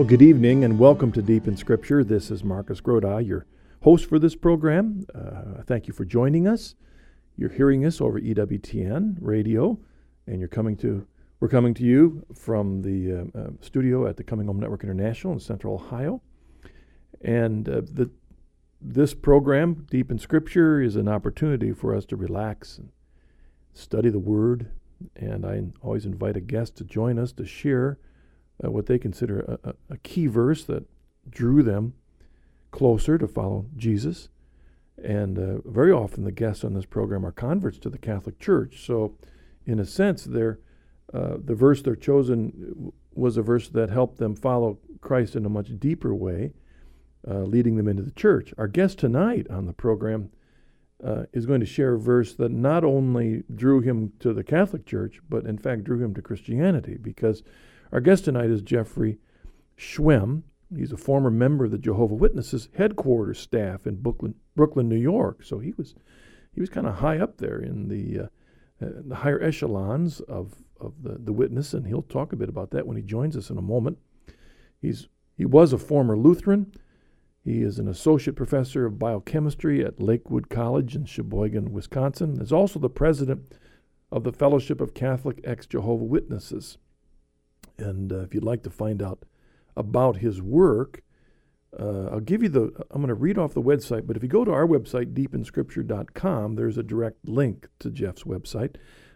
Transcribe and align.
Well, 0.00 0.08
good 0.08 0.22
evening 0.22 0.64
and 0.64 0.78
welcome 0.78 1.12
to 1.12 1.20
Deep 1.20 1.46
in 1.46 1.58
Scripture. 1.58 2.02
This 2.02 2.30
is 2.30 2.42
Marcus 2.42 2.80
Grodi, 2.80 3.26
your 3.26 3.44
host 3.82 4.08
for 4.08 4.18
this 4.18 4.34
program. 4.34 5.04
Uh, 5.14 5.62
thank 5.66 5.86
you 5.86 5.92
for 5.92 6.06
joining 6.06 6.48
us. 6.48 6.74
You're 7.36 7.50
hearing 7.50 7.84
us 7.84 8.00
over 8.00 8.18
EWTN 8.18 9.18
radio, 9.20 9.78
and 10.26 10.38
you're 10.38 10.48
coming 10.48 10.78
to 10.78 11.06
we're 11.38 11.50
coming 11.50 11.74
to 11.74 11.82
you 11.82 12.24
from 12.34 12.80
the 12.80 13.12
uh, 13.12 13.38
uh, 13.38 13.50
studio 13.60 14.06
at 14.06 14.16
the 14.16 14.24
Coming 14.24 14.46
Home 14.46 14.58
Network 14.58 14.84
International 14.84 15.34
in 15.34 15.38
Central 15.38 15.74
Ohio. 15.74 16.22
And 17.20 17.68
uh, 17.68 17.82
the 17.82 18.10
this 18.80 19.12
program, 19.12 19.86
Deep 19.90 20.10
in 20.10 20.18
Scripture, 20.18 20.80
is 20.80 20.96
an 20.96 21.08
opportunity 21.08 21.74
for 21.74 21.94
us 21.94 22.06
to 22.06 22.16
relax 22.16 22.78
and 22.78 22.88
study 23.74 24.08
the 24.08 24.18
Word. 24.18 24.70
And 25.14 25.44
I 25.44 25.60
always 25.82 26.06
invite 26.06 26.38
a 26.38 26.40
guest 26.40 26.76
to 26.78 26.84
join 26.84 27.18
us 27.18 27.32
to 27.32 27.44
share 27.44 27.98
uh, 28.64 28.70
what 28.70 28.86
they 28.86 28.98
consider 28.98 29.58
a, 29.64 29.74
a, 29.90 29.96
key 29.98 30.26
verse 30.26 30.64
that 30.64 30.84
drew 31.28 31.62
them 31.62 31.94
closer 32.70 33.18
to 33.18 33.26
follow 33.26 33.66
Jesus. 33.76 34.28
And 35.02 35.38
uh, 35.38 35.60
very 35.64 35.92
often 35.92 36.24
the 36.24 36.32
guests 36.32 36.64
on 36.64 36.74
this 36.74 36.84
program 36.84 37.24
are 37.24 37.32
converts 37.32 37.78
to 37.80 37.90
the 37.90 37.98
Catholic 37.98 38.38
Church. 38.38 38.84
So, 38.84 39.16
in 39.64 39.78
a 39.78 39.86
sense, 39.86 40.26
uh, 40.26 40.58
the 41.12 41.54
verse 41.54 41.82
they're 41.82 41.96
chosen 41.96 42.92
was 43.14 43.36
a 43.36 43.42
verse 43.42 43.68
that 43.68 43.90
helped 43.90 44.18
them 44.18 44.36
follow 44.36 44.78
Christ 45.00 45.36
in 45.36 45.46
a 45.46 45.50
much 45.50 45.78
deeper 45.78 46.14
way, 46.14 46.52
uh, 47.26 47.40
leading 47.40 47.76
them 47.76 47.88
into 47.88 48.02
the 48.02 48.10
church. 48.10 48.52
Our 48.58 48.68
guest 48.68 48.98
tonight 48.98 49.46
on 49.50 49.66
the 49.66 49.72
program 49.72 50.30
uh, 51.04 51.24
is 51.32 51.46
going 51.46 51.60
to 51.60 51.66
share 51.66 51.94
a 51.94 51.98
verse 51.98 52.34
that 52.34 52.50
not 52.50 52.84
only 52.84 53.42
drew 53.54 53.80
him 53.80 54.12
to 54.20 54.32
the 54.32 54.44
Catholic 54.44 54.86
Church, 54.86 55.20
but 55.28 55.46
in 55.46 55.58
fact 55.58 55.84
drew 55.84 56.02
him 56.02 56.14
to 56.14 56.22
Christianity 56.22 56.98
because 57.00 57.42
our 57.92 58.00
guest 58.00 58.24
tonight 58.24 58.50
is 58.50 58.62
Jeffrey 58.62 59.18
Schwehm. 59.76 60.42
He's 60.74 60.92
a 60.92 60.96
former 60.96 61.30
member 61.30 61.64
of 61.64 61.72
the 61.72 61.78
Jehovah 61.78 62.14
Witnesses 62.14 62.68
headquarters 62.76 63.40
staff 63.40 63.86
in 63.86 63.96
Brooklyn, 63.96 64.34
Brooklyn, 64.54 64.88
New 64.88 64.96
York. 64.96 65.42
So 65.42 65.58
he 65.58 65.72
was 65.76 65.94
he 66.54 66.60
was 66.60 66.70
kind 66.70 66.86
of 66.86 66.96
high 66.96 67.18
up 67.18 67.38
there 67.38 67.58
in 67.58 67.88
the, 67.88 68.20
uh, 68.20 68.84
uh, 68.84 69.02
the 69.06 69.16
higher 69.16 69.42
echelons 69.42 70.20
of 70.20 70.54
of 70.80 71.02
the, 71.02 71.18
the 71.18 71.32
witness, 71.32 71.74
and 71.74 71.86
he'll 71.86 72.02
talk 72.02 72.32
a 72.32 72.36
bit 72.36 72.48
about 72.48 72.70
that 72.70 72.86
when 72.86 72.96
he 72.96 73.02
joins 73.02 73.36
us 73.36 73.50
in 73.50 73.58
a 73.58 73.62
moment. 73.62 73.98
He's 74.80 75.08
he 75.36 75.44
was 75.44 75.72
a 75.72 75.78
former 75.78 76.16
Lutheran. 76.16 76.72
He 77.42 77.62
is 77.62 77.78
an 77.78 77.88
associate 77.88 78.36
professor 78.36 78.84
of 78.84 78.98
biochemistry 78.98 79.84
at 79.84 80.00
Lakeland 80.00 80.50
College 80.50 80.94
in 80.94 81.06
Sheboygan, 81.06 81.72
Wisconsin. 81.72 82.38
He's 82.38 82.52
also 82.52 82.78
the 82.78 82.90
president 82.90 83.54
of 84.12 84.24
the 84.24 84.32
Fellowship 84.32 84.80
of 84.80 84.92
Catholic 84.92 85.40
Ex 85.44 85.66
Jehovah 85.66 86.04
Witnesses. 86.04 86.76
And 87.80 88.12
uh, 88.12 88.20
if 88.20 88.34
you'd 88.34 88.44
like 88.44 88.62
to 88.64 88.70
find 88.70 89.02
out 89.02 89.24
about 89.76 90.18
his 90.18 90.42
work, 90.42 91.02
uh, 91.78 92.08
I'll 92.12 92.20
give 92.20 92.42
you 92.42 92.48
the, 92.48 92.72
I'm 92.90 93.00
going 93.00 93.08
to 93.08 93.14
read 93.14 93.38
off 93.38 93.54
the 93.54 93.62
website, 93.62 94.06
but 94.06 94.16
if 94.16 94.22
you 94.22 94.28
go 94.28 94.44
to 94.44 94.52
our 94.52 94.66
website, 94.66 95.14
deepinscripture.com, 95.14 96.56
there's 96.56 96.76
a 96.76 96.82
direct 96.82 97.26
link 97.28 97.68
to 97.78 97.90
Jeff's 97.90 98.24
website. 98.24 98.74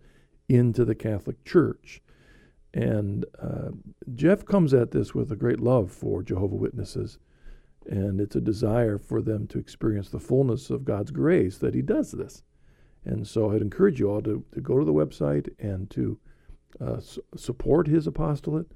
into 0.48 0.84
the 0.84 0.94
Catholic 0.94 1.44
Church. 1.44 2.00
And 2.76 3.24
uh, 3.42 3.70
Jeff 4.14 4.44
comes 4.44 4.74
at 4.74 4.90
this 4.90 5.14
with 5.14 5.32
a 5.32 5.36
great 5.36 5.60
love 5.60 5.90
for 5.90 6.22
Jehovah 6.22 6.56
Witnesses, 6.56 7.18
and 7.86 8.20
it's 8.20 8.36
a 8.36 8.40
desire 8.40 8.98
for 8.98 9.22
them 9.22 9.46
to 9.46 9.58
experience 9.58 10.10
the 10.10 10.20
fullness 10.20 10.68
of 10.68 10.84
God's 10.84 11.10
grace 11.10 11.56
that 11.56 11.74
he 11.74 11.80
does 11.80 12.12
this. 12.12 12.42
And 13.06 13.26
so 13.26 13.50
I'd 13.50 13.62
encourage 13.62 13.98
you 13.98 14.10
all 14.10 14.20
to, 14.20 14.44
to 14.52 14.60
go 14.60 14.78
to 14.78 14.84
the 14.84 14.92
website 14.92 15.48
and 15.58 15.88
to 15.92 16.18
uh, 16.78 17.00
su- 17.00 17.24
support 17.34 17.86
his 17.86 18.06
apostolate 18.06 18.70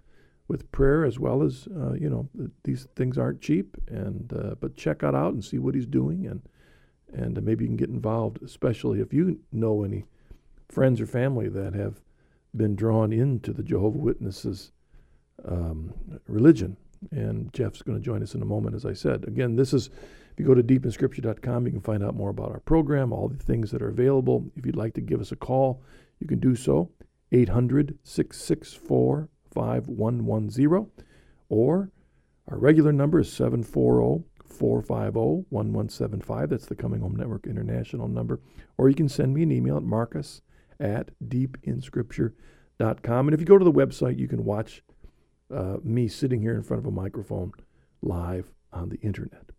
with 0.49 0.73
prayer 0.73 1.05
as 1.05 1.19
well 1.19 1.43
as, 1.43 1.69
uh, 1.77 1.93
you 1.93 2.09
know, 2.09 2.27
these 2.65 2.89
things 2.97 3.19
aren't 3.19 3.43
cheap, 3.43 3.77
and 3.87 4.33
uh, 4.33 4.55
but 4.61 4.77
check 4.77 5.03
it 5.03 5.15
out 5.15 5.35
and 5.35 5.45
see 5.45 5.59
what 5.59 5.75
he's 5.75 5.87
doing, 5.87 6.27
and, 6.27 6.41
and 7.13 7.43
maybe 7.43 7.65
you 7.65 7.69
can 7.69 7.77
get 7.77 7.91
involved, 7.91 8.43
especially 8.43 9.01
if 9.01 9.13
you 9.13 9.41
know 9.53 9.85
any 9.85 10.07
friends 10.71 11.03
or 11.03 11.07
family 11.07 11.51
that 11.51 11.75
have 11.75 12.01
been 12.57 12.77
drawn 12.77 13.13
into 13.13 13.53
the 13.53 13.63
Jehovah 13.63 13.99
Witnesses 13.99 14.73
um, 15.45 15.95
religion. 16.27 16.77
And 17.11 17.53
Jeff's 17.53 17.83
going 17.83 17.99
to 17.99 18.05
join 18.05 18.23
us 18.23 18.35
in 18.35 18.43
a 18.43 18.47
moment, 18.47 18.75
as 18.75 18.85
I 18.85 18.93
said. 18.93 19.25
Again, 19.27 19.57
this 19.57 19.73
is, 19.73 19.87
if 19.87 20.39
you 20.39 20.45
go 20.45 20.55
to 20.55 20.63
deepinscripture.com, 20.63 21.67
you 21.67 21.73
can 21.73 21.81
find 21.81 22.05
out 22.05 22.15
more 22.15 22.31
about 22.31 22.51
our 22.51 22.61
program, 22.61 23.13
all 23.13 23.29
the 23.29 23.43
things 23.43 23.71
that 23.71 23.81
are 23.81 23.89
available. 23.89 24.51
If 24.57 24.67
you'd 24.67 24.77
like 24.77 24.95
to 24.95 25.01
give 25.01 25.21
us 25.21 25.33
a 25.33 25.37
call, 25.37 25.83
you 26.19 26.27
can 26.27 26.41
do 26.41 26.55
so, 26.55 26.91
800 27.33 27.99
664 28.05 29.29
5110, 29.53 31.05
or 31.49 31.91
our 32.49 32.59
regular 32.59 32.93
number 32.93 33.21
is 33.21 33.33
740 33.33 34.25
450 34.47 35.47
1175. 35.49 36.51
That's 36.51 36.67
the 36.67 36.75
Coming 36.75 37.01
Home 37.01 37.17
Network 37.17 37.47
International 37.47 38.09
number. 38.09 38.41
Or 38.77 38.89
you 38.89 38.95
can 38.95 39.09
send 39.09 39.33
me 39.33 39.43
an 39.43 39.53
email 39.53 39.77
at 39.77 39.83
marcus 39.83 40.43
at 40.81 41.11
deepinscripture.com. 41.27 43.29
And 43.29 43.35
if 43.35 43.41
you 43.41 43.47
go 43.47 43.59
to 43.59 43.65
the 43.65 43.73
website, 43.73 44.19
you 44.19 44.29
can 44.29 44.45
watch 44.45 44.83
uh, 45.55 45.77
me 45.83 46.09
sitting 46.09 46.41
here 46.41 46.55
in 46.55 46.63
front 46.63 46.81
of 46.81 46.87
a 46.87 46.91
microphone 46.91 47.53
live 48.03 48.51
on 48.73 48.89
the 48.89 48.99
internet. 49.01 49.51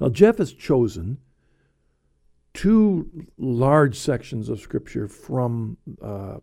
Now, 0.00 0.08
Jeff 0.08 0.38
has 0.38 0.52
chosen 0.52 1.18
two 2.54 3.26
large 3.36 3.96
sections 3.96 4.48
of 4.48 4.60
Scripture 4.60 5.08
from 5.08 5.76
uh, 6.02 6.38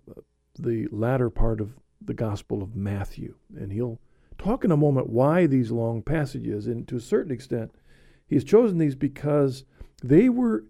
the 0.57 0.87
latter 0.91 1.29
part 1.29 1.59
of 1.59 1.73
the 2.01 2.13
Gospel 2.13 2.61
of 2.61 2.75
Matthew. 2.75 3.35
And 3.55 3.71
he'll 3.71 3.99
talk 4.37 4.63
in 4.63 4.71
a 4.71 4.77
moment 4.77 5.09
why 5.09 5.47
these 5.47 5.71
long 5.71 6.01
passages. 6.01 6.67
And 6.67 6.87
to 6.87 6.97
a 6.97 7.01
certain 7.01 7.31
extent, 7.31 7.71
he's 8.27 8.43
chosen 8.43 8.77
these 8.77 8.95
because 8.95 9.63
they 10.03 10.29
were 10.29 10.65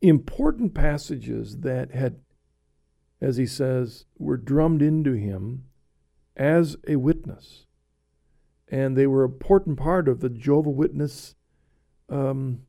important 0.00 0.74
passages 0.74 1.58
that 1.58 1.92
had, 1.92 2.16
as 3.20 3.36
he 3.36 3.46
says, 3.46 4.06
were 4.18 4.36
drummed 4.36 4.82
into 4.82 5.12
him 5.12 5.64
as 6.36 6.76
a 6.86 6.96
witness. 6.96 7.66
And 8.68 8.96
they 8.96 9.06
were 9.06 9.24
an 9.24 9.32
important 9.32 9.78
part 9.78 10.08
of 10.08 10.20
the 10.20 10.28
Jehovah 10.28 10.70
Witness 10.70 11.34
um, 12.08 12.62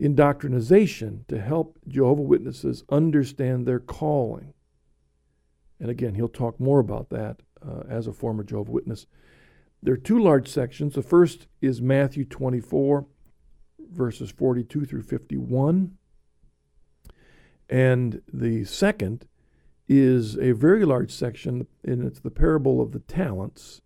indoctrinization 0.00 1.26
to 1.28 1.40
help 1.40 1.78
Jehovah 1.86 2.22
Witnesses 2.22 2.84
understand 2.90 3.66
their 3.66 3.80
calling. 3.80 4.54
And 5.80 5.90
again, 5.90 6.14
he'll 6.14 6.28
talk 6.28 6.60
more 6.60 6.78
about 6.78 7.10
that 7.10 7.40
uh, 7.66 7.82
as 7.88 8.06
a 8.06 8.12
former 8.12 8.44
Jehovah 8.44 8.70
Witness. 8.70 9.06
There 9.82 9.94
are 9.94 9.98
two 9.98 10.18
large 10.18 10.48
sections. 10.48 10.94
The 10.94 11.02
first 11.02 11.48
is 11.60 11.82
Matthew 11.82 12.24
24, 12.24 13.06
verses 13.90 14.30
42 14.30 14.84
through 14.84 15.02
51. 15.02 15.96
And 17.72 18.20
the 18.30 18.66
second 18.66 19.24
is 19.88 20.36
a 20.36 20.52
very 20.52 20.84
large 20.84 21.10
section, 21.10 21.66
and 21.82 22.04
it's 22.04 22.20
the 22.20 22.30
parable 22.30 22.82
of 22.82 22.92
the 22.92 22.98
talents, 22.98 23.80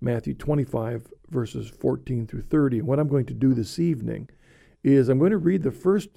Matthew 0.00 0.32
25, 0.32 1.12
verses 1.28 1.68
14 1.68 2.28
through 2.28 2.42
30. 2.42 2.78
And 2.78 2.86
what 2.86 3.00
I'm 3.00 3.08
going 3.08 3.26
to 3.26 3.34
do 3.34 3.52
this 3.52 3.80
evening 3.80 4.28
is 4.84 5.08
I'm 5.08 5.18
going 5.18 5.32
to 5.32 5.38
read 5.38 5.64
the 5.64 5.72
first 5.72 6.10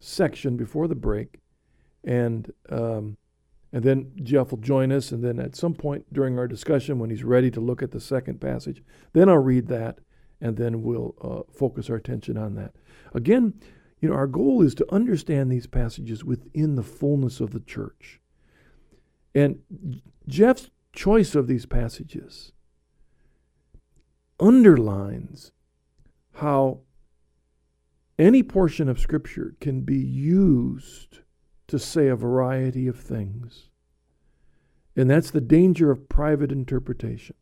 section 0.00 0.56
before 0.56 0.88
the 0.88 0.94
break, 0.94 1.38
and 2.02 2.50
um, 2.70 3.18
and 3.70 3.84
then 3.84 4.12
Jeff 4.22 4.50
will 4.50 4.58
join 4.58 4.90
us, 4.90 5.12
and 5.12 5.22
then 5.22 5.38
at 5.38 5.54
some 5.54 5.74
point 5.74 6.10
during 6.14 6.38
our 6.38 6.48
discussion, 6.48 6.98
when 6.98 7.10
he's 7.10 7.24
ready 7.24 7.50
to 7.50 7.60
look 7.60 7.82
at 7.82 7.90
the 7.90 8.00
second 8.00 8.40
passage, 8.40 8.82
then 9.12 9.28
I'll 9.28 9.36
read 9.36 9.66
that, 9.68 9.98
and 10.40 10.56
then 10.56 10.82
we'll 10.82 11.14
uh, 11.20 11.52
focus 11.52 11.90
our 11.90 11.96
attention 11.96 12.38
on 12.38 12.54
that. 12.54 12.74
Again, 13.12 13.52
you 14.00 14.08
know, 14.08 14.14
our 14.14 14.26
goal 14.26 14.62
is 14.62 14.74
to 14.76 14.94
understand 14.94 15.50
these 15.50 15.66
passages 15.66 16.24
within 16.24 16.76
the 16.76 16.82
fullness 16.82 17.40
of 17.40 17.50
the 17.50 17.60
church. 17.60 18.20
And 19.34 19.60
Jeff's 20.26 20.70
choice 20.92 21.34
of 21.34 21.46
these 21.46 21.66
passages 21.66 22.52
underlines 24.40 25.52
how 26.34 26.80
any 28.18 28.42
portion 28.42 28.88
of 28.88 28.98
Scripture 28.98 29.56
can 29.60 29.82
be 29.82 29.98
used 29.98 31.20
to 31.66 31.78
say 31.78 32.08
a 32.08 32.16
variety 32.16 32.86
of 32.88 32.98
things. 32.98 33.68
And 34.96 35.08
that's 35.08 35.30
the 35.30 35.40
danger 35.40 35.90
of 35.90 36.08
private 36.08 36.50
interpretation. 36.50 37.36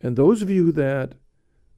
And 0.00 0.16
those 0.16 0.42
of 0.42 0.50
you 0.50 0.70
that 0.72 1.14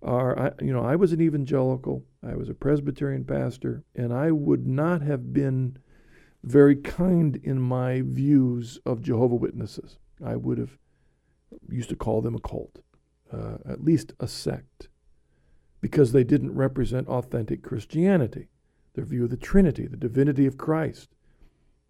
are, 0.02 0.54
you 0.60 0.72
know, 0.72 0.84
I 0.84 0.96
was 0.96 1.12
an 1.12 1.20
evangelical, 1.20 2.04
I 2.22 2.34
was 2.34 2.48
a 2.48 2.54
Presbyterian 2.54 3.24
pastor, 3.24 3.84
and 3.94 4.12
I 4.12 4.30
would 4.30 4.66
not 4.66 5.02
have 5.02 5.32
been 5.32 5.78
very 6.44 6.76
kind 6.76 7.36
in 7.42 7.60
my 7.60 8.02
views 8.04 8.80
of 8.84 9.00
Jehovah 9.00 9.36
Witnesses. 9.36 9.98
I 10.24 10.36
would 10.36 10.58
have 10.58 10.78
used 11.68 11.90
to 11.90 11.96
call 11.96 12.20
them 12.20 12.34
a 12.34 12.40
cult. 12.40 12.80
Uh, 13.32 13.56
at 13.66 13.82
least 13.82 14.12
a 14.20 14.28
sect, 14.28 14.90
because 15.80 16.12
they 16.12 16.22
didn't 16.22 16.54
represent 16.54 17.08
authentic 17.08 17.62
Christianity, 17.62 18.48
their 18.92 19.06
view 19.06 19.24
of 19.24 19.30
the 19.30 19.38
Trinity, 19.38 19.86
the 19.86 19.96
divinity 19.96 20.44
of 20.44 20.58
Christ, 20.58 21.08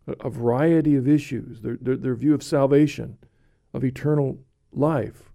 a, 0.06 0.12
a 0.24 0.30
variety 0.30 0.94
of 0.94 1.08
issues, 1.08 1.60
their, 1.62 1.76
their, 1.80 1.96
their 1.96 2.14
view 2.14 2.32
of 2.32 2.44
salvation, 2.44 3.18
of 3.74 3.82
eternal 3.82 4.38
life, 4.70 5.31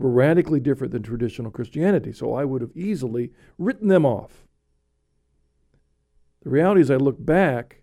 were 0.00 0.10
radically 0.10 0.60
different 0.60 0.92
than 0.92 1.02
traditional 1.02 1.50
Christianity. 1.50 2.10
So 2.10 2.32
I 2.32 2.44
would 2.44 2.62
have 2.62 2.74
easily 2.74 3.32
written 3.58 3.88
them 3.88 4.06
off. 4.06 4.46
The 6.42 6.48
reality 6.48 6.80
is, 6.80 6.90
I 6.90 6.96
look 6.96 7.22
back 7.24 7.82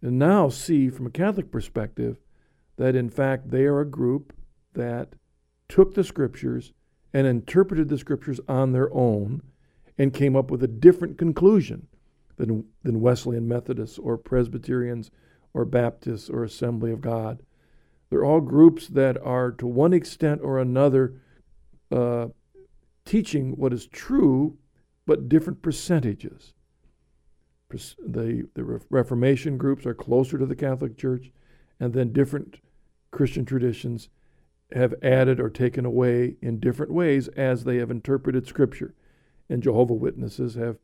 and 0.00 0.18
now 0.18 0.48
see 0.48 0.88
from 0.88 1.06
a 1.06 1.10
Catholic 1.10 1.50
perspective 1.50 2.18
that 2.76 2.94
in 2.94 3.10
fact 3.10 3.50
they 3.50 3.64
are 3.64 3.80
a 3.80 3.84
group 3.84 4.32
that 4.74 5.14
took 5.68 5.94
the 5.94 6.04
scriptures 6.04 6.72
and 7.12 7.26
interpreted 7.26 7.88
the 7.88 7.98
scriptures 7.98 8.40
on 8.48 8.72
their 8.72 8.92
own 8.94 9.42
and 9.98 10.14
came 10.14 10.36
up 10.36 10.50
with 10.50 10.62
a 10.62 10.68
different 10.68 11.18
conclusion 11.18 11.88
than, 12.36 12.64
than 12.84 13.00
Wesleyan 13.00 13.48
Methodists 13.48 13.98
or 13.98 14.16
Presbyterians 14.16 15.10
or 15.52 15.64
Baptists 15.64 16.30
or 16.30 16.44
Assembly 16.44 16.92
of 16.92 17.00
God. 17.00 17.42
They're 18.10 18.24
all 18.24 18.40
groups 18.40 18.88
that 18.88 19.16
are, 19.22 19.52
to 19.52 19.66
one 19.66 19.92
extent 19.92 20.40
or 20.42 20.58
another, 20.58 21.14
uh, 21.92 22.26
teaching 23.04 23.52
what 23.52 23.72
is 23.72 23.86
true, 23.86 24.58
but 25.06 25.28
different 25.28 25.62
percentages. 25.62 26.54
The, 27.70 28.48
the 28.54 28.80
Reformation 28.90 29.56
groups 29.56 29.86
are 29.86 29.94
closer 29.94 30.38
to 30.38 30.46
the 30.46 30.56
Catholic 30.56 30.98
Church, 30.98 31.30
and 31.78 31.92
then 31.92 32.12
different 32.12 32.58
Christian 33.12 33.44
traditions 33.44 34.08
have 34.72 34.94
added 35.02 35.40
or 35.40 35.50
taken 35.50 35.84
away 35.84 36.36
in 36.42 36.60
different 36.60 36.92
ways 36.92 37.28
as 37.28 37.64
they 37.64 37.76
have 37.76 37.90
interpreted 37.90 38.46
Scripture. 38.46 38.94
And 39.48 39.62
Jehovah 39.62 39.94
Witnesses 39.94 40.54
have, 40.54 40.78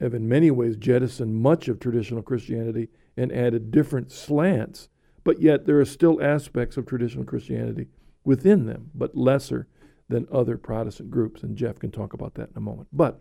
have 0.00 0.14
in 0.14 0.28
many 0.28 0.50
ways 0.50 0.76
jettisoned 0.76 1.36
much 1.36 1.68
of 1.68 1.78
traditional 1.78 2.22
Christianity 2.22 2.88
and 3.16 3.32
added 3.32 3.70
different 3.70 4.12
slants, 4.12 4.88
but 5.24 5.40
yet 5.40 5.66
there 5.66 5.80
are 5.80 5.84
still 5.84 6.22
aspects 6.22 6.76
of 6.76 6.86
traditional 6.86 7.24
Christianity 7.24 7.88
within 8.24 8.66
them, 8.66 8.90
but 8.94 9.16
lesser 9.16 9.66
than 10.08 10.26
other 10.30 10.56
Protestant 10.56 11.10
groups. 11.10 11.42
And 11.42 11.56
Jeff 11.56 11.78
can 11.78 11.90
talk 11.90 12.12
about 12.12 12.34
that 12.34 12.50
in 12.50 12.56
a 12.56 12.60
moment. 12.60 12.88
But 12.92 13.20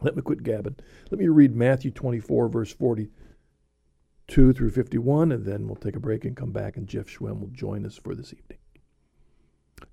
let 0.00 0.16
me 0.16 0.22
quit 0.22 0.42
gabbing. 0.42 0.76
Let 1.10 1.18
me 1.18 1.28
read 1.28 1.54
Matthew 1.54 1.90
24, 1.90 2.48
verse 2.48 2.72
42 2.72 4.52
through 4.52 4.70
51, 4.70 5.32
and 5.32 5.44
then 5.44 5.66
we'll 5.66 5.76
take 5.76 5.96
a 5.96 6.00
break 6.00 6.24
and 6.24 6.36
come 6.36 6.52
back, 6.52 6.76
and 6.76 6.86
Jeff 6.86 7.06
Schwehm 7.06 7.40
will 7.40 7.50
join 7.52 7.84
us 7.84 7.96
for 7.96 8.14
this 8.14 8.32
evening. 8.32 8.58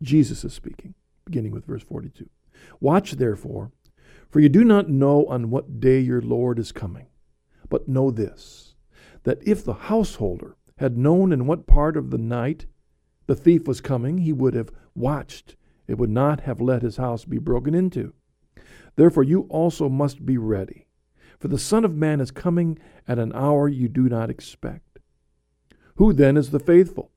Jesus 0.02 0.44
is 0.44 0.54
speaking, 0.54 0.94
beginning 1.26 1.52
with 1.52 1.66
verse 1.66 1.84
42. 1.84 2.30
Watch 2.80 3.14
therefore, 3.14 3.72
for 4.30 4.40
you 4.40 4.50
do 4.50 4.64
not 4.64 4.90
know 4.90 5.26
on 5.26 5.50
what 5.50 5.80
day 5.80 6.00
your 6.00 6.22
Lord 6.22 6.60
is 6.60 6.72
coming. 6.72 7.08
But 7.70 7.88
know 7.88 8.10
this, 8.12 8.76
that 9.24 9.48
if 9.48 9.64
the 9.64 9.74
householder 9.74 10.56
had 10.80 10.98
known 10.98 11.32
in 11.32 11.46
what 11.46 11.68
part 11.68 11.96
of 11.96 12.10
the 12.10 12.18
night 12.18 12.66
the 13.28 13.36
thief 13.36 13.68
was 13.68 13.80
coming, 13.80 14.18
he 14.18 14.34
would 14.34 14.54
have 14.56 14.72
watched. 14.96 15.56
It 15.88 15.98
would 15.98 16.10
not 16.10 16.42
have 16.42 16.60
let 16.60 16.82
his 16.82 16.98
house 16.98 17.26
be 17.26 17.38
broken 17.38 17.74
into. 17.74 18.14
Therefore, 18.96 19.24
you 19.24 19.42
also 19.50 19.88
must 19.88 20.26
be 20.26 20.38
ready, 20.38 20.88
for 21.40 21.48
the 21.48 21.58
Son 21.58 21.86
of 21.86 21.96
Man 21.96 22.20
is 22.20 22.32
coming 22.32 22.78
at 23.08 23.20
an 23.20 23.32
hour 23.34 23.70
you 23.70 23.88
do 23.88 24.10
not 24.10 24.30
expect. 24.30 25.00
Who 25.96 26.14
then 26.14 26.38
is 26.38 26.52
the 26.52 26.60
faithful 26.60 27.12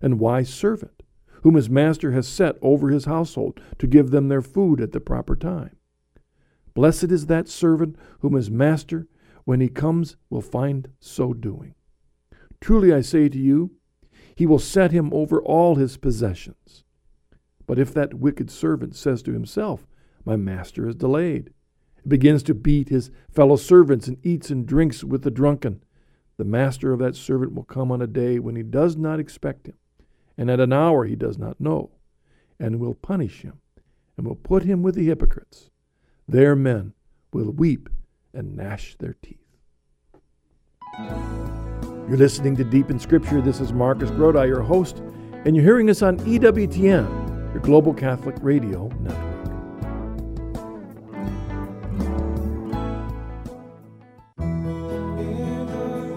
and 0.00 0.18
wise 0.18 0.52
servant? 0.52 0.98
whom 1.42 1.54
his 1.54 1.70
master 1.70 2.12
has 2.12 2.26
set 2.26 2.56
over 2.62 2.88
his 2.88 3.04
household 3.04 3.60
to 3.78 3.86
give 3.86 4.10
them 4.10 4.28
their 4.28 4.42
food 4.42 4.80
at 4.80 4.92
the 4.92 5.00
proper 5.00 5.36
time. 5.36 5.76
Blessed 6.74 7.04
is 7.04 7.26
that 7.26 7.48
servant 7.48 7.96
whom 8.20 8.34
his 8.34 8.50
master, 8.50 9.08
when 9.44 9.60
he 9.60 9.68
comes, 9.68 10.16
will 10.30 10.40
find 10.40 10.88
so 11.00 11.32
doing. 11.32 11.74
Truly 12.60 12.92
I 12.92 13.00
say 13.00 13.28
to 13.28 13.38
you, 13.38 13.72
he 14.34 14.46
will 14.46 14.58
set 14.58 14.92
him 14.92 15.12
over 15.12 15.42
all 15.42 15.76
his 15.76 15.96
possessions. 15.96 16.84
But 17.66 17.78
if 17.78 17.92
that 17.94 18.14
wicked 18.14 18.50
servant 18.50 18.94
says 18.94 19.22
to 19.22 19.32
himself, 19.32 19.86
My 20.24 20.36
master 20.36 20.88
is 20.88 20.94
delayed, 20.94 21.50
and 22.02 22.08
begins 22.08 22.42
to 22.44 22.54
beat 22.54 22.88
his 22.88 23.10
fellow 23.30 23.56
servants 23.56 24.06
and 24.06 24.24
eats 24.24 24.50
and 24.50 24.66
drinks 24.66 25.02
with 25.02 25.22
the 25.22 25.30
drunken, 25.30 25.82
the 26.36 26.44
master 26.44 26.92
of 26.92 27.00
that 27.00 27.16
servant 27.16 27.54
will 27.54 27.64
come 27.64 27.90
on 27.90 28.00
a 28.00 28.06
day 28.06 28.38
when 28.38 28.54
he 28.54 28.62
does 28.62 28.96
not 28.96 29.18
expect 29.18 29.66
him 29.66 29.74
and 30.38 30.48
at 30.48 30.60
an 30.60 30.72
hour 30.72 31.04
he 31.04 31.16
does 31.16 31.36
not 31.36 31.60
know, 31.60 31.90
and 32.60 32.78
will 32.78 32.94
punish 32.94 33.42
him, 33.42 33.60
and 34.16 34.24
will 34.26 34.36
put 34.36 34.62
him 34.62 34.82
with 34.82 34.94
the 34.94 35.06
hypocrites. 35.06 35.68
Their 36.28 36.54
men 36.54 36.94
will 37.32 37.50
weep 37.50 37.88
and 38.32 38.56
gnash 38.56 38.96
their 38.98 39.16
teeth. 39.20 39.38
You're 42.08 42.16
listening 42.16 42.56
to 42.56 42.64
Deep 42.64 42.88
in 42.88 42.98
Scripture. 42.98 43.42
This 43.42 43.60
is 43.60 43.74
Marcus 43.74 44.08
Grodi, 44.10 44.48
your 44.48 44.62
host, 44.62 45.02
and 45.44 45.54
you're 45.54 45.64
hearing 45.64 45.90
us 45.90 46.00
on 46.00 46.16
EWTN, 46.20 47.52
your 47.52 47.60
global 47.60 47.92
Catholic 47.92 48.34
radio 48.40 48.88
network. 49.02 49.24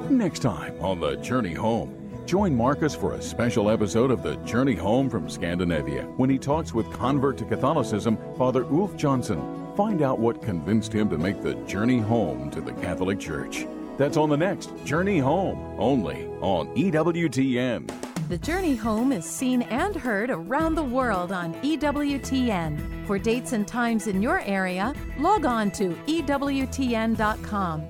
Next 0.09 0.39
time 0.39 0.79
on 0.79 1.01
The 1.01 1.17
Journey 1.17 1.53
Home. 1.53 1.97
Join 2.25 2.55
Marcus 2.55 2.95
for 2.95 3.15
a 3.15 3.21
special 3.21 3.69
episode 3.69 4.11
of 4.11 4.23
The 4.23 4.37
Journey 4.45 4.75
Home 4.75 5.09
from 5.09 5.29
Scandinavia 5.29 6.03
when 6.15 6.29
he 6.29 6.37
talks 6.37 6.73
with 6.73 6.89
convert 6.93 7.37
to 7.39 7.43
Catholicism, 7.43 8.17
Father 8.37 8.63
Ulf 8.71 8.95
Johnson. 8.95 9.73
Find 9.75 10.01
out 10.01 10.19
what 10.19 10.41
convinced 10.41 10.93
him 10.93 11.09
to 11.09 11.17
make 11.17 11.41
the 11.41 11.55
journey 11.65 11.99
home 11.99 12.49
to 12.51 12.61
the 12.61 12.71
Catholic 12.71 13.19
Church. 13.19 13.65
That's 14.01 14.17
on 14.17 14.29
the 14.29 14.35
next 14.37 14.71
Journey 14.83 15.19
Home, 15.19 15.75
only 15.77 16.25
on 16.41 16.75
EWTN. 16.75 17.87
The 18.29 18.37
Journey 18.39 18.75
Home 18.75 19.11
is 19.11 19.25
seen 19.25 19.61
and 19.61 19.95
heard 19.95 20.31
around 20.31 20.73
the 20.73 20.81
world 20.81 21.31
on 21.31 21.53
EWTN. 21.61 23.05
For 23.05 23.19
dates 23.19 23.53
and 23.53 23.67
times 23.67 24.07
in 24.07 24.19
your 24.19 24.39
area, 24.39 24.95
log 25.19 25.45
on 25.45 25.69
to 25.73 25.89
EWTN.com. 26.07 27.83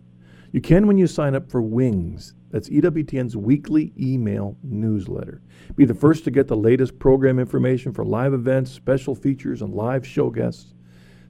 You 0.51 0.61
can 0.61 0.87
when 0.87 0.97
you 0.97 1.05
sign 1.05 1.35
up 1.35 1.51
for 1.51 1.61
Wings. 1.61 2.33
That's 2.49 2.69
EWTN's 2.69 3.37
weekly 3.37 3.93
email 3.99 4.57
newsletter. 4.63 5.43
Be 5.75 5.85
the 5.85 5.93
first 5.93 6.23
to 6.23 6.31
get 6.31 6.47
the 6.47 6.57
latest 6.57 6.97
program 6.97 7.37
information 7.37 7.93
for 7.93 8.03
live 8.03 8.33
events, 8.33 8.71
special 8.71 9.13
features, 9.13 9.61
and 9.61 9.75
live 9.75 10.07
show 10.07 10.31
guests. 10.31 10.73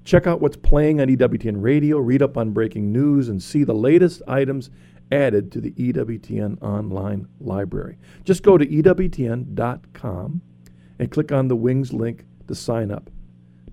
Check 0.07 0.25
out 0.25 0.39
what's 0.39 0.55
playing 0.55 1.01
on 1.01 1.09
EWTN 1.09 1.61
radio, 1.61 1.97
read 1.97 2.21
up 2.21 2.37
on 2.37 2.51
breaking 2.51 2.93
news, 2.93 3.27
and 3.27 3.43
see 3.43 3.65
the 3.65 3.73
latest 3.73 4.21
items 4.25 4.69
added 5.11 5.51
to 5.51 5.59
the 5.59 5.71
EWTN 5.71 6.63
online 6.63 7.27
library. 7.41 7.97
Just 8.23 8.41
go 8.41 8.57
to 8.57 8.65
EWTN.com 8.65 10.41
and 10.97 11.11
click 11.11 11.33
on 11.33 11.49
the 11.49 11.57
Wings 11.57 11.91
link 11.91 12.23
to 12.47 12.55
sign 12.55 12.89
up. 12.89 13.09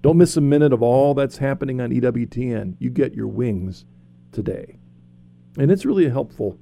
Don't 0.00 0.18
miss 0.18 0.36
a 0.36 0.40
minute 0.40 0.72
of 0.72 0.82
all 0.82 1.14
that's 1.14 1.36
happening 1.36 1.80
on 1.80 1.90
EWTN. 1.92 2.78
You 2.80 2.90
get 2.90 3.14
your 3.14 3.28
wings 3.28 3.84
today. 4.32 4.80
And 5.56 5.70
it's 5.70 5.84
really 5.84 6.06
a 6.06 6.10
helpful 6.10 6.58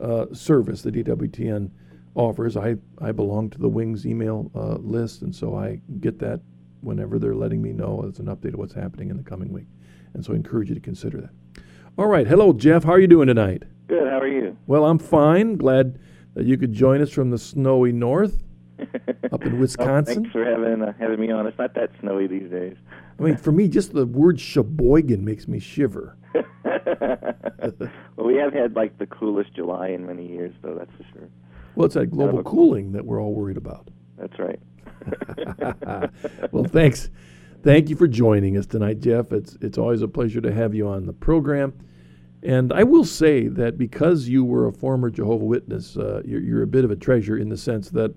uh, 0.00 0.26
service 0.32 0.82
that 0.82 0.96
EWTN 0.96 1.70
offers. 2.16 2.56
I, 2.56 2.74
I 2.98 3.12
belong 3.12 3.50
to 3.50 3.58
the 3.58 3.68
Wings 3.68 4.04
email 4.04 4.50
uh, 4.52 4.78
list, 4.78 5.22
and 5.22 5.32
so 5.32 5.54
I 5.54 5.80
get 6.00 6.18
that 6.18 6.40
whenever 6.82 7.18
they're 7.18 7.34
letting 7.34 7.62
me 7.62 7.72
know 7.72 8.04
as 8.08 8.18
an 8.18 8.26
update 8.26 8.54
of 8.54 8.58
what's 8.58 8.74
happening 8.74 9.10
in 9.10 9.16
the 9.16 9.22
coming 9.22 9.52
week. 9.52 9.66
And 10.14 10.24
so 10.24 10.32
I 10.32 10.36
encourage 10.36 10.68
you 10.68 10.74
to 10.74 10.80
consider 10.80 11.20
that. 11.20 11.62
All 11.96 12.06
right. 12.06 12.26
Hello, 12.26 12.52
Jeff. 12.52 12.84
How 12.84 12.92
are 12.92 13.00
you 13.00 13.06
doing 13.06 13.28
tonight? 13.28 13.62
Good. 13.86 14.08
How 14.08 14.18
are 14.18 14.28
you? 14.28 14.56
Well, 14.66 14.84
I'm 14.84 14.98
fine. 14.98 15.56
Glad 15.56 15.98
that 16.34 16.44
you 16.44 16.56
could 16.56 16.72
join 16.72 17.00
us 17.00 17.10
from 17.10 17.30
the 17.30 17.38
snowy 17.38 17.92
north. 17.92 18.42
up 19.32 19.44
in 19.44 19.60
Wisconsin. 19.60 20.12
Oh, 20.12 20.22
thanks 20.22 20.32
for 20.32 20.44
having 20.44 20.82
uh, 20.82 20.92
having 20.98 21.20
me 21.20 21.30
on. 21.30 21.46
It's 21.46 21.58
not 21.58 21.74
that 21.74 21.90
snowy 22.00 22.26
these 22.26 22.50
days. 22.50 22.76
I 23.18 23.22
mean, 23.22 23.36
for 23.36 23.52
me, 23.52 23.68
just 23.68 23.92
the 23.92 24.06
word 24.06 24.40
Sheboygan 24.40 25.24
makes 25.24 25.46
me 25.46 25.60
shiver. 25.60 26.16
well, 26.64 28.26
we 28.26 28.36
have 28.36 28.52
had 28.52 28.74
like 28.74 28.98
the 28.98 29.06
coolest 29.06 29.54
July 29.54 29.88
in 29.88 30.06
many 30.06 30.26
years, 30.26 30.54
though. 30.62 30.74
That's 30.74 30.90
for 30.96 31.04
sure. 31.12 31.28
Well, 31.74 31.86
it's 31.86 31.94
that 31.94 32.06
global 32.06 32.42
cooling 32.42 32.92
that 32.92 33.04
we're 33.04 33.20
all 33.20 33.32
worried 33.32 33.56
about. 33.56 33.88
That's 34.18 34.38
right. 34.38 34.60
well, 36.52 36.64
thanks. 36.64 37.10
Thank 37.62 37.88
you 37.88 37.96
for 37.96 38.08
joining 38.08 38.56
us 38.56 38.66
tonight, 38.66 39.00
Jeff. 39.00 39.32
It's 39.32 39.56
it's 39.60 39.78
always 39.78 40.02
a 40.02 40.08
pleasure 40.08 40.40
to 40.40 40.52
have 40.52 40.74
you 40.74 40.88
on 40.88 41.06
the 41.06 41.12
program. 41.12 41.74
And 42.42 42.72
I 42.72 42.82
will 42.82 43.04
say 43.04 43.46
that 43.46 43.78
because 43.78 44.28
you 44.28 44.44
were 44.44 44.66
a 44.66 44.72
former 44.72 45.10
Jehovah 45.10 45.44
Witness, 45.44 45.96
uh, 45.96 46.22
you're, 46.24 46.40
you're 46.40 46.62
a 46.62 46.66
bit 46.66 46.84
of 46.84 46.90
a 46.90 46.96
treasure 46.96 47.38
in 47.38 47.48
the 47.48 47.56
sense 47.56 47.90
that 47.90 48.12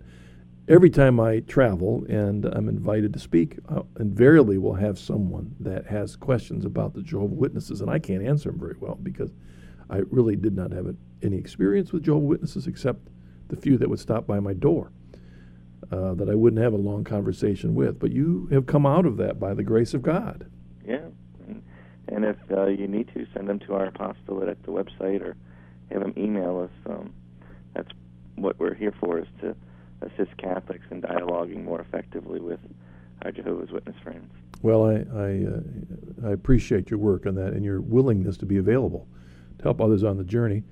every 0.67 0.89
time 0.89 1.19
I 1.19 1.41
travel 1.41 2.05
and 2.09 2.45
I'm 2.45 2.67
invited 2.67 3.13
to 3.13 3.19
speak, 3.19 3.59
I 3.69 3.81
invariably 3.99 4.57
will 4.57 4.73
have 4.73 4.97
someone 4.97 5.55
that 5.59 5.85
has 5.85 6.15
questions 6.15 6.65
about 6.65 6.95
the 6.95 7.03
Jehovah 7.03 7.35
Witnesses, 7.35 7.81
and 7.81 7.89
I 7.91 7.99
can't 7.99 8.25
answer 8.25 8.49
them 8.49 8.59
very 8.59 8.75
well 8.79 8.97
because 9.01 9.31
I 9.91 9.97
really 10.09 10.35
did 10.35 10.55
not 10.55 10.71
have 10.71 10.95
any 11.21 11.37
experience 11.37 11.93
with 11.93 12.03
Jehovah 12.03 12.25
Witnesses 12.25 12.65
except 12.65 13.09
the 13.49 13.55
few 13.55 13.77
that 13.77 13.89
would 13.89 13.99
stop 13.99 14.25
by 14.25 14.39
my 14.39 14.53
door. 14.53 14.91
Uh, 15.91 16.15
that 16.15 16.29
I 16.29 16.33
wouldn't 16.33 16.61
have 16.61 16.73
a 16.73 16.77
long 16.77 17.03
conversation 17.03 17.75
with, 17.75 17.99
but 17.99 18.11
you 18.11 18.47
have 18.51 18.65
come 18.65 18.87
out 18.87 19.05
of 19.05 19.17
that 19.17 19.39
by 19.39 19.53
the 19.53 19.61
grace 19.61 19.93
of 19.93 20.01
God. 20.01 20.49
Yeah, 20.83 21.05
and 22.07 22.25
if 22.25 22.37
uh, 22.51 22.65
you 22.65 22.87
need 22.87 23.09
to, 23.13 23.25
send 23.33 23.47
them 23.47 23.59
to 23.59 23.73
our 23.73 23.85
apostolate 23.85 24.49
at 24.49 24.61
the 24.63 24.71
website 24.71 25.21
or 25.21 25.35
have 25.91 26.01
them 26.01 26.13
email 26.17 26.59
us. 26.59 26.91
Um, 26.91 27.13
that's 27.73 27.89
what 28.35 28.59
we're 28.59 28.73
here 28.73 28.93
for, 28.99 29.19
is 29.19 29.27
to 29.41 29.55
assist 30.01 30.35
Catholics 30.37 30.85
in 30.91 31.01
dialoguing 31.01 31.63
more 31.63 31.81
effectively 31.81 32.39
with 32.39 32.59
our 33.23 33.31
Jehovah's 33.31 33.71
Witness 33.71 33.95
friends. 34.03 34.31
Well, 34.61 34.85
I 34.85 34.93
I, 34.93 35.45
uh, 35.45 36.29
I 36.29 36.31
appreciate 36.31 36.89
your 36.89 36.99
work 36.99 37.25
on 37.25 37.35
that 37.35 37.53
and 37.53 37.63
your 37.63 37.81
willingness 37.81 38.37
to 38.37 38.45
be 38.45 38.57
available 38.57 39.07
to 39.59 39.63
help 39.63 39.81
others 39.81 40.03
on 40.03 40.17
the 40.17 40.23
journey, 40.23 40.63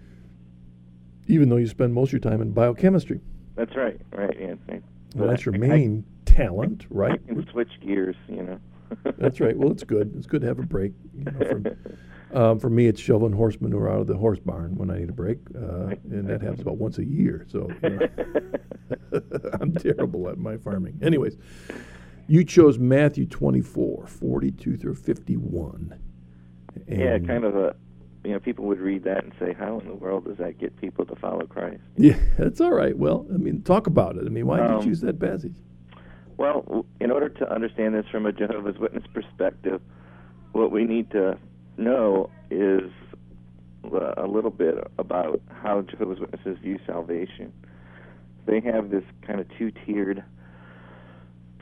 even 1.27 1.50
though 1.50 1.57
you 1.57 1.67
spend 1.67 1.93
most 1.93 2.10
of 2.10 2.13
your 2.13 2.19
time 2.19 2.41
in 2.41 2.51
biochemistry. 2.51 3.22
That's 3.55 3.75
right, 3.75 4.01
right. 4.12 4.36
Yeah, 4.39 4.55
well, 5.13 5.29
that's 5.29 5.46
your 5.46 5.58
main 5.58 6.05
I, 6.27 6.32
talent, 6.32 6.86
right? 6.89 7.13
I 7.13 7.27
can 7.27 7.48
switch 7.51 7.70
gears, 7.82 8.15
you 8.27 8.43
know. 8.43 8.60
that's 9.17 9.39
right. 9.39 9.58
Well, 9.58 9.72
it's 9.72 9.84
good. 9.84 10.13
It's 10.15 10.27
good 10.27 10.41
to 10.41 10.48
have 10.48 10.60
a 10.60 10.63
break. 10.63 10.93
You 11.17 11.25
know, 11.25 11.46
from, 11.46 11.67
um, 12.39 12.60
for 12.60 12.70
me, 12.70 12.88
it's 12.88 13.00
shoveling 13.00 13.34
horse 13.34 13.60
manure 13.60 13.89
out 13.89 14.01
of 14.01 14.08
the 14.08 14.17
horse 14.17 14.39
barn 14.39 14.75
when 14.75 14.89
I 14.89 15.00
need 15.00 15.10
a 15.10 15.13
break, 15.13 15.39
uh, 15.55 15.96
and 16.10 16.27
that 16.27 16.41
happens 16.41 16.62
about 16.62 16.77
once 16.77 16.98
a 16.98 17.05
year. 17.05 17.46
So 17.50 17.70
you 17.84 17.89
know, 17.89 19.22
I'm 19.62 19.74
terrible 19.74 20.29
at 20.29 20.38
my 20.38 20.58
farming. 20.58 21.00
Anyways, 21.01 21.38
you 22.27 22.43
chose 22.43 22.77
Matthew 22.77 23.25
24, 23.25 24.08
42 24.08 24.77
through 24.77 24.96
51. 24.96 26.00
yeah, 26.88 27.20
kind 27.20 27.46
of 27.46 27.55
a 27.55 27.75
you 28.23 28.31
know, 28.31 28.39
people 28.39 28.65
would 28.65 28.79
read 28.79 29.03
that 29.03 29.23
and 29.23 29.33
say, 29.39 29.53
"How 29.53 29.79
in 29.79 29.87
the 29.87 29.95
world 29.95 30.25
does 30.25 30.37
that 30.37 30.57
get 30.57 30.79
people 30.79 31.05
to 31.05 31.15
follow 31.15 31.45
Christ?" 31.45 31.81
Yeah, 31.97 32.17
that's 32.37 32.61
all 32.61 32.71
right. 32.71 32.97
Well, 32.97 33.25
I 33.33 33.37
mean, 33.37 33.61
talk 33.61 33.87
about 33.87 34.17
it. 34.17 34.25
I 34.25 34.29
mean, 34.29 34.47
why 34.47 34.57
did 34.57 34.67
um, 34.67 34.77
you 34.77 34.83
choose 34.85 35.01
that 35.01 35.19
passage? 35.19 35.55
Well, 36.37 36.85
in 36.99 37.11
order 37.11 37.29
to 37.29 37.53
understand 37.53 37.93
this 37.95 38.05
from 38.11 38.25
a 38.25 38.31
Jehovah's 38.31 38.77
Witness 38.77 39.03
perspective, 39.13 39.81
what 40.51 40.71
we 40.71 40.85
need 40.85 41.11
to 41.11 41.37
know 41.77 42.29
is 42.49 42.91
uh, 43.85 44.13
a 44.17 44.27
little 44.27 44.51
bit 44.51 44.75
about 44.97 45.41
how 45.49 45.81
Jehovah's 45.81 46.19
Witnesses 46.19 46.57
view 46.61 46.79
salvation. 46.85 47.51
They 48.45 48.59
have 48.61 48.89
this 48.89 49.03
kind 49.25 49.39
of 49.39 49.47
two-tiered 49.57 50.23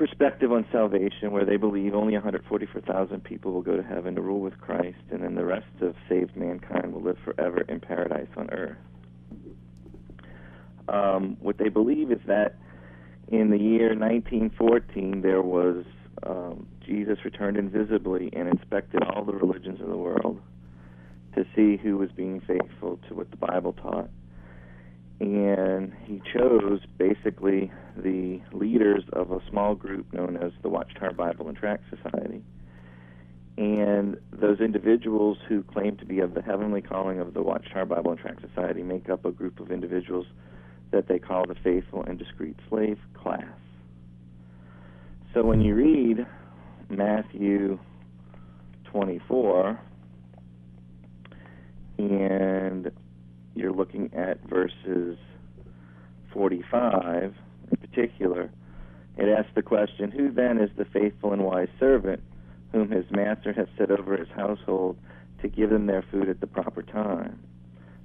perspective 0.01 0.51
on 0.51 0.65
salvation 0.71 1.29
where 1.29 1.45
they 1.45 1.57
believe 1.57 1.93
only 1.93 2.13
144,000 2.13 3.23
people 3.23 3.51
will 3.51 3.61
go 3.61 3.77
to 3.77 3.83
heaven 3.83 4.15
to 4.15 4.21
rule 4.21 4.39
with 4.39 4.59
Christ, 4.59 4.97
and 5.11 5.21
then 5.21 5.35
the 5.35 5.45
rest 5.45 5.67
of 5.79 5.93
saved 6.09 6.35
mankind 6.35 6.91
will 6.91 7.03
live 7.03 7.19
forever 7.23 7.61
in 7.69 7.79
paradise 7.79 8.27
on 8.35 8.49
earth. 8.49 8.77
Um, 10.87 11.37
what 11.39 11.59
they 11.59 11.69
believe 11.69 12.11
is 12.11 12.17
that 12.25 12.55
in 13.27 13.51
the 13.51 13.59
year 13.59 13.89
1914, 13.89 15.21
there 15.21 15.43
was 15.43 15.85
um, 16.23 16.65
Jesus 16.83 17.19
returned 17.23 17.57
invisibly 17.57 18.31
and 18.33 18.49
inspected 18.49 19.03
all 19.03 19.23
the 19.23 19.33
religions 19.33 19.79
of 19.81 19.87
the 19.87 19.97
world 19.97 20.41
to 21.35 21.45
see 21.55 21.77
who 21.77 21.97
was 21.97 22.09
being 22.11 22.41
faithful 22.41 22.99
to 23.07 23.13
what 23.13 23.29
the 23.29 23.37
Bible 23.37 23.73
taught 23.73 24.09
and 25.21 25.93
he 26.03 26.19
chose 26.33 26.81
basically 26.97 27.71
the 27.95 28.41
leaders 28.53 29.03
of 29.13 29.31
a 29.31 29.39
small 29.51 29.75
group 29.75 30.11
known 30.11 30.35
as 30.35 30.51
the 30.63 30.69
Watchtower 30.69 31.13
Bible 31.13 31.47
and 31.47 31.55
Tract 31.55 31.83
Society. 31.95 32.43
And 33.55 34.17
those 34.31 34.59
individuals 34.59 35.37
who 35.47 35.61
claim 35.61 35.95
to 35.97 36.05
be 36.05 36.21
of 36.21 36.33
the 36.33 36.41
heavenly 36.41 36.81
calling 36.81 37.19
of 37.19 37.35
the 37.35 37.43
Watchtower 37.43 37.85
Bible 37.85 38.11
and 38.11 38.19
Tract 38.19 38.41
Society 38.41 38.81
make 38.81 39.09
up 39.09 39.23
a 39.23 39.31
group 39.31 39.59
of 39.59 39.71
individuals 39.71 40.25
that 40.89 41.07
they 41.07 41.19
call 41.19 41.45
the 41.45 41.55
faithful 41.63 42.03
and 42.03 42.17
discreet 42.17 42.55
slave 42.67 42.97
class. 43.13 43.45
So 45.35 45.43
when 45.43 45.61
you 45.61 45.75
read 45.75 46.25
Matthew 46.89 47.77
24 48.85 49.79
and 51.99 52.91
you're 53.55 53.73
looking 53.73 54.11
at 54.13 54.41
verses 54.47 55.17
45 56.33 57.35
in 57.71 57.77
particular, 57.77 58.49
it 59.17 59.27
asks 59.27 59.51
the 59.55 59.61
question 59.61 60.11
Who 60.11 60.31
then 60.31 60.57
is 60.57 60.69
the 60.77 60.85
faithful 60.85 61.33
and 61.33 61.43
wise 61.43 61.69
servant 61.79 62.21
whom 62.71 62.89
his 62.89 63.05
master 63.11 63.51
has 63.53 63.67
set 63.77 63.91
over 63.91 64.15
his 64.15 64.29
household 64.29 64.97
to 65.41 65.47
give 65.47 65.69
them 65.69 65.87
their 65.87 66.03
food 66.11 66.29
at 66.29 66.39
the 66.39 66.47
proper 66.47 66.81
time? 66.81 67.39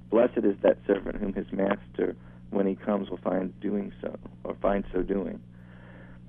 Blessed 0.09 0.39
is 0.43 0.55
that 0.63 0.77
servant 0.85 1.17
whom 1.17 1.33
his 1.33 1.51
master, 1.51 2.15
when 2.49 2.65
he 2.67 2.75
comes, 2.75 3.09
will 3.09 3.17
find 3.17 3.57
doing 3.59 3.93
so, 4.01 4.15
or 4.43 4.55
find 4.61 4.83
so 4.93 5.01
doing. 5.01 5.41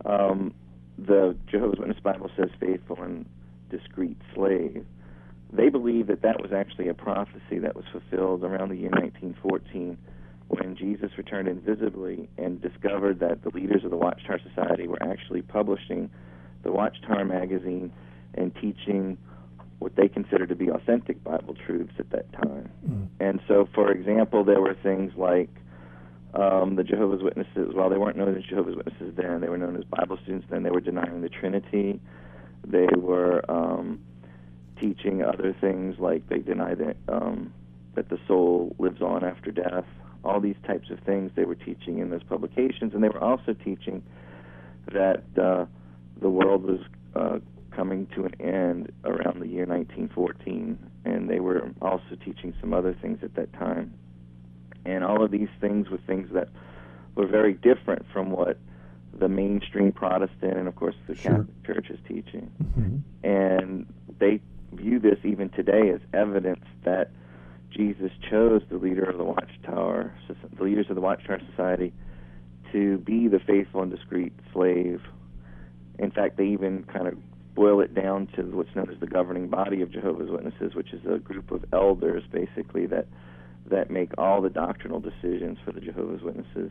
Um, 0.04 0.54
the 0.96 1.36
Jehovah's 1.50 1.78
Witness 1.78 2.00
Bible 2.00 2.30
says 2.36 2.50
faithful 2.58 3.00
and 3.02 3.24
discreet 3.70 4.16
slave 4.34 4.84
they 5.52 5.68
believe 5.68 6.06
that 6.08 6.22
that 6.22 6.40
was 6.40 6.52
actually 6.52 6.88
a 6.88 6.94
prophecy 6.94 7.58
that 7.60 7.74
was 7.74 7.84
fulfilled 7.90 8.44
around 8.44 8.68
the 8.68 8.76
year 8.76 8.90
1914 8.90 9.96
when 10.48 10.76
Jesus 10.76 11.10
returned 11.16 11.48
invisibly 11.48 12.28
and 12.38 12.60
discovered 12.60 13.20
that 13.20 13.42
the 13.42 13.50
leaders 13.50 13.84
of 13.84 13.90
the 13.90 13.96
Watchtower 13.96 14.40
Society 14.48 14.86
were 14.86 15.02
actually 15.02 15.42
publishing 15.42 16.10
the 16.62 16.72
Watchtower 16.72 17.24
magazine 17.24 17.92
and 18.34 18.54
teaching 18.54 19.18
what 19.78 19.94
they 19.94 20.08
considered 20.08 20.48
to 20.48 20.56
be 20.56 20.70
authentic 20.70 21.22
Bible 21.22 21.54
truths 21.66 21.92
at 21.98 22.10
that 22.10 22.32
time. 22.32 22.70
Mm. 22.86 23.08
And 23.20 23.40
so, 23.46 23.68
for 23.74 23.92
example, 23.92 24.44
there 24.44 24.60
were 24.60 24.74
things 24.82 25.12
like 25.16 25.50
um, 26.34 26.76
the 26.76 26.82
Jehovah's 26.82 27.22
Witnesses, 27.22 27.74
while 27.74 27.88
they 27.88 27.96
weren't 27.96 28.16
known 28.16 28.36
as 28.36 28.42
Jehovah's 28.44 28.76
Witnesses 28.76 29.14
then, 29.16 29.40
they 29.40 29.48
were 29.48 29.58
known 29.58 29.76
as 29.76 29.84
Bible 29.84 30.18
students 30.22 30.46
then, 30.50 30.62
they 30.62 30.70
were 30.70 30.80
denying 30.80 31.20
the 31.20 31.28
Trinity. 31.28 32.00
They 32.66 32.88
were 32.96 33.48
um, 33.50 34.00
teaching 34.80 35.22
other 35.22 35.54
things 35.60 35.98
like 35.98 36.28
they 36.28 36.38
deny 36.38 36.74
that 36.74 36.96
um, 37.08 37.52
that 37.94 38.08
the 38.08 38.18
soul 38.26 38.74
lives 38.78 39.02
on 39.02 39.24
after 39.24 39.50
death. 39.50 39.84
All 40.24 40.40
these 40.40 40.56
types 40.66 40.90
of 40.90 40.98
things 41.00 41.30
they 41.36 41.44
were 41.44 41.54
teaching 41.54 41.98
in 41.98 42.10
those 42.10 42.22
publications, 42.22 42.92
and 42.94 43.02
they 43.02 43.08
were 43.08 43.22
also 43.22 43.54
teaching 43.54 44.02
that 44.92 45.22
uh, 45.40 45.66
the 46.20 46.28
world 46.28 46.64
was 46.64 46.80
uh, 47.14 47.38
coming 47.70 48.06
to 48.14 48.24
an 48.24 48.40
end 48.40 48.92
around 49.04 49.40
the 49.40 49.46
year 49.46 49.64
1914, 49.64 50.78
and 51.04 51.30
they 51.30 51.40
were 51.40 51.70
also 51.80 52.16
teaching 52.24 52.52
some 52.60 52.74
other 52.74 52.96
things 53.00 53.20
at 53.22 53.34
that 53.34 53.52
time. 53.52 53.94
And 54.84 55.04
all 55.04 55.22
of 55.22 55.30
these 55.30 55.48
things 55.60 55.88
were 55.88 56.00
things 56.06 56.28
that 56.32 56.48
were 57.14 57.26
very 57.26 57.52
different 57.52 58.06
from 58.12 58.30
what 58.30 58.58
the 59.18 59.28
mainstream 59.28 59.92
Protestant 59.92 60.56
and, 60.56 60.68
of 60.68 60.76
course, 60.76 60.94
the 61.06 61.14
sure. 61.14 61.30
Catholic 61.32 61.64
Church 61.64 61.90
is 61.90 61.98
teaching. 62.06 62.50
Mm-hmm. 62.62 63.28
And 63.28 63.92
they 64.18 64.40
view 64.72 64.98
this 64.98 65.18
even 65.24 65.48
today 65.50 65.90
as 65.90 66.00
evidence 66.12 66.64
that 66.84 67.10
Jesus 67.70 68.10
chose 68.30 68.62
the 68.70 68.76
leader 68.76 69.04
of 69.04 69.18
the 69.18 69.24
Watchtower, 69.24 70.14
the 70.56 70.62
leaders 70.62 70.86
of 70.88 70.94
the 70.94 71.00
Watchtower 71.00 71.40
Society, 71.50 71.92
to 72.72 72.98
be 72.98 73.28
the 73.28 73.38
faithful 73.38 73.82
and 73.82 73.90
discreet 73.90 74.32
slave. 74.52 75.00
In 75.98 76.10
fact, 76.10 76.36
they 76.36 76.46
even 76.46 76.84
kind 76.84 77.08
of 77.08 77.14
boil 77.54 77.80
it 77.80 77.94
down 77.94 78.28
to 78.36 78.42
what's 78.42 78.74
known 78.74 78.88
as 78.90 79.00
the 79.00 79.06
governing 79.06 79.48
body 79.48 79.82
of 79.82 79.90
Jehovah's 79.90 80.30
Witnesses, 80.30 80.74
which 80.74 80.92
is 80.92 81.00
a 81.06 81.18
group 81.18 81.50
of 81.50 81.64
elders, 81.72 82.22
basically 82.30 82.86
that 82.86 83.06
that 83.66 83.90
make 83.90 84.10
all 84.16 84.40
the 84.40 84.48
doctrinal 84.48 84.98
decisions 84.98 85.58
for 85.62 85.72
the 85.72 85.80
Jehovah's 85.80 86.22
Witnesses. 86.22 86.70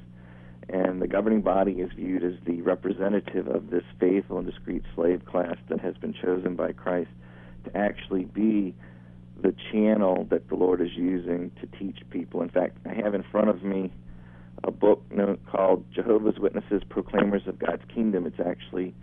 And 0.70 1.02
the 1.02 1.08
governing 1.08 1.42
body 1.42 1.74
is 1.74 1.92
viewed 1.96 2.24
as 2.24 2.34
the 2.46 2.62
representative 2.62 3.48
of 3.48 3.70
this 3.70 3.84
faithful 4.00 4.40
and 4.40 4.48
discreet 4.48 4.82
slave 4.96 5.24
class 5.26 5.58
that 5.70 5.80
has 5.80 5.96
been 5.98 6.14
chosen 6.14 6.56
by 6.56 6.72
Christ 6.72 7.10
to 7.68 7.78
actually 7.78 8.26
be 8.26 8.76
the 9.42 9.54
channel 9.72 10.26
that 10.30 10.50
the 10.50 10.56
Lord 10.56 10.82
is 10.82 10.90
using 10.96 11.52
to 11.62 11.68
teach 11.78 12.00
people. 12.10 12.42
In 12.42 12.50
fact, 12.50 12.78
I 12.86 12.94
have 12.94 13.14
in 13.14 13.24
front 13.32 13.50
of 13.50 13.64
me 13.64 13.92
a 14.64 14.72
book 14.72 15.04
called 15.52 15.86
Jehovah's 15.94 16.40
Witnesses 16.40 16.82
Proclaimers 16.90 17.44
of 17.48 17.60
God's 17.60 17.84
Kingdom. 17.94 18.26
It's 18.26 18.40
actually 18.40 18.96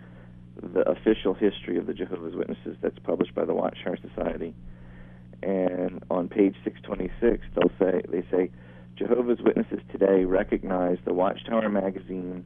the 0.61 0.81
official 0.89 1.33
history 1.33 1.77
of 1.77 1.85
the 1.85 1.93
Jehovah's 1.93 2.35
Witnesses 2.35 2.77
that's 2.81 2.99
published 2.99 3.33
by 3.33 3.45
the 3.45 3.53
Watchtower 3.53 3.97
Society. 3.97 4.53
And 5.41 6.03
on 6.09 6.27
page 6.27 6.55
626, 6.63 7.45
they'll 7.55 7.71
say 7.79 8.01
they 8.09 8.25
say 8.29 8.51
Jehovah's 8.97 9.39
Witnesses 9.41 9.79
today 9.91 10.25
recognize 10.25 10.97
the 11.05 11.13
Watchtower 11.13 11.69
magazine 11.69 12.43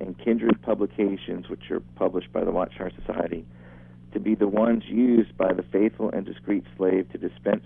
and 0.00 0.18
kindred 0.22 0.60
publications, 0.62 1.48
which 1.48 1.70
are 1.70 1.80
published 1.96 2.32
by 2.32 2.44
the 2.44 2.50
Watchtower 2.50 2.90
Society, 3.00 3.44
to 4.12 4.20
be 4.20 4.34
the 4.34 4.48
ones 4.48 4.84
used 4.86 5.36
by 5.36 5.52
the 5.52 5.62
faithful 5.62 6.10
and 6.10 6.24
discreet 6.24 6.64
slave 6.76 7.10
to 7.12 7.18
dispense 7.18 7.64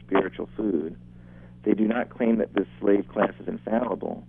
spiritual 0.00 0.48
food. 0.56 0.96
They 1.64 1.74
do 1.74 1.86
not 1.86 2.10
claim 2.10 2.38
that 2.38 2.54
this 2.54 2.66
slave 2.80 3.06
class 3.08 3.32
is 3.40 3.48
infallible, 3.48 4.26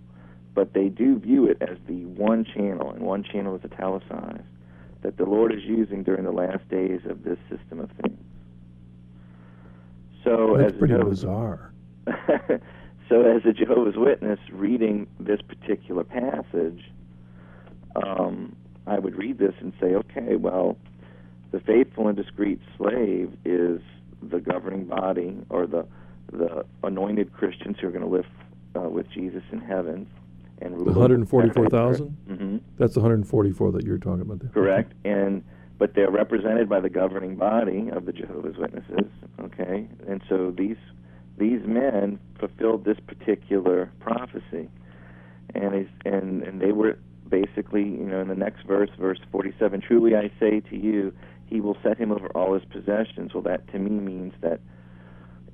but 0.54 0.72
they 0.72 0.88
do 0.88 1.18
view 1.18 1.46
it 1.46 1.58
as 1.60 1.76
the 1.88 2.04
one 2.04 2.44
channel, 2.44 2.90
and 2.90 3.02
one 3.02 3.24
channel 3.24 3.56
is 3.56 3.62
italicized, 3.64 4.44
that 5.02 5.16
the 5.16 5.24
Lord 5.24 5.52
is 5.52 5.62
using 5.64 6.02
during 6.02 6.24
the 6.24 6.32
last 6.32 6.68
days 6.68 7.00
of 7.08 7.24
this 7.24 7.38
system 7.50 7.80
of 7.80 7.90
things. 8.02 8.18
So, 10.22 10.56
That's 10.56 10.72
as 10.72 10.78
pretty 10.78 10.94
Jehovah's, 10.94 11.20
bizarre. 11.20 11.72
so, 13.08 13.22
as 13.22 13.44
a 13.44 13.52
Jehovah's 13.52 13.96
Witness 13.96 14.38
reading 14.52 15.06
this 15.20 15.40
particular 15.42 16.04
passage, 16.04 16.82
um, 17.96 18.56
I 18.86 18.98
would 18.98 19.16
read 19.16 19.38
this 19.38 19.54
and 19.60 19.72
say, 19.80 19.94
okay, 19.94 20.36
well, 20.36 20.76
the 21.54 21.60
faithful 21.60 22.08
and 22.08 22.16
discreet 22.16 22.58
slave 22.76 23.32
is 23.44 23.80
the 24.20 24.40
governing 24.40 24.86
body 24.86 25.38
or 25.50 25.68
the 25.68 25.86
the 26.32 26.64
anointed 26.82 27.32
Christians 27.32 27.76
who 27.80 27.86
are 27.86 27.90
going 27.92 28.02
to 28.02 28.10
live 28.10 28.26
uh, 28.74 28.88
with 28.88 29.08
Jesus 29.10 29.44
in 29.52 29.60
heaven 29.60 30.08
and 30.60 30.74
rule. 30.74 30.86
The 30.86 30.98
144,000? 30.98 32.16
Mm-hmm. 32.28 32.56
That's 32.76 32.94
the 32.94 33.00
144 33.00 33.70
that 33.70 33.84
you're 33.84 33.98
talking 33.98 34.22
about 34.22 34.40
there. 34.40 34.50
Correct, 34.50 34.94
and 35.04 35.44
but 35.78 35.94
they're 35.94 36.10
represented 36.10 36.68
by 36.68 36.80
the 36.80 36.88
governing 36.88 37.36
body 37.36 37.88
of 37.92 38.04
the 38.04 38.12
Jehovah's 38.12 38.56
Witnesses. 38.56 39.08
Okay, 39.38 39.86
and 40.08 40.22
so 40.28 40.50
these 40.50 40.78
these 41.38 41.60
men 41.64 42.18
fulfilled 42.40 42.84
this 42.84 42.98
particular 43.06 43.92
prophecy, 44.00 44.68
and 45.54 45.74
is, 45.76 45.88
and 46.04 46.42
and 46.42 46.60
they 46.60 46.72
were 46.72 46.98
basically, 47.28 47.82
you 47.82 48.04
know, 48.04 48.20
in 48.20 48.28
the 48.28 48.34
next 48.34 48.64
verse, 48.66 48.90
verse 48.98 49.18
47, 49.32 49.80
truly 49.80 50.14
I 50.14 50.30
say 50.38 50.60
to 50.60 50.76
you, 50.76 51.12
he 51.46 51.60
will 51.60 51.76
set 51.82 51.98
him 51.98 52.12
over 52.12 52.28
all 52.28 52.54
his 52.54 52.64
possessions. 52.64 53.32
Well, 53.34 53.42
that 53.44 53.68
to 53.72 53.78
me 53.78 53.90
means 53.90 54.34
that 54.40 54.60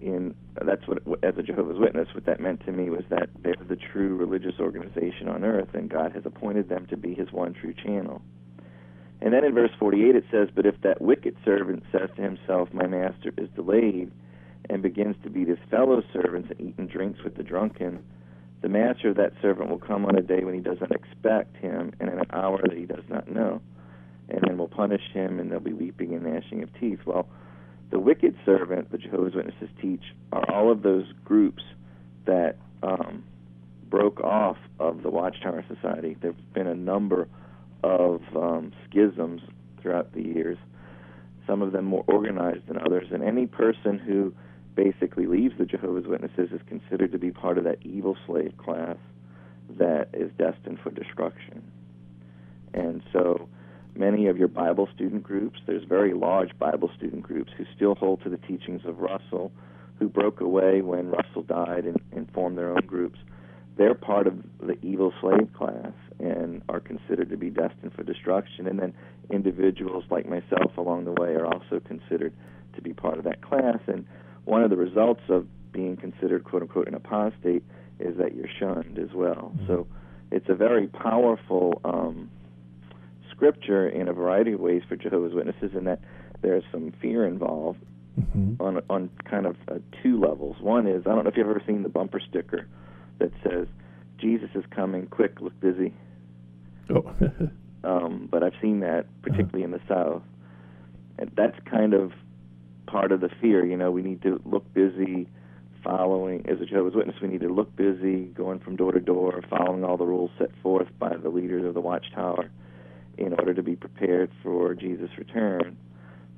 in 0.00 0.34
that's 0.64 0.86
what 0.86 1.02
as 1.22 1.36
a 1.36 1.42
Jehovah's 1.42 1.78
Witness, 1.78 2.08
what 2.14 2.26
that 2.26 2.40
meant 2.40 2.64
to 2.66 2.72
me 2.72 2.90
was 2.90 3.04
that 3.10 3.28
they're 3.42 3.54
the 3.68 3.76
true 3.76 4.16
religious 4.16 4.58
organization 4.58 5.28
on 5.28 5.44
earth, 5.44 5.74
and 5.74 5.88
God 5.88 6.12
has 6.12 6.24
appointed 6.24 6.68
them 6.68 6.86
to 6.86 6.96
be 6.96 7.14
His 7.14 7.32
one 7.32 7.54
true 7.54 7.74
channel. 7.74 8.22
And 9.20 9.34
then 9.34 9.44
in 9.44 9.54
verse 9.54 9.70
48 9.78 10.16
it 10.16 10.24
says, 10.30 10.48
But 10.54 10.66
if 10.66 10.80
that 10.82 11.02
wicked 11.02 11.36
servant 11.44 11.82
says 11.92 12.08
to 12.16 12.22
himself, 12.22 12.72
My 12.72 12.86
master 12.86 13.32
is 13.36 13.50
delayed, 13.54 14.10
and 14.68 14.82
begins 14.82 15.16
to 15.22 15.30
beat 15.30 15.48
his 15.48 15.58
fellow 15.70 16.02
servants 16.12 16.50
and 16.50 16.60
eat 16.60 16.74
and 16.78 16.88
drinks 16.88 17.22
with 17.22 17.36
the 17.36 17.42
drunken, 17.42 18.02
the 18.62 18.68
master 18.68 19.10
of 19.10 19.16
that 19.16 19.32
servant 19.40 19.70
will 19.70 19.78
come 19.78 20.04
on 20.04 20.16
a 20.16 20.22
day 20.22 20.44
when 20.44 20.54
he 20.54 20.60
does 20.60 20.80
not 20.80 20.92
expect 20.92 21.56
him, 21.56 21.92
and 22.00 22.10
in 22.10 22.18
an 22.18 22.26
hour 22.32 22.60
that 22.62 22.76
he 22.76 22.84
does 22.84 23.04
not 23.08 23.30
know, 23.30 23.60
and 24.30 24.42
then 24.46 24.58
we'll 24.58 24.68
punish 24.68 25.02
him, 25.12 25.40
and 25.40 25.50
there'll 25.50 25.62
be 25.62 25.72
weeping 25.72 26.14
and 26.14 26.24
gnashing 26.24 26.62
of 26.62 26.68
teeth. 26.78 27.00
Well, 27.04 27.28
the 27.90 27.98
wicked 27.98 28.36
servant, 28.44 28.90
the 28.92 28.98
Jehovah's 28.98 29.34
Witnesses 29.34 29.68
teach, 29.80 30.02
are 30.32 30.48
all 30.50 30.70
of 30.70 30.82
those 30.82 31.06
groups 31.24 31.62
that 32.26 32.56
um, 32.82 33.24
broke 33.88 34.20
off 34.20 34.56
of 34.78 35.02
the 35.02 35.10
Watchtower 35.10 35.64
Society. 35.68 36.16
There 36.20 36.32
have 36.32 36.54
been 36.54 36.68
a 36.68 36.74
number 36.74 37.28
of 37.82 38.22
um, 38.36 38.72
schisms 38.88 39.42
throughout 39.82 40.12
the 40.12 40.22
years, 40.22 40.58
some 41.46 41.62
of 41.62 41.72
them 41.72 41.84
more 41.84 42.04
organized 42.06 42.66
than 42.68 42.78
others. 42.78 43.08
And 43.10 43.24
any 43.24 43.46
person 43.46 43.98
who 43.98 44.32
basically 44.74 45.26
leaves 45.26 45.54
the 45.58 45.64
Jehovah's 45.64 46.06
Witnesses 46.06 46.50
is 46.52 46.60
considered 46.68 47.12
to 47.12 47.18
be 47.18 47.32
part 47.32 47.58
of 47.58 47.64
that 47.64 47.78
evil 47.82 48.16
slave 48.26 48.54
class 48.56 48.96
that 49.78 50.08
is 50.12 50.30
destined 50.38 50.78
for 50.80 50.90
destruction. 50.90 51.62
And 52.72 53.02
so 53.12 53.48
many 53.94 54.26
of 54.26 54.36
your 54.36 54.48
Bible 54.48 54.88
student 54.94 55.22
groups, 55.22 55.60
there's 55.66 55.84
very 55.84 56.14
large 56.14 56.58
Bible 56.58 56.90
student 56.96 57.22
groups 57.22 57.52
who 57.56 57.64
still 57.74 57.94
hold 57.94 58.22
to 58.22 58.28
the 58.28 58.38
teachings 58.38 58.82
of 58.84 58.98
Russell, 58.98 59.52
who 59.98 60.08
broke 60.08 60.40
away 60.40 60.80
when 60.80 61.10
Russell 61.10 61.42
died 61.42 61.84
and, 61.84 62.00
and 62.12 62.30
formed 62.32 62.56
their 62.56 62.70
own 62.70 62.86
groups. 62.86 63.18
They're 63.76 63.94
part 63.94 64.26
of 64.26 64.34
the 64.60 64.76
evil 64.82 65.12
slave 65.20 65.48
class 65.56 65.92
and 66.18 66.62
are 66.68 66.80
considered 66.80 67.30
to 67.30 67.36
be 67.36 67.50
destined 67.50 67.92
for 67.94 68.02
destruction. 68.02 68.66
And 68.66 68.78
then 68.78 68.94
individuals 69.30 70.04
like 70.10 70.28
myself 70.28 70.76
along 70.76 71.04
the 71.04 71.12
way 71.12 71.30
are 71.30 71.46
also 71.46 71.80
considered 71.86 72.34
to 72.74 72.82
be 72.82 72.92
part 72.92 73.18
of 73.18 73.24
that 73.24 73.42
class. 73.42 73.78
And 73.86 74.06
one 74.44 74.62
of 74.62 74.70
the 74.70 74.76
results 74.76 75.22
of 75.28 75.46
being 75.72 75.96
considered, 75.96 76.44
quote 76.44 76.62
unquote, 76.62 76.88
an 76.88 76.94
apostate 76.94 77.62
is 77.98 78.16
that 78.18 78.34
you're 78.34 78.48
shunned 78.58 78.98
as 78.98 79.14
well. 79.14 79.52
Mm-hmm. 79.54 79.66
So 79.66 79.86
it's 80.30 80.48
a 80.48 80.54
very 80.54 80.86
powerful 80.86 81.80
um, 81.84 82.30
scripture 83.40 83.88
in 83.88 84.06
a 84.06 84.12
variety 84.12 84.52
of 84.52 84.60
ways 84.60 84.82
for 84.86 84.96
Jehovah's 84.96 85.32
Witnesses, 85.32 85.70
in 85.74 85.84
that 85.84 86.00
there's 86.42 86.62
some 86.70 86.92
fear 87.00 87.26
involved 87.26 87.80
mm-hmm. 88.20 88.62
on 88.62 88.82
on 88.90 89.10
kind 89.28 89.46
of 89.46 89.56
uh, 89.68 89.78
two 90.02 90.20
levels. 90.20 90.56
One 90.60 90.86
is 90.86 91.06
I 91.06 91.14
don't 91.14 91.24
know 91.24 91.30
if 91.30 91.36
you've 91.38 91.48
ever 91.48 91.62
seen 91.66 91.82
the 91.82 91.88
bumper 91.88 92.20
sticker 92.20 92.68
that 93.18 93.30
says 93.42 93.66
"Jesus 94.18 94.50
is 94.54 94.64
coming, 94.70 95.06
quick, 95.06 95.40
look 95.40 95.58
busy." 95.58 95.94
Oh. 96.90 97.14
um, 97.84 98.28
but 98.30 98.42
I've 98.42 98.52
seen 98.60 98.80
that 98.80 99.06
particularly 99.22 99.64
uh-huh. 99.64 99.74
in 99.74 99.80
the 99.80 99.94
South, 99.94 100.22
and 101.18 101.30
that's 101.34 101.56
kind 101.64 101.94
of 101.94 102.12
part 102.86 103.10
of 103.10 103.22
the 103.22 103.30
fear. 103.40 103.64
You 103.64 103.78
know, 103.78 103.90
we 103.90 104.02
need 104.02 104.20
to 104.22 104.40
look 104.44 104.70
busy 104.74 105.28
following 105.82 106.44
as 106.46 106.60
a 106.60 106.66
Jehovah's 106.66 106.94
Witness. 106.94 107.16
We 107.22 107.28
need 107.28 107.40
to 107.40 107.48
look 107.48 107.74
busy, 107.74 108.26
going 108.26 108.60
from 108.60 108.76
door 108.76 108.92
to 108.92 109.00
door, 109.00 109.42
following 109.48 109.82
all 109.82 109.96
the 109.96 110.04
rules 110.04 110.30
set 110.38 110.50
forth 110.62 110.88
by 110.98 111.16
the 111.16 111.30
leaders 111.30 111.64
of 111.64 111.72
the 111.72 111.80
Watchtower 111.80 112.50
in 113.20 113.34
order 113.34 113.54
to 113.54 113.62
be 113.62 113.76
prepared 113.76 114.30
for 114.42 114.74
Jesus' 114.74 115.10
return. 115.18 115.76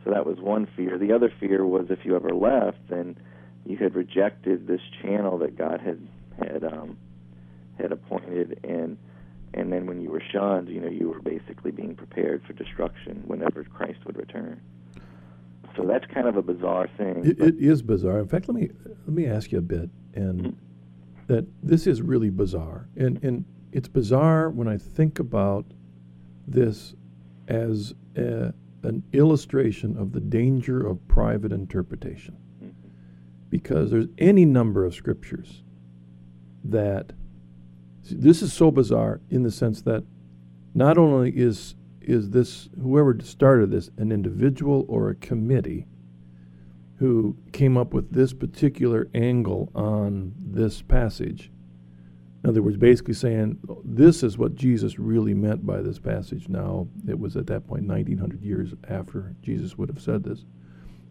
So 0.04 0.10
that 0.10 0.26
was 0.26 0.38
one 0.38 0.66
fear. 0.76 0.98
The 0.98 1.12
other 1.12 1.32
fear 1.38 1.64
was 1.64 1.86
if 1.88 2.00
you 2.04 2.16
ever 2.16 2.34
left, 2.34 2.78
then 2.88 3.16
you 3.64 3.76
had 3.76 3.94
rejected 3.94 4.66
this 4.66 4.80
channel 5.00 5.38
that 5.38 5.56
God 5.56 5.80
had 5.80 6.06
had 6.38 6.64
um, 6.64 6.98
had 7.78 7.92
appointed, 7.92 8.58
and 8.64 8.98
and 9.54 9.72
then 9.72 9.86
when 9.86 10.00
you 10.00 10.10
were 10.10 10.22
shunned, 10.32 10.68
you 10.68 10.80
know, 10.80 10.88
you 10.88 11.08
were 11.08 11.20
basically 11.20 11.70
being 11.70 11.94
prepared 11.94 12.42
for 12.44 12.52
destruction 12.52 13.22
whenever 13.26 13.62
Christ 13.62 13.98
would 14.06 14.16
return. 14.16 14.60
So 15.76 15.84
that's 15.84 16.04
kind 16.12 16.26
of 16.26 16.36
a 16.36 16.42
bizarre 16.42 16.88
thing. 16.96 17.24
it, 17.24 17.40
it 17.40 17.54
is 17.58 17.80
bizarre. 17.80 18.18
In 18.18 18.28
fact, 18.28 18.48
let 18.48 18.56
me 18.56 18.70
let 19.06 19.14
me 19.14 19.26
ask 19.26 19.52
you 19.52 19.58
a 19.58 19.62
bit, 19.62 19.88
and 20.14 20.40
mm-hmm. 20.40 20.56
that 21.28 21.46
this 21.62 21.86
is 21.86 22.02
really 22.02 22.30
bizarre, 22.30 22.88
and 22.96 23.22
and 23.22 23.44
it's 23.70 23.88
bizarre 23.88 24.50
when 24.50 24.66
I 24.66 24.78
think 24.78 25.20
about 25.20 25.64
this 26.46 26.94
as 27.48 27.94
a, 28.16 28.52
an 28.82 29.02
illustration 29.12 29.96
of 29.96 30.12
the 30.12 30.20
danger 30.20 30.84
of 30.86 31.06
private 31.08 31.52
interpretation. 31.52 32.36
Mm-hmm. 32.62 32.88
Because 33.50 33.90
there's 33.90 34.08
any 34.18 34.44
number 34.44 34.84
of 34.84 34.94
scriptures 34.94 35.62
that 36.64 37.12
this 38.10 38.42
is 38.42 38.52
so 38.52 38.70
bizarre 38.70 39.20
in 39.30 39.42
the 39.42 39.50
sense 39.50 39.82
that 39.82 40.04
not 40.74 40.98
only 40.98 41.30
is 41.30 41.74
is 42.00 42.30
this 42.30 42.68
whoever 42.80 43.16
started 43.22 43.70
this 43.70 43.90
an 43.96 44.10
individual 44.10 44.84
or 44.88 45.08
a 45.08 45.14
committee 45.14 45.86
who 46.96 47.36
came 47.52 47.76
up 47.76 47.94
with 47.94 48.12
this 48.12 48.32
particular 48.32 49.08
angle 49.14 49.70
on 49.74 50.34
this 50.36 50.82
passage 50.82 51.51
in 52.42 52.50
other 52.50 52.62
words, 52.62 52.76
basically 52.76 53.14
saying 53.14 53.58
this 53.84 54.24
is 54.24 54.36
what 54.36 54.56
Jesus 54.56 54.98
really 54.98 55.32
meant 55.32 55.64
by 55.64 55.80
this 55.80 56.00
passage. 56.00 56.48
Now, 56.48 56.88
it 57.06 57.18
was 57.18 57.36
at 57.36 57.46
that 57.46 57.68
point 57.68 57.84
1900 57.86 58.42
years 58.42 58.74
after 58.88 59.34
Jesus 59.42 59.78
would 59.78 59.88
have 59.88 60.02
said 60.02 60.24
this. 60.24 60.44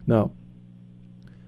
Now, 0.06 0.32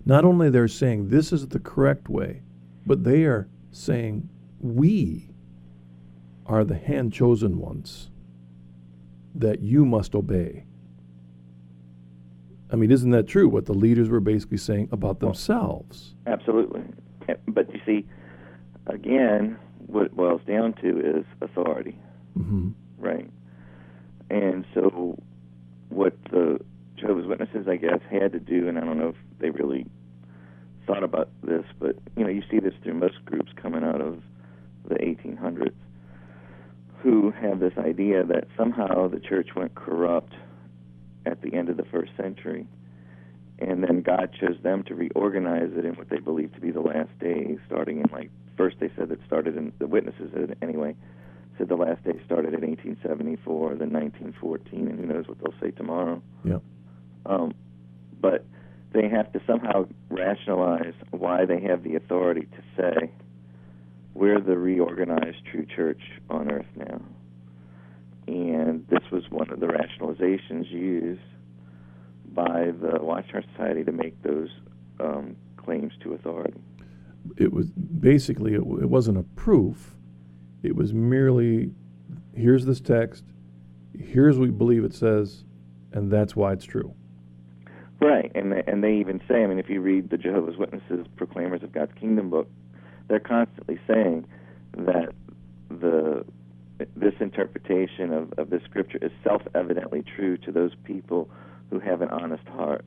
not 0.07 0.25
only 0.25 0.49
they're 0.49 0.69
saying 0.69 1.09
this 1.09 1.33
is 1.33 1.49
the 1.49 1.59
correct 1.59 2.09
way, 2.09 2.43
but 2.87 3.05
they 3.05 3.25
are 3.25 3.49
saying 3.73 4.29
we 4.59 5.31
are 6.47 6.65
the 6.65 6.79
hand 6.79 7.13
chosen 7.13 7.59
ones 7.59 8.11
that 9.35 9.61
you 9.61 9.85
must 9.85 10.15
obey. 10.15 10.65
I 12.71 12.77
mean, 12.77 12.91
isn't 12.91 13.11
that 13.11 13.27
true? 13.27 13.49
What 13.49 13.67
the 13.67 13.75
leaders 13.75 14.09
were 14.09 14.21
basically 14.21 14.59
saying 14.59 14.89
about 14.93 15.21
themselves. 15.21 16.15
Absolutely. 16.27 16.83
But 17.49 17.73
you 17.73 17.81
see, 17.85 18.07
again, 18.87 19.59
what 19.95 20.07
it 20.07 20.17
boils 20.17 20.41
down 20.47 20.73
to 20.83 20.99
is 20.99 21.25
authority, 21.41 21.97
mm-hmm. 22.37 22.71
right? 22.99 23.31
And 24.29 24.65
so, 24.75 25.17
what 25.89 26.17
the 26.31 26.59
Jehovah's 26.97 27.27
Witnesses, 27.27 27.69
I 27.69 27.77
guess, 27.77 28.01
had 28.11 28.33
to 28.33 28.41
do, 28.41 28.69
and 28.69 28.77
I 28.77 28.81
don't 28.81 28.99
know 28.99 29.11
if 29.11 29.39
they 29.39 29.51
really 29.51 29.87
thought 30.87 31.05
about 31.05 31.29
this, 31.43 31.65
but 31.79 31.97
you 32.17 32.25
know, 32.25 32.31
you 32.31 32.43
see 32.51 32.59
this 32.59 32.75
through 32.83 32.95
most 32.95 33.25
groups 33.25 33.53
coming 33.61 33.85
out 33.85 34.01
of 34.01 34.21
the 34.89 34.97
1800s, 34.97 35.73
who 37.03 37.31
have 37.31 37.61
this 37.61 37.75
idea 37.79 38.25
that 38.25 38.49
somehow 38.57 39.09
the 39.09 39.21
church 39.21 39.51
went 39.55 39.75
corrupt 39.75 40.35
at 41.25 41.41
the 41.41 41.55
end 41.55 41.69
of 41.69 41.77
the 41.77 41.85
first 41.85 42.11
century, 42.17 42.67
and 43.61 43.85
then 43.85 44.03
God 44.03 44.35
chose 44.41 44.57
them 44.63 44.83
to 44.85 44.95
reorganize 44.95 45.71
it 45.77 45.85
in 45.85 45.95
what 45.95 46.09
they 46.11 46.19
believe 46.19 46.53
to 46.55 46.61
be 46.61 46.73
the 46.73 46.81
last 46.81 47.17
days, 47.21 47.59
starting 47.67 47.99
in 47.99 48.07
like 48.13 48.31
first 48.57 48.77
they 48.81 48.91
said 48.97 49.11
it 49.11 49.21
started 49.27 49.57
in 49.57 49.73
the 49.79 49.87
witnesses 49.87 50.33
anyway 50.63 50.95
said 51.59 51.69
the 51.69 51.77
last 51.77 52.03
day 52.05 52.21
started 52.25 52.55
in 52.55 52.61
1874, 52.69 53.77
then 53.77 53.93
1914, 53.93 54.89
and 54.89 54.99
who 54.99 55.07
knows 55.07 55.29
what 55.29 55.39
they'll 55.39 55.61
say 55.61 55.71
tomorrow. 55.71 56.23
Yeah. 56.45 56.59
Um, 57.27 57.55
but 58.21 58.45
they 58.93 59.09
have 59.09 59.33
to 59.33 59.41
somehow 59.47 59.87
rationalize 60.09 60.95
why 61.11 61.45
they 61.45 61.61
have 61.61 61.83
the 61.83 61.97
authority 61.97 62.43
to 62.43 62.63
say 62.77 63.11
we're 64.15 64.41
the 64.41 64.57
reorganized 64.57 65.45
true 65.51 65.67
church 65.67 66.01
on 66.31 66.51
earth 66.51 66.67
now. 66.77 67.01
And 68.27 68.87
this 68.89 69.03
was 69.11 69.25
one 69.29 69.51
of 69.51 69.61
the 69.61 69.67
rationalizations 69.67 70.71
used 70.71 71.21
by 72.33 72.71
the 72.81 72.99
Watchtower 73.03 73.43
Society 73.53 73.85
to 73.85 73.93
make 73.93 74.21
those 74.23 74.49
um, 75.01 75.37
claims 75.57 75.93
to 76.03 76.15
authority. 76.15 76.61
It 77.37 77.53
was 77.53 77.71
basically 77.71 78.55
it, 78.55 78.61
it 78.61 78.89
wasn't 78.89 79.19
a 79.19 79.23
proof; 79.23 79.97
it 80.63 80.77
was 80.77 80.93
merely 80.93 81.71
here's 82.35 82.67
this 82.67 82.81
text, 82.81 83.25
here's 83.99 84.39
what 84.39 84.47
we 84.47 84.51
believe 84.51 84.85
it 84.85 84.95
says, 84.95 85.45
and 85.93 86.11
that's 86.11 86.35
why 86.35 86.53
it's 86.53 86.65
true. 86.65 86.95
Right, 88.01 88.31
and 88.35 88.53
they, 88.53 88.63
and 88.67 88.83
they 88.83 88.95
even 88.95 89.21
say, 89.29 89.45
I 89.45 89.47
mean, 89.47 89.59
if 89.59 89.71
you 89.71 89.81
read 89.81 90.11
the 90.11 90.19
Jehovah's 90.19 90.57
Witnesses 90.57 91.07
Proclaimers 91.17 91.63
of 91.63 91.73
God's 91.73 91.93
Kingdom 91.99 92.29
book, 92.29 92.49
they're 93.09 93.21
constantly 93.21 93.79
saying 93.87 94.27
that 94.77 95.13
the 95.71 96.25
this 96.97 97.15
interpretation 97.21 98.13
of, 98.13 98.33
of 98.37 98.51
this 98.51 98.63
scripture 98.65 98.99
is 99.01 99.13
self-evidently 99.23 100.03
true 100.17 100.37
to 100.39 100.51
those 100.51 100.73
people 100.83 101.31
who 101.71 101.79
have 101.79 102.03
an 102.03 102.09
honest 102.09 102.47
heart. 102.49 102.85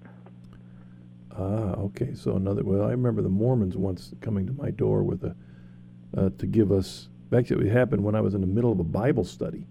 Ah, 1.38 1.76
okay. 1.78 2.14
So 2.16 2.36
another. 2.36 2.64
Well, 2.64 2.84
I 2.84 2.92
remember 2.92 3.22
the 3.22 3.30
Mormons 3.30 3.78
once 3.78 4.14
coming 4.22 4.48
to 4.48 4.54
my 4.54 4.72
door 4.72 5.04
with 5.04 5.24
a 5.24 5.36
uh, 6.16 6.30
to 6.38 6.48
give 6.48 6.72
us. 6.72 7.10
Actually, 7.36 7.68
it 7.68 7.74
happened 7.74 8.04
when 8.04 8.16
I 8.16 8.22
was 8.22 8.34
in 8.34 8.42
the 8.42 8.48
middle 8.48 8.72
of 8.72 8.80
a 8.80 8.86
Bible 8.86 9.26
study, 9.26 9.68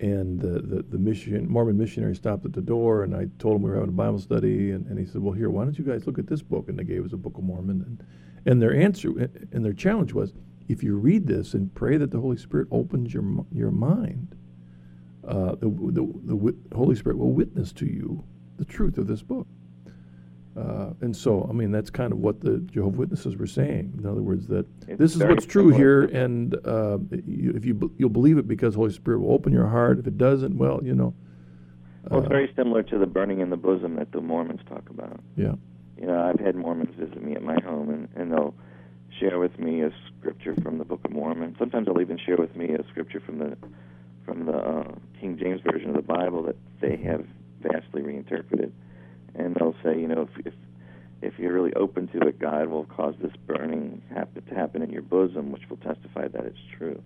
and 0.00 0.40
the, 0.40 0.60
the, 0.60 0.82
the 0.82 0.98
mission 0.98 1.48
Mormon 1.48 1.78
missionary 1.78 2.16
stopped 2.16 2.44
at 2.44 2.52
the 2.52 2.60
door, 2.60 3.04
and 3.04 3.14
I 3.14 3.28
told 3.38 3.56
him 3.56 3.62
we 3.62 3.70
were 3.70 3.76
having 3.76 3.90
a 3.90 3.92
Bible 3.92 4.18
study, 4.18 4.72
and, 4.72 4.86
and 4.88 4.98
he 4.98 5.06
said, 5.06 5.22
"Well, 5.22 5.32
here, 5.32 5.48
why 5.48 5.64
don't 5.64 5.78
you 5.78 5.84
guys 5.84 6.06
look 6.06 6.18
at 6.18 6.26
this 6.26 6.42
book?" 6.42 6.68
And 6.68 6.78
they 6.78 6.84
gave 6.84 7.04
us 7.04 7.12
a 7.12 7.16
Book 7.16 7.38
of 7.38 7.44
Mormon, 7.44 7.82
and 7.86 8.04
and 8.46 8.60
their 8.60 8.74
answer 8.74 9.10
and 9.52 9.64
their 9.64 9.72
challenge 9.72 10.12
was, 10.12 10.32
if 10.68 10.82
you 10.82 10.96
read 10.96 11.26
this 11.26 11.54
and 11.54 11.74
pray 11.74 11.96
that 11.96 12.10
the 12.10 12.20
Holy 12.20 12.36
Spirit 12.36 12.68
opens 12.70 13.14
your 13.14 13.24
your 13.52 13.70
mind, 13.70 14.36
uh, 15.26 15.54
the, 15.56 15.68
the 15.68 16.06
the 16.24 16.76
Holy 16.76 16.96
Spirit 16.96 17.18
will 17.18 17.32
witness 17.32 17.72
to 17.74 17.86
you 17.86 18.24
the 18.56 18.64
truth 18.64 18.98
of 18.98 19.06
this 19.06 19.22
book. 19.22 19.46
Uh, 20.56 20.90
and 21.00 21.16
so, 21.16 21.46
I 21.48 21.52
mean, 21.52 21.70
that's 21.70 21.90
kind 21.90 22.12
of 22.12 22.18
what 22.18 22.40
the 22.40 22.58
Jehovah 22.58 22.98
Witnesses 22.98 23.36
were 23.36 23.46
saying. 23.46 23.94
In 23.98 24.04
other 24.06 24.20
words, 24.22 24.48
that 24.48 24.66
It's 24.88 24.98
this 24.98 25.14
is 25.14 25.22
what's 25.22 25.46
true 25.46 25.70
similar. 25.72 26.08
here, 26.08 26.22
and 26.22 26.54
uh, 26.66 26.98
you, 27.24 27.52
if 27.54 27.64
you 27.64 27.92
you'll 27.98 28.10
believe 28.10 28.36
it 28.36 28.48
because 28.48 28.74
Holy 28.74 28.92
Spirit 28.92 29.20
will 29.20 29.32
open 29.32 29.52
your 29.52 29.68
heart. 29.68 29.98
If 30.00 30.06
it 30.08 30.18
doesn't, 30.18 30.58
well, 30.58 30.80
you 30.82 30.94
know. 30.94 31.14
Well, 32.10 32.20
it's 32.20 32.26
uh, 32.26 32.30
very 32.30 32.52
similar 32.56 32.82
to 32.84 32.98
the 32.98 33.06
burning 33.06 33.40
in 33.40 33.50
the 33.50 33.56
bosom 33.56 33.94
that 33.96 34.10
the 34.10 34.20
Mormons 34.20 34.60
talk 34.68 34.88
about. 34.90 35.20
yeah. 35.36 35.54
You 35.98 36.06
know, 36.06 36.18
I've 36.18 36.40
had 36.40 36.56
Mormons 36.56 36.94
visit 36.98 37.22
me 37.22 37.34
at 37.36 37.42
my 37.42 37.56
home, 37.62 37.90
and, 37.90 38.08
and 38.16 38.32
they'll 38.32 38.54
share 39.20 39.38
with 39.38 39.58
me 39.58 39.82
a 39.82 39.90
scripture 40.18 40.54
from 40.62 40.78
the 40.78 40.84
Book 40.84 41.00
of 41.04 41.10
Mormon. 41.10 41.54
Sometimes 41.58 41.86
they'll 41.86 42.00
even 42.00 42.18
share 42.18 42.38
with 42.38 42.56
me 42.56 42.70
a 42.74 42.82
scripture 42.88 43.20
from 43.20 43.38
the 43.38 43.56
from 44.24 44.46
the 44.46 44.56
uh, 44.56 44.92
King 45.20 45.38
James 45.38 45.60
version 45.60 45.90
of 45.90 45.96
the 45.96 46.02
Bible 46.02 46.42
that 46.44 46.56
they 46.80 46.96
have 46.96 47.24
vastly 47.60 48.02
reinterpreted. 48.02 48.72
And 49.34 49.54
they'll 49.54 49.76
say, 49.82 49.98
you 49.98 50.08
know, 50.08 50.28
if 50.36 50.46
if, 50.46 50.54
if 51.22 51.38
you're 51.38 51.52
really 51.52 51.74
open 51.74 52.08
to 52.08 52.20
it, 52.28 52.38
God 52.38 52.68
will 52.68 52.84
cause 52.84 53.14
this 53.22 53.32
burning 53.46 54.02
happen, 54.14 54.42
to 54.42 54.54
happen 54.54 54.82
in 54.82 54.90
your 54.90 55.02
bosom, 55.02 55.52
which 55.52 55.62
will 55.68 55.76
testify 55.78 56.28
that 56.28 56.44
it's 56.44 56.58
true. 56.76 57.02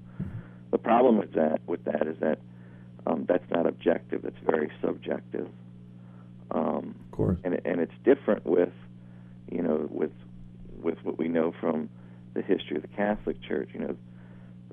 The 0.71 0.79
problem 0.79 1.19
with 1.19 1.33
that 1.35 1.61
with 1.67 1.85
that 1.85 2.07
is 2.07 2.17
that 2.21 2.39
um, 3.07 3.27
that's 3.29 3.49
not 3.51 3.67
objective. 3.67 4.23
That's 4.23 4.39
very 4.45 4.71
subjective. 4.83 5.49
Um, 6.51 6.95
Of 7.07 7.11
course. 7.17 7.39
and 7.45 7.61
and 7.65 7.81
it's 7.81 7.93
different 8.05 8.47
with 8.47 8.73
you 9.51 9.63
know 9.63 9.89
with 9.91 10.13
with 10.83 10.99
what 11.03 11.19
we 11.19 11.29
know 11.29 11.53
from 11.61 11.89
the 12.35 12.43
history 12.43 12.77
of 12.77 12.83
the 12.83 12.89
Catholic 12.89 13.41
Church. 13.43 13.71
You 13.73 13.81
know, 13.81 13.97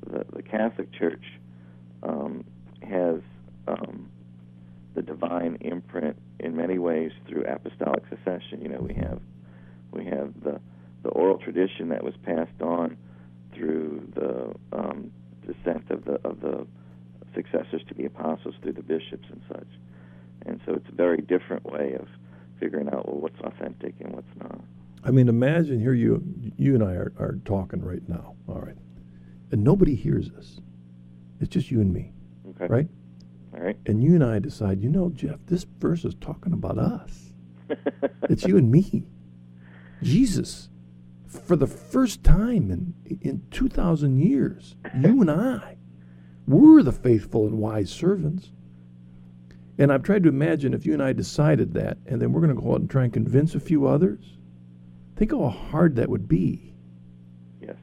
the 0.09 0.25
the 0.35 0.43
Catholic 0.43 0.91
Church 0.93 1.23
um, 2.03 2.43
has 2.81 3.21
um, 3.67 4.09
the 4.95 5.01
divine 5.01 5.57
imprint 5.61 6.17
in 6.41 6.55
many 6.55 6.77
ways 6.77 7.11
through 7.27 7.43
apostolic 7.43 8.03
succession. 8.09 8.61
You 8.61 8.69
know, 8.69 8.79
we 8.81 8.93
have 8.95 9.19
we 9.91 10.05
have 10.05 10.33
the 10.43 10.59
the 11.03 11.09
oral 11.09 11.37
tradition 11.37 11.89
that 11.89 12.03
was 12.03 12.13
passed 12.23 12.61
on 12.61 12.97
through 13.53 14.07
the 14.13 14.53
um, 14.77 15.11
descent 15.45 15.89
of 15.89 16.05
the 16.05 16.19
of 16.27 16.41
the 16.41 16.67
successors 17.33 17.81
to 17.87 17.93
the 17.93 18.05
apostles 18.05 18.55
through 18.61 18.73
the 18.73 18.83
bishops 18.83 19.25
and 19.31 19.41
such. 19.47 19.67
And 20.45 20.59
so 20.65 20.73
it's 20.73 20.87
a 20.89 20.95
very 20.95 21.21
different 21.21 21.63
way 21.63 21.93
of 21.99 22.07
figuring 22.59 22.87
out 22.89 23.07
well 23.07 23.19
what's 23.21 23.39
authentic 23.41 23.95
and 23.99 24.13
what's 24.13 24.35
not. 24.37 24.59
I 25.03 25.11
mean, 25.11 25.29
imagine 25.29 25.79
here 25.79 25.93
you 25.93 26.23
you 26.57 26.75
and 26.75 26.83
I 26.83 26.93
are, 26.93 27.13
are 27.17 27.39
talking 27.45 27.83
right 27.83 28.07
now. 28.07 28.35
All 28.47 28.59
right, 28.59 28.77
and 29.51 29.63
nobody 29.63 29.95
hears 29.95 30.29
us. 30.37 30.59
It's 31.39 31.49
just 31.49 31.71
you 31.71 31.81
and 31.81 31.91
me, 31.91 32.13
Okay. 32.49 32.67
right? 32.67 32.87
All 33.53 33.59
right. 33.61 33.77
And 33.85 34.03
you 34.03 34.15
and 34.15 34.23
I 34.23 34.39
decide, 34.39 34.81
you 34.81 34.89
know, 34.89 35.09
Jeff, 35.09 35.39
this 35.45 35.65
verse 35.79 36.05
is 36.05 36.15
talking 36.15 36.53
about 36.53 36.77
us. 36.77 37.33
It's 38.29 38.45
you 38.45 38.57
and 38.57 38.71
me. 38.71 39.03
Jesus, 40.03 40.69
for 41.27 41.55
the 41.55 41.67
first 41.67 42.23
time 42.23 42.71
in 42.71 43.19
in 43.21 43.43
two 43.51 43.69
thousand 43.69 44.19
years, 44.19 44.75
you 44.99 45.21
and 45.21 45.31
I, 45.31 45.77
we're 46.47 46.83
the 46.83 46.91
faithful 46.91 47.45
and 47.47 47.59
wise 47.59 47.89
servants. 47.89 48.51
And 49.77 49.91
I've 49.91 50.03
tried 50.03 50.23
to 50.23 50.29
imagine 50.29 50.73
if 50.73 50.85
you 50.85 50.93
and 50.93 51.01
I 51.03 51.13
decided 51.13 51.73
that, 51.73 51.97
and 52.05 52.21
then 52.21 52.33
we're 52.33 52.41
going 52.41 52.55
to 52.55 52.61
go 52.61 52.73
out 52.73 52.81
and 52.81 52.89
try 52.89 53.03
and 53.05 53.13
convince 53.13 53.55
a 53.55 53.59
few 53.59 53.87
others. 53.87 54.37
Think 55.15 55.31
how 55.31 55.47
hard 55.49 55.95
that 55.95 56.09
would 56.09 56.27
be. 56.27 56.75
yes. 57.61 57.77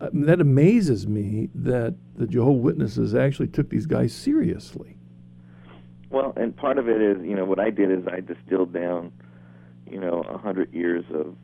I 0.00 0.10
mean, 0.10 0.26
that 0.26 0.40
amazes 0.40 1.06
me 1.06 1.48
that 1.54 1.94
the 2.14 2.26
Jehovah 2.26 2.52
Witnesses 2.58 3.14
actually 3.14 3.48
took 3.48 3.70
these 3.70 3.86
guys 3.86 4.12
seriously. 4.14 4.93
Well, 6.14 6.32
and 6.36 6.56
part 6.56 6.78
of 6.78 6.88
it 6.88 7.02
is, 7.02 7.18
you 7.24 7.34
know, 7.34 7.44
what 7.44 7.58
I 7.58 7.70
did 7.70 7.90
is 7.90 8.06
I 8.06 8.20
distilled 8.20 8.72
down, 8.72 9.12
you 9.90 9.98
know, 9.98 10.24
a 10.28 10.38
hundred 10.38 10.72
years 10.72 11.04
of, 11.12 11.34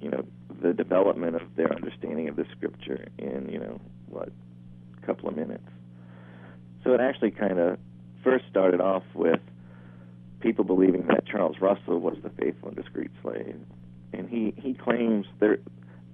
you 0.00 0.10
know, 0.10 0.24
the 0.62 0.72
development 0.72 1.36
of 1.36 1.42
their 1.54 1.70
understanding 1.70 2.28
of 2.28 2.36
the 2.36 2.46
scripture 2.56 3.06
in, 3.18 3.50
you 3.52 3.58
know, 3.58 3.80
what, 4.06 4.30
a 5.02 5.06
couple 5.06 5.28
of 5.28 5.36
minutes. 5.36 5.68
So 6.82 6.94
it 6.94 7.00
actually 7.00 7.32
kind 7.32 7.58
of 7.58 7.78
first 8.24 8.46
started 8.50 8.80
off 8.80 9.04
with 9.14 9.40
people 10.40 10.64
believing 10.64 11.06
that 11.08 11.26
Charles 11.26 11.56
Russell 11.60 12.00
was 12.00 12.16
the 12.22 12.30
faithful 12.30 12.68
and 12.68 12.76
discreet 12.78 13.10
slave, 13.20 13.60
and 14.14 14.26
he 14.28 14.54
he 14.56 14.72
claims 14.72 15.26
there, 15.38 15.58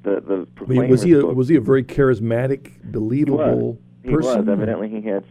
the 0.03 0.49
the 0.57 0.65
was 0.65 1.03
he 1.03 1.13
a, 1.13 1.25
was 1.25 1.49
he 1.49 1.55
a 1.55 1.61
very 1.61 1.85
charismatic, 1.85 2.73
believable 2.91 3.79
he 4.05 4.15
person? 4.15 4.39
was 4.41 4.49
evidently 4.49 4.89
he 4.89 5.01
had 5.03 5.25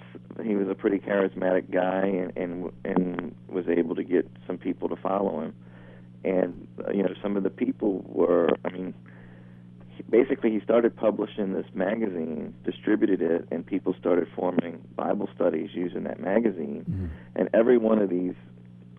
he 0.44 0.56
was 0.56 0.68
a 0.68 0.76
pretty 0.76 1.00
charismatic 1.00 1.70
guy 1.72 2.06
and 2.06 2.36
and 2.36 2.72
and 2.84 3.36
was 3.48 3.68
able 3.68 3.96
to 3.96 4.04
get 4.04 4.30
some 4.48 4.58
people 4.58 4.90
to 4.90 4.96
follow 4.96 5.42
him 5.42 5.54
and 6.26 6.68
uh, 6.88 6.92
you 6.92 7.04
know 7.04 7.14
some 7.22 7.38
of 7.38 7.44
the 7.44 7.50
people 7.50 8.04
were 8.08 8.50
i 8.66 8.70
mean 8.70 8.94
he, 9.90 10.04
basically 10.10 10.50
he 10.52 10.60
started 10.62 10.96
publishing 10.96 11.54
this 11.54 11.68
magazine 11.74 12.54
distributed 12.66 13.22
it 13.22 13.48
and 13.52 13.66
people 13.66 13.94
started 14.00 14.28
forming 14.36 14.82
bible 14.96 15.30
studies 15.36 15.70
using 15.74 16.04
that 16.04 16.20
magazine 16.20 16.84
Mhm. 16.90 17.10
and 17.36 17.50
every 17.54 17.78
one 17.78 18.00
of 18.00 18.10
these 18.10 18.36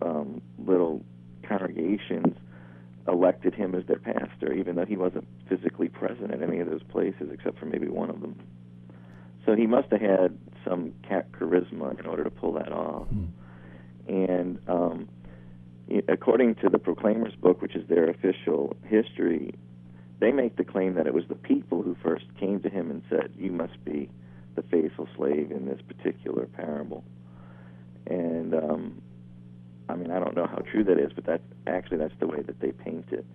um, 0.01 0.41
little 0.65 1.03
congregations 1.43 2.35
elected 3.07 3.53
him 3.53 3.75
as 3.75 3.85
their 3.85 3.99
pastor, 3.99 4.51
even 4.51 4.75
though 4.75 4.83
he 4.85 4.97
wasn't 4.97 5.25
physically 5.47 5.87
present 5.87 6.31
at 6.31 6.41
any 6.41 6.59
of 6.59 6.67
those 6.69 6.81
places 6.83 7.29
except 7.31 7.57
for 7.59 7.65
maybe 7.67 7.87
one 7.87 8.09
of 8.09 8.19
them. 8.19 8.35
So 9.45 9.55
he 9.55 9.67
must 9.67 9.91
have 9.91 10.01
had 10.01 10.37
some 10.67 10.93
cat 11.07 11.31
charisma 11.31 11.99
in 11.99 12.05
order 12.05 12.23
to 12.23 12.31
pull 12.31 12.53
that 12.53 12.71
off. 12.71 13.07
Hmm. 13.07 13.25
And 14.07 14.59
um, 14.67 15.09
according 16.07 16.55
to 16.55 16.69
the 16.69 16.79
Proclaimers 16.79 17.35
book, 17.35 17.61
which 17.61 17.75
is 17.75 17.87
their 17.87 18.09
official 18.09 18.75
history, 18.83 19.53
they 20.19 20.31
make 20.31 20.55
the 20.55 20.63
claim 20.63 20.95
that 20.95 21.07
it 21.07 21.13
was 21.13 21.25
the 21.27 21.35
people 21.35 21.81
who 21.81 21.95
first 22.01 22.25
came 22.39 22.59
to 22.61 22.69
him 22.69 22.89
and 22.89 23.03
said, 23.09 23.33
"You 23.37 23.51
must 23.51 23.83
be 23.83 24.09
the 24.55 24.63
faithful 24.63 25.07
slave 25.15 25.51
in 25.51 25.65
this 25.65 25.81
particular 25.81 26.45
parable." 26.45 27.03
And 28.07 28.53
um, 28.53 29.01
I 29.89 29.95
mean, 29.95 30.11
I 30.11 30.19
don't 30.19 30.35
know 30.35 30.47
how 30.47 30.57
true 30.57 30.83
that 30.85 30.99
is, 30.99 31.11
but 31.13 31.25
that's 31.25 31.43
actually 31.67 31.97
that's 31.97 32.13
the 32.19 32.27
way 32.27 32.41
that 32.41 32.59
they 32.59 32.71
paint 32.71 33.07
it. 33.11 33.25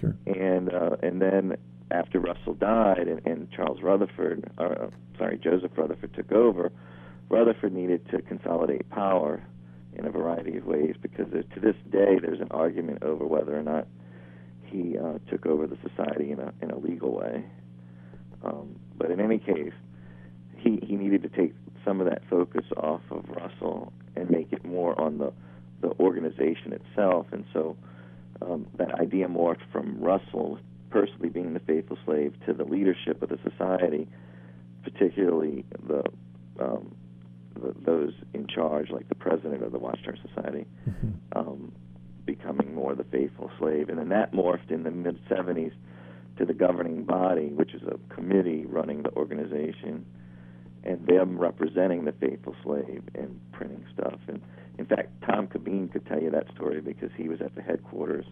Sure. 0.00 0.16
And 0.26 0.72
uh, 0.72 0.96
and 1.02 1.20
then 1.20 1.56
after 1.90 2.20
Russell 2.20 2.54
died 2.54 3.08
and, 3.08 3.20
and 3.26 3.50
Charles 3.50 3.82
Rutherford, 3.82 4.50
or, 4.58 4.84
uh, 4.84 4.90
sorry, 5.18 5.38
Joseph 5.38 5.72
Rutherford 5.76 6.14
took 6.14 6.32
over, 6.32 6.72
Rutherford 7.28 7.72
needed 7.72 8.08
to 8.10 8.22
consolidate 8.22 8.88
power 8.90 9.42
in 9.94 10.06
a 10.06 10.10
variety 10.10 10.56
of 10.56 10.66
ways 10.66 10.94
because 11.00 11.26
to 11.30 11.60
this 11.60 11.76
day 11.90 12.18
there's 12.20 12.40
an 12.40 12.48
argument 12.50 13.02
over 13.02 13.26
whether 13.26 13.56
or 13.56 13.62
not 13.62 13.86
he 14.64 14.96
uh, 14.96 15.18
took 15.28 15.46
over 15.46 15.66
the 15.66 15.76
society 15.88 16.30
in 16.30 16.38
a 16.38 16.52
in 16.62 16.70
a 16.70 16.78
legal 16.78 17.12
way. 17.12 17.44
Um, 18.44 18.78
but 18.96 19.10
in 19.10 19.20
any 19.20 19.38
case, 19.38 19.72
he 20.56 20.78
he 20.82 20.96
needed 20.96 21.22
to 21.22 21.28
take 21.28 21.54
some 21.84 22.00
of 22.00 22.08
that 22.08 22.22
focus 22.30 22.64
off 22.76 23.02
of 23.10 23.28
Russell 23.28 23.92
and 24.16 24.30
make 24.30 24.52
it 24.52 24.64
more 24.64 24.98
on 25.00 25.18
the 25.18 25.32
the 25.80 25.90
organization 25.98 26.72
itself, 26.72 27.26
and 27.32 27.44
so 27.52 27.76
um, 28.42 28.66
that 28.76 28.94
idea 29.00 29.26
morphed 29.28 29.70
from 29.72 29.98
Russell 30.00 30.58
personally 30.90 31.28
being 31.28 31.54
the 31.54 31.60
faithful 31.60 31.96
slave 32.04 32.34
to 32.46 32.52
the 32.52 32.64
leadership 32.64 33.22
of 33.22 33.28
the 33.28 33.38
society, 33.48 34.08
particularly 34.82 35.64
the, 35.86 36.02
um, 36.58 36.94
the 37.54 37.74
those 37.84 38.12
in 38.34 38.46
charge, 38.46 38.90
like 38.90 39.08
the 39.08 39.14
president 39.14 39.62
of 39.62 39.72
the 39.72 39.78
Watchtower 39.78 40.16
Society, 40.28 40.66
mm-hmm. 40.88 41.38
um, 41.38 41.72
becoming 42.24 42.74
more 42.74 42.94
the 42.94 43.04
faithful 43.04 43.50
slave, 43.58 43.88
and 43.88 43.98
then 43.98 44.08
that 44.08 44.32
morphed 44.32 44.70
in 44.70 44.82
the 44.82 44.90
mid 44.90 45.18
'70s 45.28 45.72
to 46.38 46.44
the 46.44 46.54
governing 46.54 47.04
body, 47.04 47.48
which 47.48 47.74
is 47.74 47.82
a 47.82 48.14
committee 48.14 48.64
running 48.66 49.02
the 49.02 49.12
organization, 49.12 50.06
and 50.84 51.06
them 51.06 51.38
representing 51.38 52.04
the 52.04 52.12
faithful 52.12 52.54
slave 52.62 53.02
and 53.14 53.38
printing 53.52 53.84
stuff. 53.92 54.18
And 54.28 54.40
in 54.78 54.86
fact, 54.86 55.08
Tom 55.26 55.46
Cabeen 55.46 55.92
could 55.92 56.06
tell 56.06 56.20
you 56.20 56.30
that 56.30 56.46
story 56.54 56.80
because 56.80 57.10
he 57.16 57.28
was 57.28 57.40
at 57.42 57.54
the 57.54 57.62
headquarters 57.62 58.24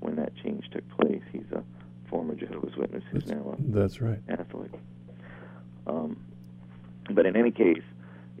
when 0.00 0.16
that 0.16 0.32
change 0.42 0.64
took 0.72 0.88
place. 0.98 1.22
He's 1.30 1.50
a 1.52 1.62
former 2.10 2.34
Jehovah's 2.34 2.76
Witness 2.76 3.04
who's 3.10 3.24
that's, 3.24 3.32
now 3.32 3.56
a 3.56 3.72
that's 3.72 4.00
right 4.00 4.20
Catholic. 4.28 4.72
Um, 5.86 6.22
but 7.10 7.24
in 7.24 7.36
any 7.36 7.50
case, 7.50 7.82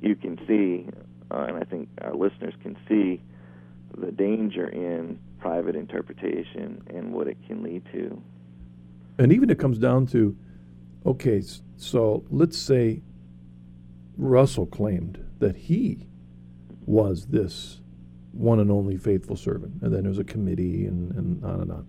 you 0.02 0.14
can 0.14 0.38
see, 0.46 0.86
uh, 1.30 1.44
and 1.48 1.56
I 1.56 1.64
think 1.64 1.88
our 2.02 2.14
listeners 2.14 2.54
can 2.62 2.76
see, 2.88 3.20
the 3.96 4.12
danger 4.12 4.68
in 4.68 5.18
private 5.38 5.74
interpretation 5.76 6.82
and 6.88 7.12
what 7.12 7.26
it 7.26 7.36
can 7.46 7.62
lead 7.62 7.82
to. 7.92 8.20
And 9.18 9.32
even 9.32 9.50
it 9.50 9.58
comes 9.58 9.78
down 9.78 10.06
to, 10.08 10.36
okay, 11.04 11.42
so 11.76 12.24
let's 12.30 12.58
say 12.58 13.02
Russell 14.16 14.66
claimed 14.66 15.24
that 15.38 15.56
he 15.56 16.06
was 16.86 17.26
this 17.26 17.80
one 18.32 18.60
and 18.60 18.70
only 18.70 18.96
faithful 18.96 19.36
servant, 19.36 19.82
and 19.82 19.92
then 19.92 20.04
there's 20.04 20.18
a 20.18 20.24
committee 20.24 20.86
and, 20.86 21.12
and 21.12 21.44
on 21.44 21.60
and 21.62 21.72
on. 21.72 21.86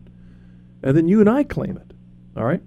And 0.84 0.98
then 0.98 1.08
you 1.08 1.20
and 1.20 1.30
I 1.30 1.44
claim 1.44 1.78
it, 1.78 1.94
all 2.36 2.46
right? 2.46 2.62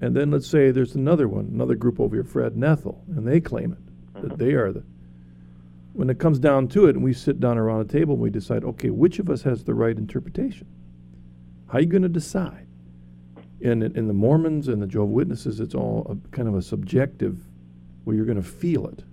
And 0.00 0.14
then 0.14 0.30
let's 0.30 0.46
say 0.46 0.70
there's 0.70 0.94
another 0.94 1.28
one, 1.28 1.48
another 1.52 1.74
group 1.74 1.98
over 1.98 2.16
here, 2.16 2.24
Fred 2.24 2.52
and 2.52 2.64
Ethel, 2.64 3.02
and 3.08 3.26
they 3.26 3.40
claim 3.40 3.72
it, 3.72 4.14
that 4.22 4.32
uh-huh. 4.32 4.36
they 4.36 4.52
are 4.52 4.72
the. 4.72 4.84
When 5.92 6.10
it 6.10 6.18
comes 6.18 6.38
down 6.38 6.68
to 6.68 6.86
it, 6.86 6.96
and 6.96 7.04
we 7.04 7.12
sit 7.12 7.40
down 7.40 7.56
around 7.56 7.80
a 7.80 7.84
table 7.84 8.14
and 8.14 8.22
we 8.22 8.30
decide, 8.30 8.64
okay, 8.64 8.90
which 8.90 9.18
of 9.18 9.30
us 9.30 9.42
has 9.42 9.64
the 9.64 9.74
right 9.74 9.96
interpretation? 9.96 10.66
How 11.68 11.78
are 11.78 11.80
you 11.80 11.86
going 11.86 12.02
to 12.02 12.08
decide? 12.08 12.66
In, 13.60 13.82
in 13.82 14.08
the 14.08 14.12
Mormons 14.12 14.68
and 14.68 14.82
the 14.82 14.86
Jehovah 14.86 15.12
Witnesses, 15.12 15.60
it's 15.60 15.74
all 15.74 16.06
a, 16.10 16.36
kind 16.36 16.48
of 16.48 16.54
a 16.54 16.62
subjective 16.62 17.38
where 18.02 18.14
you're 18.14 18.26
going 18.26 18.42
to 18.42 18.42
feel 18.42 18.86
it. 18.88 19.04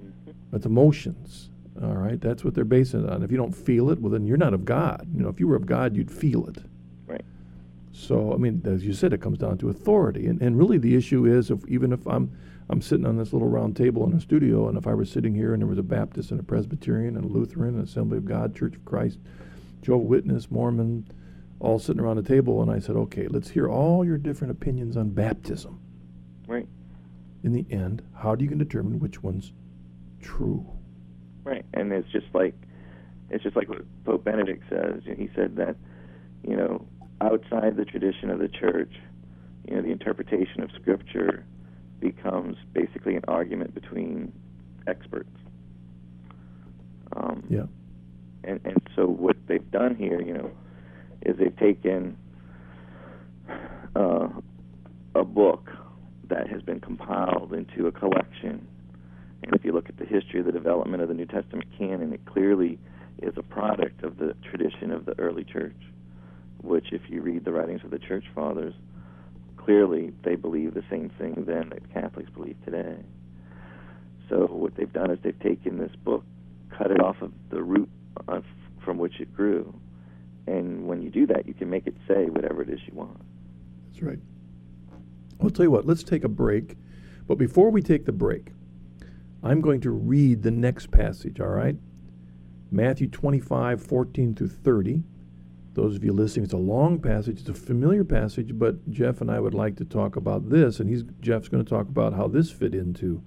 Mm-hmm. 0.00 0.56
It's 0.56 0.66
emotions. 0.66 1.50
All 1.82 1.94
right, 1.94 2.20
that's 2.20 2.44
what 2.44 2.54
they're 2.54 2.64
basing 2.64 3.04
it 3.04 3.10
on. 3.10 3.22
If 3.22 3.30
you 3.30 3.38
don't 3.38 3.54
feel 3.54 3.90
it, 3.90 4.00
well, 4.00 4.12
then 4.12 4.26
you're 4.26 4.36
not 4.36 4.52
of 4.52 4.64
God. 4.64 5.08
You 5.14 5.22
know, 5.22 5.28
if 5.28 5.40
you 5.40 5.48
were 5.48 5.56
of 5.56 5.66
God, 5.66 5.96
you'd 5.96 6.10
feel 6.10 6.46
it. 6.46 6.58
So, 7.92 8.32
I 8.32 8.36
mean, 8.36 8.62
as 8.64 8.84
you 8.84 8.92
said, 8.92 9.12
it 9.12 9.20
comes 9.20 9.38
down 9.38 9.58
to 9.58 9.68
authority. 9.68 10.26
And, 10.26 10.40
and 10.40 10.56
really, 10.58 10.78
the 10.78 10.94
issue 10.94 11.26
is 11.26 11.50
if 11.50 11.66
even 11.66 11.92
if 11.92 12.06
I'm, 12.06 12.36
I'm 12.68 12.80
sitting 12.80 13.06
on 13.06 13.16
this 13.16 13.32
little 13.32 13.48
round 13.48 13.76
table 13.76 14.04
in 14.04 14.12
a 14.12 14.20
studio, 14.20 14.68
and 14.68 14.78
if 14.78 14.86
I 14.86 14.94
were 14.94 15.04
sitting 15.04 15.34
here 15.34 15.52
and 15.52 15.60
there 15.60 15.68
was 15.68 15.78
a 15.78 15.82
Baptist 15.82 16.30
and 16.30 16.38
a 16.38 16.44
Presbyterian 16.44 17.16
and 17.16 17.24
a 17.24 17.28
Lutheran, 17.28 17.74
an 17.74 17.82
Assembly 17.82 18.18
of 18.18 18.24
God, 18.24 18.54
Church 18.54 18.76
of 18.76 18.84
Christ, 18.84 19.18
Jehovah 19.82 20.04
Witness, 20.04 20.50
Mormon, 20.50 21.08
all 21.58 21.78
sitting 21.78 22.00
around 22.00 22.18
a 22.18 22.22
table, 22.22 22.62
and 22.62 22.70
I 22.70 22.78
said, 22.78 22.96
okay, 22.96 23.26
let's 23.28 23.50
hear 23.50 23.68
all 23.68 24.04
your 24.04 24.18
different 24.18 24.52
opinions 24.52 24.96
on 24.96 25.10
baptism. 25.10 25.80
Right. 26.46 26.68
In 27.42 27.52
the 27.52 27.66
end, 27.70 28.02
how 28.14 28.34
do 28.34 28.44
you 28.44 28.48
can 28.48 28.58
determine 28.58 28.98
which 28.98 29.22
one's 29.22 29.52
true? 30.20 30.66
Right, 31.44 31.64
and 31.74 31.92
it's 31.92 32.10
just 32.10 32.26
like 32.34 32.54
it's 33.30 33.42
just 33.42 33.56
like 33.56 33.68
what 33.68 33.82
Pope 34.04 34.24
Benedict 34.24 34.62
says. 34.68 35.02
He 35.04 35.30
said 35.34 35.56
that, 35.56 35.76
you 36.46 36.56
know, 36.56 36.86
outside 37.20 37.76
the 37.76 37.84
tradition 37.84 38.30
of 38.30 38.38
the 38.38 38.48
church, 38.48 38.92
you 39.68 39.76
know, 39.76 39.82
the 39.82 39.90
interpretation 39.90 40.62
of 40.62 40.70
Scripture 40.80 41.44
becomes 42.00 42.56
basically 42.72 43.14
an 43.14 43.22
argument 43.28 43.74
between 43.74 44.32
experts. 44.86 45.30
Um, 47.14 47.44
yeah. 47.48 47.66
And 48.44 48.60
and 48.64 48.78
so 48.96 49.06
what 49.06 49.36
they've 49.46 49.70
done 49.70 49.94
here, 49.96 50.20
you 50.22 50.32
know, 50.32 50.50
is 51.22 51.36
they've 51.38 51.56
taken 51.56 52.16
uh, 53.94 54.28
a 55.14 55.24
book 55.24 55.68
that 56.28 56.48
has 56.48 56.62
been 56.62 56.80
compiled 56.80 57.52
into 57.52 57.86
a 57.86 57.92
collection. 57.92 58.66
And 59.42 59.54
if 59.54 59.64
you 59.64 59.72
look 59.72 59.88
at 59.88 59.98
the 59.98 60.04
history 60.04 60.40
of 60.40 60.46
the 60.46 60.52
development 60.52 61.02
of 61.02 61.08
the 61.08 61.14
New 61.14 61.26
Testament 61.26 61.66
canon, 61.76 62.12
it 62.12 62.24
clearly 62.24 62.78
is 63.22 63.34
a 63.36 63.42
product 63.42 64.02
of 64.04 64.18
the 64.18 64.34
tradition 64.48 64.90
of 64.90 65.04
the 65.04 65.18
early 65.18 65.44
church 65.44 65.76
which, 66.62 66.92
if 66.92 67.02
you 67.08 67.22
read 67.22 67.44
the 67.44 67.52
writings 67.52 67.82
of 67.84 67.90
the 67.90 67.98
church 67.98 68.24
fathers, 68.34 68.74
clearly 69.56 70.12
they 70.24 70.36
believe 70.36 70.74
the 70.74 70.84
same 70.90 71.10
thing 71.18 71.44
then 71.46 71.70
that 71.70 71.92
Catholics 71.92 72.30
believe 72.30 72.56
today. 72.64 72.96
So 74.28 74.46
what 74.46 74.76
they've 74.76 74.92
done 74.92 75.10
is 75.10 75.18
they've 75.22 75.38
taken 75.40 75.78
this 75.78 75.94
book, 76.04 76.24
cut 76.70 76.90
it 76.90 77.00
off 77.00 77.20
of 77.20 77.32
the 77.50 77.62
root 77.62 77.88
of, 78.28 78.44
from 78.84 78.98
which 78.98 79.20
it 79.20 79.34
grew, 79.34 79.74
and 80.46 80.86
when 80.86 81.02
you 81.02 81.10
do 81.10 81.26
that, 81.26 81.46
you 81.46 81.54
can 81.54 81.68
make 81.68 81.86
it 81.86 81.94
say 82.08 82.26
whatever 82.26 82.62
it 82.62 82.70
is 82.70 82.80
you 82.86 82.94
want. 82.94 83.20
That's 83.90 84.02
right. 84.02 84.18
I'll 85.42 85.50
tell 85.50 85.64
you 85.64 85.70
what. 85.70 85.86
Let's 85.86 86.02
take 86.02 86.24
a 86.24 86.28
break, 86.28 86.76
but 87.26 87.36
before 87.36 87.70
we 87.70 87.82
take 87.82 88.04
the 88.04 88.12
break, 88.12 88.48
I'm 89.42 89.60
going 89.60 89.80
to 89.82 89.90
read 89.90 90.42
the 90.42 90.50
next 90.50 90.90
passage. 90.90 91.40
All 91.40 91.48
right, 91.48 91.76
Matthew 92.70 93.08
25, 93.08 93.82
14 93.82 94.34
through 94.34 94.48
30 94.48 95.02
those 95.74 95.96
of 95.96 96.04
you 96.04 96.12
listening, 96.12 96.44
it's 96.44 96.52
a 96.52 96.58
long 96.58 96.98
passage. 96.98 97.40
It's 97.40 97.48
a 97.48 97.54
familiar 97.54 98.04
passage, 98.04 98.58
but 98.58 98.90
Jeff 98.90 99.20
and 99.20 99.30
I 99.30 99.38
would 99.38 99.54
like 99.54 99.76
to 99.76 99.84
talk 99.84 100.16
about 100.16 100.50
this, 100.50 100.80
and 100.80 100.90
he's 100.90 101.04
Jeff's 101.20 101.48
going 101.48 101.64
to 101.64 101.68
talk 101.68 101.88
about 101.88 102.12
how 102.12 102.26
this 102.26 102.50
fit 102.50 102.74
into 102.74 103.22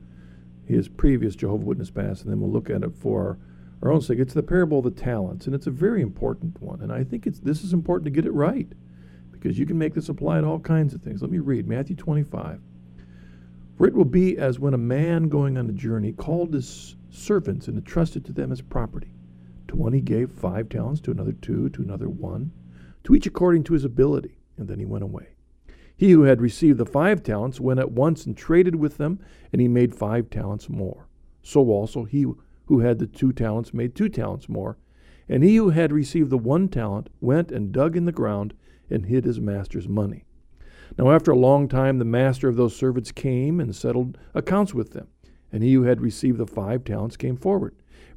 his 0.65 0.89
previous 0.89 1.36
Jehovah 1.36 1.65
Witness 1.65 1.89
past, 1.89 2.23
and 2.23 2.32
then 2.32 2.41
we'll 2.41 2.51
look 2.51 2.69
at 2.69 2.84
it 2.84 2.95
for 2.95 3.38
our, 3.82 3.91
own 3.91 4.01
sake. 4.01 4.19
It's 4.19 4.34
the 4.34 4.43
parable 4.43 4.79
of 4.79 4.86
the 4.86 4.91
talents, 4.91 5.45
and 5.45 5.56
it's 5.56 5.67
a 5.67 5.71
very 5.71 6.01
important 6.01 6.62
one, 6.62 6.82
and 6.82 6.91
I 6.91 7.03
think 7.03 7.27
it's 7.27 7.39
this 7.39 7.63
is 7.63 7.73
important 7.73 8.06
to 8.06 8.12
get 8.12 8.25
it 8.25 8.34
right 8.34 8.71
because 9.32 9.60
you 9.60 9.65
can 9.65 9.77
make 9.77 9.93
this 9.93 10.10
apply 10.10 10.41
to 10.41 10.47
all 10.47 10.60
kinds 10.60 10.93
of 10.93 11.01
things. 11.01 11.21
Let 11.21 11.32
me 11.32 11.39
read 11.39 11.67
Matthew 11.67 11.95
25. 11.95 12.62
For 13.77 13.88
it 13.88 13.93
will 13.93 14.06
be 14.06 14.38
as 14.38 14.60
when 14.60 14.73
a 14.73 14.77
man 14.77 15.27
going 15.27 15.58
on 15.58 15.69
a 15.69 15.73
journey 15.73 16.13
called 16.13 16.53
his 16.53 16.95
servants 17.10 17.67
and 17.67 17.77
entrusted 17.77 18.23
to 18.25 18.32
them 18.32 18.51
his 18.51 18.62
property. 18.62 19.13
He 19.93 20.02
gave 20.02 20.32
five 20.32 20.69
talents, 20.69 21.02
to 21.02 21.12
another 21.12 21.34
two, 21.34 21.69
to 21.69 21.82
another 21.82 22.10
one, 22.10 22.52
to 23.04 23.13
each 23.13 23.28
according 23.28 23.63
to 23.65 23.73
his 23.73 23.86
ability, 23.86 24.39
and 24.58 24.67
then 24.67 24.80
he 24.80 24.86
went 24.86 25.04
away. 25.04 25.36
He 25.95 26.12
who 26.12 26.23
had 26.23 26.41
received 26.41 26.80
the 26.80 26.86
five 26.86 27.21
talents 27.21 27.60
went 27.60 27.80
at 27.80 27.91
once 27.91 28.26
and 28.26 28.36
traded 28.36 28.76
with 28.76 28.97
them, 28.97 29.19
and 29.52 29.62
he 29.62 29.67
made 29.67 29.93
five 29.93 30.32
talents 30.32 30.67
more. 30.67 31.08
So 31.43 31.69
also 31.69 32.06
he 32.06 32.26
who 32.65 32.80
had 32.80 32.97
the 32.97 33.06
two 33.06 33.34
talents 33.34 33.73
made 33.73 33.93
two 33.93 34.10
talents 34.10 34.49
more. 34.49 34.78
And 35.30 35.43
he 35.43 35.58
who 35.58 35.69
had 35.69 35.93
received 35.93 36.30
the 36.30 36.38
one 36.38 36.67
talent 36.67 37.10
went 37.21 37.52
and 37.52 37.71
dug 37.71 37.95
in 37.95 38.06
the 38.06 38.12
ground 38.12 38.54
and 38.89 39.06
hid 39.06 39.26
his 39.26 39.39
master's 39.39 39.88
money. 39.88 40.26
Now 40.97 41.12
after 41.12 41.32
a 41.32 41.38
long 41.38 41.67
time 41.67 41.99
the 41.99 42.06
master 42.06 42.49
of 42.49 42.56
those 42.56 42.76
servants 42.76 43.12
came 43.12 43.60
and 43.60 43.76
settled 43.76 44.17
accounts 44.34 44.73
with 44.73 44.91
them. 44.91 45.08
And 45.52 45.62
he 45.62 45.73
who 45.73 45.84
had 45.84 46.02
received 46.02 46.39
the 46.39 46.47
five 46.47 46.84
talents 46.84 47.15
came 47.15 47.38
forward 47.38 47.76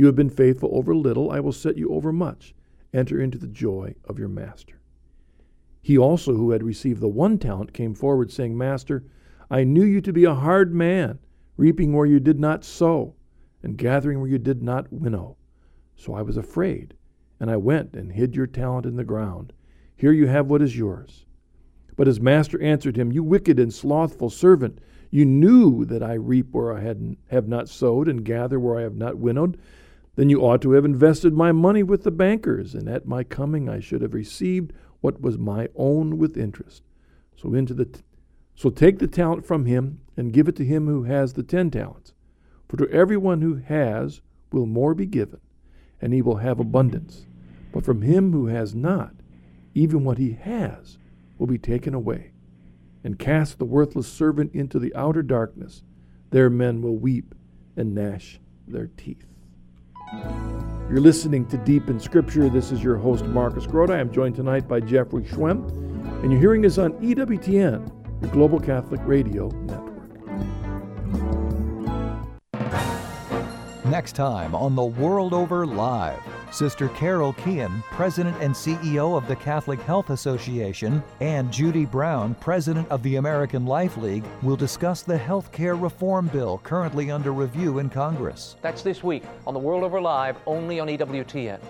You 0.00 0.06
have 0.06 0.16
been 0.16 0.30
faithful 0.30 0.70
over 0.72 0.96
little, 0.96 1.30
I 1.30 1.40
will 1.40 1.52
set 1.52 1.76
you 1.76 1.90
over 1.90 2.10
much. 2.10 2.54
Enter 2.94 3.20
into 3.20 3.36
the 3.36 3.46
joy 3.46 3.96
of 4.06 4.18
your 4.18 4.28
master. 4.28 4.80
He 5.82 5.98
also, 5.98 6.32
who 6.32 6.52
had 6.52 6.62
received 6.62 7.02
the 7.02 7.08
one 7.08 7.36
talent, 7.36 7.74
came 7.74 7.92
forward, 7.92 8.32
saying, 8.32 8.56
Master, 8.56 9.04
I 9.50 9.62
knew 9.64 9.84
you 9.84 10.00
to 10.00 10.12
be 10.14 10.24
a 10.24 10.34
hard 10.34 10.72
man, 10.72 11.18
reaping 11.58 11.92
where 11.92 12.06
you 12.06 12.18
did 12.18 12.40
not 12.40 12.64
sow, 12.64 13.14
and 13.62 13.76
gathering 13.76 14.20
where 14.20 14.30
you 14.30 14.38
did 14.38 14.62
not 14.62 14.90
winnow. 14.90 15.36
So 15.96 16.14
I 16.14 16.22
was 16.22 16.38
afraid, 16.38 16.94
and 17.38 17.50
I 17.50 17.58
went 17.58 17.94
and 17.94 18.10
hid 18.10 18.34
your 18.34 18.46
talent 18.46 18.86
in 18.86 18.96
the 18.96 19.04
ground. 19.04 19.52
Here 19.96 20.12
you 20.12 20.28
have 20.28 20.46
what 20.46 20.62
is 20.62 20.78
yours. 20.78 21.26
But 21.94 22.06
his 22.06 22.22
master 22.22 22.58
answered 22.62 22.96
him, 22.96 23.12
You 23.12 23.22
wicked 23.22 23.58
and 23.58 23.70
slothful 23.70 24.30
servant, 24.30 24.78
you 25.10 25.26
knew 25.26 25.84
that 25.84 26.02
I 26.02 26.14
reap 26.14 26.52
where 26.52 26.72
I 26.72 26.94
have 27.26 27.48
not 27.48 27.68
sowed, 27.68 28.08
and 28.08 28.24
gather 28.24 28.58
where 28.58 28.78
I 28.78 28.82
have 28.82 28.96
not 28.96 29.18
winnowed. 29.18 29.58
Then 30.16 30.28
you 30.28 30.40
ought 30.40 30.60
to 30.62 30.72
have 30.72 30.84
invested 30.84 31.32
my 31.32 31.52
money 31.52 31.82
with 31.82 32.02
the 32.02 32.10
bankers, 32.10 32.74
and 32.74 32.88
at 32.88 33.06
my 33.06 33.24
coming 33.24 33.68
I 33.68 33.80
should 33.80 34.02
have 34.02 34.14
received 34.14 34.72
what 35.00 35.20
was 35.20 35.38
my 35.38 35.68
own 35.74 36.18
with 36.18 36.36
interest. 36.36 36.82
So 37.36 37.54
into 37.54 37.74
the 37.74 37.86
t- 37.86 38.02
so 38.54 38.68
take 38.68 38.98
the 38.98 39.06
talent 39.06 39.46
from 39.46 39.64
him 39.64 40.00
and 40.16 40.32
give 40.32 40.46
it 40.46 40.56
to 40.56 40.64
him 40.64 40.86
who 40.86 41.04
has 41.04 41.32
the 41.32 41.42
ten 41.42 41.70
talents. 41.70 42.12
For 42.68 42.76
to 42.76 42.90
everyone 42.90 43.40
who 43.40 43.54
has 43.54 44.20
will 44.52 44.66
more 44.66 44.94
be 44.94 45.06
given, 45.06 45.40
and 46.00 46.12
he 46.12 46.20
will 46.20 46.36
have 46.36 46.60
abundance. 46.60 47.26
But 47.72 47.84
from 47.84 48.02
him 48.02 48.32
who 48.32 48.46
has 48.46 48.74
not, 48.74 49.14
even 49.74 50.04
what 50.04 50.18
he 50.18 50.32
has 50.32 50.98
will 51.38 51.46
be 51.46 51.58
taken 51.58 51.94
away. 51.94 52.32
And 53.02 53.18
cast 53.18 53.58
the 53.58 53.64
worthless 53.64 54.06
servant 54.06 54.54
into 54.54 54.78
the 54.78 54.94
outer 54.94 55.22
darkness. 55.22 55.82
There 56.30 56.50
men 56.50 56.82
will 56.82 56.96
weep 56.96 57.34
and 57.76 57.94
gnash 57.94 58.40
their 58.68 58.88
teeth. 58.88 59.26
You're 60.12 61.00
listening 61.00 61.46
to 61.46 61.56
Deep 61.56 61.88
in 61.88 62.00
Scripture. 62.00 62.48
This 62.48 62.72
is 62.72 62.82
your 62.82 62.96
host, 62.96 63.24
Marcus 63.26 63.64
Grodi. 63.64 63.92
I'm 63.92 64.10
joined 64.10 64.34
tonight 64.34 64.66
by 64.66 64.80
Jeffrey 64.80 65.22
Schwehm, 65.22 65.68
and 66.22 66.32
you're 66.32 66.40
hearing 66.40 66.66
us 66.66 66.78
on 66.78 66.94
EWTN, 66.94 68.20
your 68.20 68.30
Global 68.32 68.58
Catholic 68.58 69.00
Radio 69.04 69.48
Network. 69.48 69.86
Next 73.84 74.16
time 74.16 74.52
on 74.52 74.74
The 74.74 74.84
World 74.84 75.32
Over 75.32 75.64
Live, 75.64 76.18
Sister 76.50 76.88
Carol 76.90 77.32
Keehan, 77.34 77.82
President 77.90 78.36
and 78.40 78.54
CEO 78.54 79.16
of 79.16 79.26
the 79.28 79.36
Catholic 79.36 79.80
Health 79.80 80.10
Association, 80.10 81.02
and 81.20 81.50
Judie 81.50 81.90
Brown, 81.90 82.34
President 82.34 82.88
of 82.88 83.02
the 83.02 83.16
American 83.16 83.66
Life 83.66 83.96
League, 83.96 84.24
will 84.42 84.56
discuss 84.56 85.02
the 85.02 85.16
health 85.16 85.52
care 85.52 85.76
reform 85.76 86.28
bill 86.28 86.60
currently 86.64 87.10
under 87.10 87.32
review 87.32 87.78
in 87.78 87.88
Congress. 87.88 88.56
That's 88.62 88.82
this 88.82 89.02
week 89.02 89.22
on 89.46 89.54
The 89.54 89.60
World 89.60 89.84
Over 89.84 90.00
Live, 90.00 90.36
only 90.46 90.80
on 90.80 90.88
EWTN. 90.88 91.60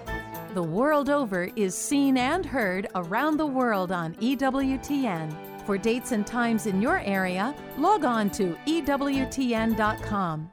The 0.54 0.62
World 0.62 1.10
Over 1.10 1.48
is 1.54 1.76
seen 1.76 2.16
and 2.16 2.44
heard 2.44 2.88
around 2.94 3.36
the 3.36 3.46
world 3.46 3.92
on 3.92 4.14
EWTN. 4.14 5.36
For 5.64 5.78
dates 5.78 6.10
and 6.10 6.26
times 6.26 6.66
in 6.66 6.82
your 6.82 6.98
area, 7.00 7.54
log 7.78 8.04
on 8.04 8.30
to 8.30 8.56
EWTN.com. 8.66 10.50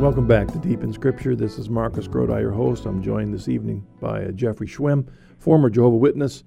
Welcome 0.00 0.26
back 0.26 0.48
to 0.48 0.58
Deep 0.58 0.82
in 0.82 0.92
Scripture. 0.92 1.34
This 1.34 1.56
is 1.56 1.70
Marcus 1.70 2.06
Grodi, 2.06 2.40
your 2.40 2.50
host. 2.50 2.84
I'm 2.84 3.02
joined 3.02 3.32
this 3.32 3.48
evening 3.48 3.86
by 4.00 4.24
uh, 4.24 4.32
Jeffrey 4.32 4.66
Schwehm, 4.66 5.08
former 5.38 5.70
Jehovah 5.70 5.96
Witness, 5.96 6.44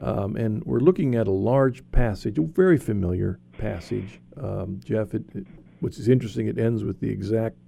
um, 0.00 0.36
and 0.36 0.64
we're 0.64 0.78
looking 0.78 1.14
at 1.14 1.26
a 1.26 1.30
large 1.30 1.82
passage, 1.90 2.38
a 2.38 2.42
very 2.42 2.78
familiar 2.78 3.40
passage. 3.58 4.20
Um, 4.40 4.80
Jeff, 4.82 5.12
it, 5.12 5.24
it, 5.34 5.46
which 5.84 5.98
is 5.98 6.08
interesting, 6.08 6.46
it 6.48 6.58
ends 6.58 6.82
with 6.82 7.00
the 7.00 7.10
exact 7.10 7.58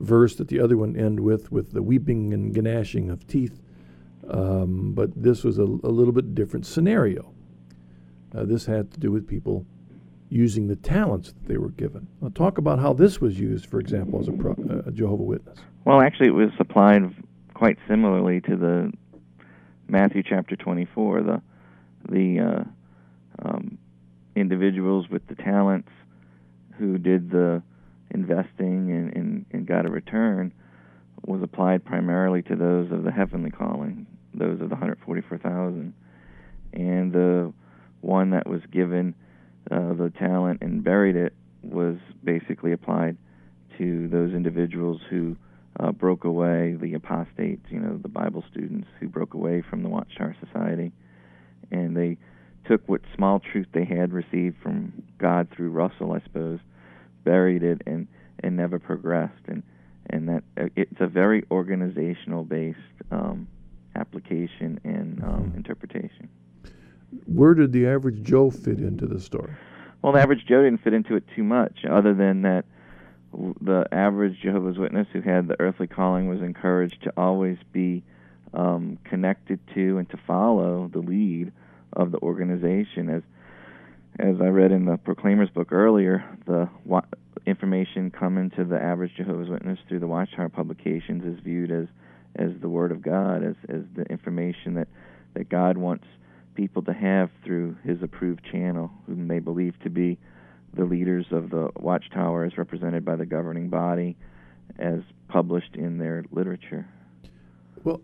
verse 0.00 0.36
that 0.36 0.48
the 0.48 0.58
other 0.58 0.78
one 0.78 0.96
end 0.96 1.20
with, 1.20 1.52
with 1.52 1.72
the 1.72 1.82
weeping 1.82 2.32
and 2.32 2.56
gnashing 2.56 3.10
of 3.10 3.26
teeth. 3.26 3.60
Um, 4.26 4.92
but 4.94 5.10
this 5.14 5.44
was 5.44 5.58
a, 5.58 5.64
a, 5.64 5.92
little 5.92 6.14
bit 6.14 6.34
different 6.34 6.64
scenario. 6.64 7.34
Uh, 8.34 8.44
this 8.44 8.64
had 8.64 8.90
to 8.92 8.98
do 8.98 9.12
with 9.12 9.28
people 9.28 9.66
using 10.30 10.66
the 10.66 10.76
talents 10.76 11.32
that 11.32 11.46
they 11.46 11.58
were 11.58 11.68
given. 11.68 12.06
Now, 12.22 12.30
talk 12.30 12.56
about 12.56 12.78
how 12.78 12.94
this 12.94 13.20
was 13.20 13.38
used, 13.38 13.66
for 13.66 13.80
example, 13.80 14.18
as 14.18 14.28
a, 14.28 14.32
pro, 14.32 14.54
Jehovah 14.94 15.22
Witness. 15.22 15.58
Well, 15.84 16.00
actually, 16.00 16.28
it 16.28 16.34
was 16.34 16.50
applied 16.58 17.14
quite 17.52 17.76
similarly 17.86 18.40
to 18.42 18.56
the 18.56 18.92
Matthew 19.88 20.22
chapter 20.22 20.56
24. 20.56 21.22
The 21.22 21.42
the 22.08 22.40
uh, 22.40 22.64
um, 23.46 23.76
individuals 24.36 25.10
with 25.10 25.26
the 25.26 25.34
talents 25.34 25.90
who 26.78 26.98
did 26.98 27.30
the 27.30 27.62
investing 28.10 28.90
and, 28.90 29.14
and, 29.14 29.46
and 29.52 29.66
got 29.66 29.86
a 29.86 29.90
return 29.90 30.52
was 31.26 31.42
applied 31.42 31.84
primarily 31.84 32.42
to 32.42 32.56
those 32.56 32.90
of 32.92 33.02
the 33.02 33.10
heavenly 33.10 33.50
calling, 33.50 34.06
those 34.34 34.60
of 34.60 34.68
the 34.68 34.74
144,000. 34.74 35.92
And 36.72 37.12
the 37.12 37.52
one 38.00 38.30
that 38.30 38.48
was 38.48 38.60
given 38.70 39.14
uh, 39.70 39.94
the 39.94 40.12
talent 40.18 40.62
and 40.62 40.84
buried 40.84 41.16
it 41.16 41.34
was 41.62 41.96
basically 42.22 42.72
applied 42.72 43.16
to 43.78 44.08
those 44.08 44.32
individuals 44.32 45.00
who 45.10 45.36
uh, 45.80 45.92
broke 45.92 46.24
away, 46.24 46.76
the 46.80 46.94
apostates, 46.94 47.64
you 47.70 47.78
know, 47.80 47.98
the 48.02 48.08
Bible 48.08 48.44
students 48.50 48.88
who 49.00 49.08
broke 49.08 49.34
away 49.34 49.62
from 49.68 49.82
the 49.82 49.88
Watchtower 49.88 50.36
Society. 50.44 50.92
And 51.70 51.96
they 51.96 52.16
took 52.66 52.86
what 52.88 53.00
small 53.14 53.40
truth 53.40 53.66
they 53.72 53.84
had 53.84 54.12
received 54.12 54.56
from 54.62 55.02
God 55.18 55.48
through 55.54 55.70
Russell, 55.70 56.12
I 56.12 56.20
suppose, 56.20 56.60
buried 57.24 57.62
it 57.62 57.82
and 57.86 58.06
and 58.40 58.56
never 58.56 58.78
progressed 58.78 59.42
and 59.48 59.62
and 60.10 60.28
that 60.28 60.42
uh, 60.58 60.68
it's 60.76 61.00
a 61.00 61.06
very 61.06 61.44
organizational 61.50 62.44
based 62.44 62.78
um, 63.10 63.46
application 63.94 64.80
and 64.84 65.22
um, 65.22 65.28
mm-hmm. 65.28 65.56
interpretation. 65.56 66.28
Where 67.26 67.54
did 67.54 67.72
the 67.72 67.86
average 67.86 68.22
Joe 68.22 68.50
fit 68.50 68.78
into 68.78 69.06
the 69.06 69.20
story? 69.20 69.54
Well, 70.02 70.12
the 70.12 70.20
average 70.20 70.46
Joe 70.46 70.62
didn't 70.62 70.82
fit 70.82 70.94
into 70.94 71.16
it 71.16 71.24
too 71.34 71.42
much, 71.42 71.84
other 71.88 72.14
than 72.14 72.42
that 72.42 72.64
the 73.32 73.86
average 73.92 74.40
Jehovah's 74.40 74.78
Witness 74.78 75.06
who 75.12 75.20
had 75.20 75.48
the 75.48 75.60
earthly 75.60 75.86
calling 75.86 76.28
was 76.28 76.40
encouraged 76.40 77.02
to 77.02 77.12
always 77.16 77.58
be 77.72 78.02
um, 78.54 78.98
connected 79.04 79.60
to 79.74 79.98
and 79.98 80.08
to 80.10 80.16
follow 80.26 80.88
the 80.92 81.00
lead 81.00 81.52
of 81.92 82.12
the 82.12 82.18
organization. 82.18 83.08
As 83.10 83.22
as 84.18 84.40
I 84.40 84.46
read 84.46 84.72
in 84.72 84.84
the 84.84 84.96
Proclaimer's 84.96 85.50
book 85.50 85.70
earlier, 85.70 86.24
the 86.46 86.68
wa- 86.84 87.02
information 87.46 88.10
coming 88.10 88.50
to 88.50 88.64
the 88.64 88.80
average 88.80 89.12
Jehovah's 89.16 89.48
Witness 89.48 89.78
through 89.88 90.00
the 90.00 90.08
Watchtower 90.08 90.48
publications 90.48 91.24
is 91.24 91.40
viewed 91.44 91.70
as 91.70 91.86
as 92.36 92.50
the 92.60 92.68
Word 92.68 92.92
of 92.92 93.02
God, 93.02 93.44
as 93.44 93.54
as 93.68 93.82
the 93.94 94.02
information 94.04 94.74
that 94.74 94.88
that 95.34 95.48
God 95.48 95.76
wants 95.76 96.04
people 96.54 96.82
to 96.82 96.92
have 96.92 97.30
through 97.44 97.76
His 97.84 98.02
approved 98.02 98.44
channel, 98.50 98.90
whom 99.06 99.28
they 99.28 99.38
believe 99.38 99.78
to 99.84 99.90
be 99.90 100.18
the 100.74 100.84
leaders 100.84 101.26
of 101.30 101.50
the 101.50 101.70
Watchtower, 101.76 102.44
as 102.44 102.58
represented 102.58 103.04
by 103.04 103.16
the 103.16 103.26
governing 103.26 103.68
body, 103.68 104.16
as 104.78 105.00
published 105.28 105.74
in 105.74 105.98
their 105.98 106.24
literature. 106.30 106.86
Well, 107.84 108.02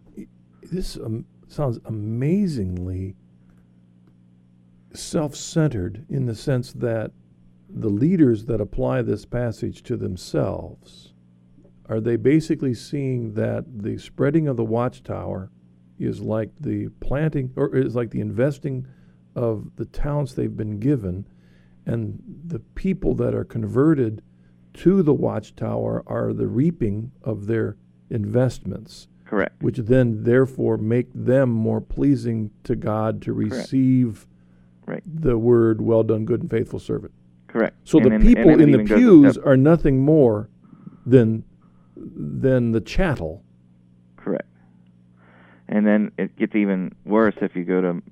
this 0.62 0.96
um, 0.96 1.26
sounds 1.48 1.78
amazingly 1.84 3.16
self 4.94 5.34
centered 5.34 6.04
in 6.08 6.26
the 6.26 6.34
sense 6.34 6.72
that 6.72 7.10
the 7.68 7.88
leaders 7.88 8.46
that 8.46 8.60
apply 8.60 9.02
this 9.02 9.24
passage 9.24 9.82
to 9.82 9.96
themselves 9.96 11.12
are 11.88 12.00
they 12.00 12.16
basically 12.16 12.72
seeing 12.72 13.34
that 13.34 13.64
the 13.82 13.98
spreading 13.98 14.48
of 14.48 14.56
the 14.56 14.64
watchtower 14.64 15.50
is 15.98 16.20
like 16.20 16.50
the 16.60 16.88
planting 17.00 17.52
or 17.56 17.74
is 17.74 17.94
like 17.94 18.10
the 18.10 18.20
investing 18.20 18.86
of 19.34 19.70
the 19.76 19.84
talents 19.84 20.32
they've 20.32 20.56
been 20.56 20.78
given 20.78 21.26
and 21.86 22.22
the 22.46 22.58
people 22.58 23.14
that 23.14 23.34
are 23.34 23.44
converted 23.44 24.22
to 24.72 25.02
the 25.02 25.14
watchtower 25.14 26.02
are 26.06 26.32
the 26.32 26.46
reaping 26.46 27.12
of 27.22 27.46
their 27.46 27.76
investments 28.10 29.08
correct. 29.24 29.62
which 29.62 29.78
then 29.78 30.22
therefore 30.22 30.76
make 30.76 31.08
them 31.14 31.50
more 31.50 31.80
pleasing 31.80 32.50
to 32.64 32.74
God 32.76 33.20
to 33.22 33.32
receive 33.32 34.26
Right. 34.86 35.02
the 35.06 35.38
word 35.38 35.80
"well 35.80 36.02
done, 36.02 36.24
good 36.24 36.40
and 36.42 36.50
faithful 36.50 36.78
servant." 36.78 37.12
Correct. 37.48 37.76
So 37.84 37.98
And 37.98 38.06
the 38.06 38.10
then- 38.10 38.20
people 38.22 38.50
in 38.50 38.58
the 38.58 38.66
even 38.68 38.86
goes 38.86 38.90
a 38.90 39.00
pews 39.00 39.38
are 39.38 39.56
nothing 39.56 40.00
more 40.00 40.48
than 41.06 41.44
than 41.96 42.72
the 42.72 42.80
chattel. 42.80 43.42
Correct. 44.16 44.48
And 45.68 45.86
then 45.86 46.10
it 46.18 46.36
gets 46.36 46.54
even 46.54 46.92
worse 47.04 47.34
if 47.40 47.54
you 47.56 47.64
go 47.64 47.80
to 47.80 48.02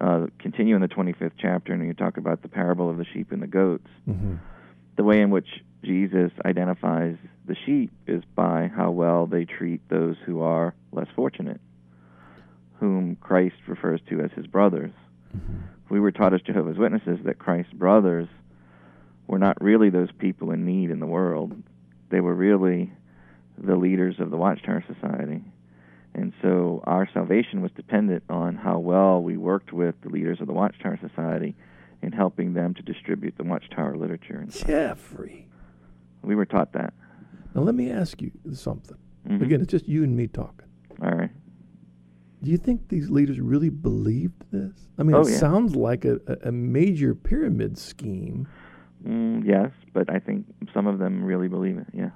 uh, 0.00 0.26
continue 0.38 0.74
in 0.76 0.82
the 0.82 0.88
25th 0.88 1.32
chapter 1.38 1.72
and 1.72 1.84
you 1.86 1.94
talk 1.94 2.18
about 2.18 2.42
the 2.42 2.48
parable 2.48 2.90
of 2.90 2.98
the 2.98 3.04
sheep 3.06 3.32
and 3.32 3.42
the 3.42 3.46
goats. 3.46 3.88
The 4.96 5.02
way 5.04 5.20
in 5.22 5.30
which 5.30 5.48
Jesus 5.82 6.30
identifies 6.44 7.16
the 7.46 7.56
sheep 7.64 7.90
is 8.06 8.22
by 8.34 8.68
how 8.74 8.90
well 8.90 9.26
they 9.26 9.44
treat 9.46 9.80
those 9.88 10.16
who 10.26 10.40
are 10.42 10.74
less 10.92 11.06
fortunate, 11.16 11.60
whom 12.78 13.16
Christ 13.16 13.56
refers 13.66 14.00
to 14.10 14.20
as 14.20 14.30
his 14.32 14.46
brothers. 14.46 14.92
We 15.88 16.00
were 16.00 16.12
taught 16.12 16.34
as 16.34 16.42
Jehovah's 16.42 16.78
Witnesses 16.78 17.18
that 17.24 17.38
Christ's 17.38 17.72
brothers 17.72 18.28
were 19.26 19.38
not 19.38 19.60
really 19.60 19.90
those 19.90 20.10
people 20.18 20.50
in 20.50 20.64
need 20.64 20.90
in 20.90 21.00
the 21.00 21.06
world. 21.06 21.60
They 22.10 22.20
were 22.20 22.34
really 22.34 22.92
the 23.58 23.76
leaders 23.76 24.16
of 24.18 24.30
the 24.30 24.36
Watchtower 24.36 24.84
Society. 24.86 25.42
And 26.14 26.32
so 26.42 26.82
our 26.84 27.08
salvation 27.12 27.60
was 27.62 27.70
dependent 27.72 28.24
on 28.28 28.56
how 28.56 28.78
well 28.78 29.22
we 29.22 29.36
worked 29.36 29.72
with 29.72 29.94
the 30.02 30.08
leaders 30.08 30.40
of 30.40 30.46
the 30.46 30.52
Watchtower 30.52 30.98
Society 31.06 31.54
in 32.02 32.12
helping 32.12 32.54
them 32.54 32.74
to 32.74 32.82
distribute 32.82 33.36
the 33.36 33.44
Watchtower 33.44 33.96
literature. 33.96 34.38
And. 34.38 34.50
Jeffrey. 34.50 35.46
We 36.22 36.34
were 36.34 36.46
taught 36.46 36.72
that. 36.72 36.94
Now 37.54 37.62
let 37.62 37.74
me 37.74 37.90
ask 37.90 38.20
you 38.20 38.30
something. 38.52 38.96
Mhm. 39.28 39.42
Again, 39.42 39.60
it's 39.60 39.70
just 39.70 39.88
you 39.88 40.04
and 40.04 40.16
me 40.16 40.26
talking. 40.26 40.66
All 41.02 41.10
right. 41.10 41.30
Do 42.42 42.50
you 42.50 42.58
think 42.58 42.88
these 42.88 43.10
leaders 43.10 43.40
really 43.40 43.70
believed 43.70 44.44
this? 44.52 44.72
I 44.98 45.02
mean, 45.02 45.16
Oh, 45.16 45.22
it 45.22 45.30
yeah. 45.30 45.38
sounds 45.38 45.74
like 45.74 46.04
a, 46.04 46.18
a, 46.44 46.52
major 46.52 47.14
pyramid 47.14 47.78
scheme. 47.78 48.46
Mm, 49.06 49.44
yes, 49.46 49.70
but 49.92 50.10
I 50.10 50.18
think 50.18 50.46
some 50.74 50.86
of 50.86 50.98
them 50.98 51.24
really 51.24 51.48
believe 51.48 51.78
it. 51.78 51.86
Yeah. 51.94 52.10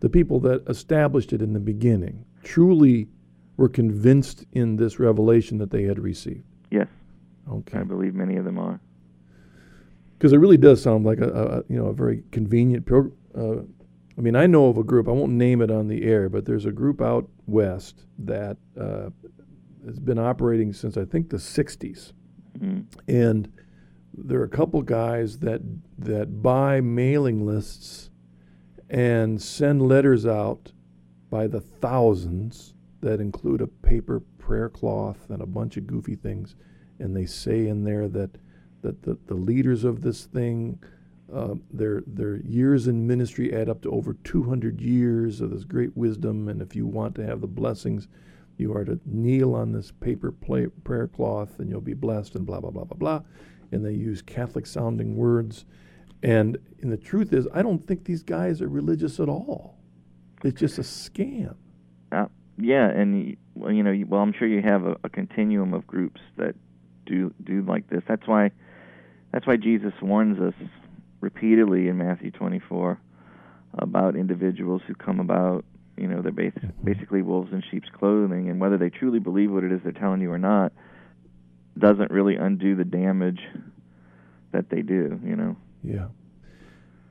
The 0.00 0.08
people 0.08 0.40
that 0.40 0.68
established 0.68 1.32
it 1.32 1.42
in 1.42 1.52
the 1.52 1.60
beginning 1.60 2.24
truly 2.42 3.08
were 3.56 3.68
convinced 3.68 4.44
in 4.52 4.76
this 4.76 4.98
revelation 4.98 5.58
that 5.58 5.70
they 5.70 5.84
had 5.84 5.98
received. 5.98 6.44
Yes. 6.70 6.88
Okay. 7.50 7.78
I 7.78 7.82
believe 7.84 8.14
many 8.14 8.36
of 8.36 8.44
them 8.44 8.58
are. 8.58 8.80
because 10.18 10.32
it 10.32 10.38
really 10.38 10.56
does 10.56 10.82
sound 10.82 11.04
like 11.04 11.20
a, 11.20 11.28
a 11.28 11.72
you 11.72 11.76
know 11.78 11.86
a 11.86 11.92
very 11.94 12.22
convenient 12.32 12.86
program. 12.86 13.16
Uh, 13.36 13.62
I 14.16 14.20
mean, 14.20 14.36
I 14.36 14.46
know 14.46 14.66
of 14.66 14.78
a 14.78 14.84
group. 14.84 15.08
I 15.08 15.12
won't 15.12 15.32
name 15.32 15.60
it 15.60 15.70
on 15.70 15.88
the 15.88 16.04
air, 16.04 16.28
but 16.28 16.44
there's 16.44 16.66
a 16.66 16.72
group 16.72 17.00
out 17.00 17.28
west 17.46 18.04
that 18.18 18.56
uh, 18.80 19.10
has 19.84 19.98
been 19.98 20.18
operating 20.18 20.72
since 20.72 20.96
I 20.96 21.04
think 21.04 21.30
the 21.30 21.36
'60s, 21.38 22.12
Mm. 22.60 22.84
and 23.08 23.52
there 24.16 24.38
are 24.40 24.44
a 24.44 24.48
couple 24.48 24.80
guys 24.82 25.40
that 25.40 25.60
that 25.98 26.40
buy 26.40 26.80
mailing 26.80 27.44
lists 27.44 28.10
and 28.88 29.42
send 29.42 29.82
letters 29.82 30.24
out 30.24 30.72
by 31.30 31.48
the 31.48 31.60
thousands 31.60 32.74
that 33.00 33.20
include 33.20 33.60
a 33.60 33.66
paper 33.66 34.20
prayer 34.38 34.68
cloth 34.68 35.28
and 35.30 35.42
a 35.42 35.46
bunch 35.46 35.76
of 35.76 35.86
goofy 35.88 36.14
things, 36.14 36.54
and 37.00 37.16
they 37.16 37.26
say 37.26 37.66
in 37.66 37.82
there 37.82 38.06
that 38.08 38.38
that 38.82 39.02
the, 39.02 39.18
the 39.26 39.34
leaders 39.34 39.82
of 39.82 40.02
this 40.02 40.24
thing, 40.26 40.78
uh, 41.34 41.54
their 41.72 42.02
their 42.06 42.36
years 42.36 42.86
in 42.86 43.06
ministry 43.06 43.52
add 43.52 43.68
up 43.68 43.82
to 43.82 43.90
over 43.90 44.14
200 44.14 44.80
years 44.80 45.40
of 45.40 45.50
this 45.50 45.64
great 45.64 45.96
wisdom, 45.96 46.48
and 46.48 46.62
if 46.62 46.76
you 46.76 46.86
want 46.86 47.14
to 47.16 47.26
have 47.26 47.40
the 47.40 47.48
blessings, 47.48 48.06
you 48.56 48.72
are 48.74 48.84
to 48.84 49.00
kneel 49.04 49.54
on 49.54 49.72
this 49.72 49.90
paper 49.90 50.30
play, 50.30 50.66
prayer 50.84 51.08
cloth, 51.08 51.58
and 51.58 51.68
you'll 51.68 51.80
be 51.80 51.94
blessed, 51.94 52.36
and 52.36 52.46
blah 52.46 52.60
blah 52.60 52.70
blah 52.70 52.84
blah 52.84 52.96
blah, 52.96 53.20
and 53.72 53.84
they 53.84 53.92
use 53.92 54.22
Catholic 54.22 54.64
sounding 54.64 55.16
words, 55.16 55.64
and 56.22 56.56
and 56.80 56.92
the 56.92 56.96
truth 56.96 57.32
is, 57.32 57.48
I 57.52 57.62
don't 57.62 57.84
think 57.84 58.04
these 58.04 58.22
guys 58.22 58.62
are 58.62 58.68
religious 58.68 59.18
at 59.18 59.28
all. 59.28 59.76
It's 60.44 60.60
just 60.60 60.78
a 60.78 60.82
scam. 60.82 61.56
Uh, 62.12 62.26
yeah, 62.58 62.88
and 62.88 63.36
you 63.56 63.82
know, 63.82 64.04
well, 64.06 64.20
I'm 64.20 64.32
sure 64.32 64.46
you 64.46 64.62
have 64.62 64.86
a, 64.86 64.96
a 65.02 65.08
continuum 65.08 65.74
of 65.74 65.84
groups 65.84 66.20
that 66.36 66.54
do 67.06 67.34
do 67.42 67.62
like 67.62 67.88
this. 67.90 68.02
That's 68.06 68.26
why, 68.28 68.52
that's 69.32 69.48
why 69.48 69.56
Jesus 69.56 69.92
warns 70.00 70.38
us 70.38 70.54
repeatedly 71.24 71.88
in 71.88 71.96
Matthew 71.96 72.30
24 72.30 73.00
about 73.78 74.14
individuals 74.14 74.82
who 74.86 74.94
come 74.94 75.18
about. 75.18 75.64
You 75.96 76.06
know, 76.06 76.22
they're 76.22 76.32
bas- 76.32 76.52
basically 76.82 77.22
wolves 77.22 77.52
in 77.52 77.62
sheep's 77.70 77.88
clothing, 77.98 78.50
and 78.50 78.60
whether 78.60 78.76
they 78.76 78.90
truly 78.90 79.18
believe 79.18 79.50
what 79.50 79.64
it 79.64 79.72
is 79.72 79.80
they're 79.82 79.92
telling 79.92 80.20
you 80.20 80.30
or 80.30 80.38
not 80.38 80.72
doesn't 81.78 82.10
really 82.10 82.36
undo 82.36 82.76
the 82.76 82.84
damage 82.84 83.40
that 84.52 84.70
they 84.70 84.82
do. 84.82 85.18
You 85.24 85.36
know. 85.36 85.56
Yeah. 85.82 86.06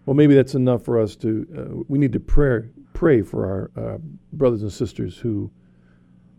Well, 0.06 0.16
maybe 0.16 0.36
that's 0.36 0.54
enough 0.54 0.84
for 0.84 1.00
us 1.00 1.16
to. 1.18 1.48
Uh, 1.58 1.84
we 1.88 1.98
need 1.98 2.14
to 2.14 2.20
pray 2.20 2.70
pray 2.94 3.22
for 3.22 3.72
our 3.78 3.84
uh, 3.84 3.98
brothers 4.32 4.62
and 4.62 4.72
sisters 4.72 5.18
who 5.18 5.50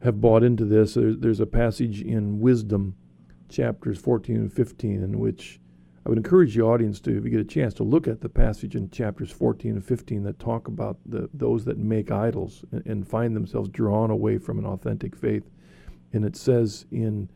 have 0.02 0.20
bought 0.20 0.44
into 0.44 0.64
this. 0.64 0.94
There's, 0.94 1.18
there's 1.18 1.40
a 1.40 1.46
passage 1.46 2.02
in 2.02 2.40
Wisdom, 2.40 2.94
chapters 3.48 3.98
14 3.98 4.36
and 4.36 4.52
15, 4.52 5.02
in 5.02 5.18
which 5.18 5.60
I 6.04 6.10
would 6.10 6.18
encourage 6.18 6.54
the 6.54 6.62
audience 6.62 7.00
to, 7.00 7.16
if 7.16 7.24
you 7.24 7.30
get 7.30 7.40
a 7.40 7.44
chance, 7.44 7.72
to 7.74 7.82
look 7.82 8.06
at 8.06 8.20
the 8.20 8.28
passage 8.28 8.76
in 8.76 8.90
chapters 8.90 9.30
14 9.30 9.72
and 9.72 9.84
15 9.84 10.22
that 10.24 10.38
talk 10.38 10.68
about 10.68 10.98
the, 11.06 11.30
those 11.32 11.64
that 11.64 11.78
make 11.78 12.10
idols 12.10 12.62
and, 12.72 12.84
and 12.86 13.08
find 13.08 13.34
themselves 13.34 13.70
drawn 13.70 14.10
away 14.10 14.36
from 14.36 14.58
an 14.58 14.66
authentic 14.66 15.16
faith. 15.16 15.48
And 16.12 16.24
it 16.24 16.36
says 16.36 16.84
in 16.90 17.30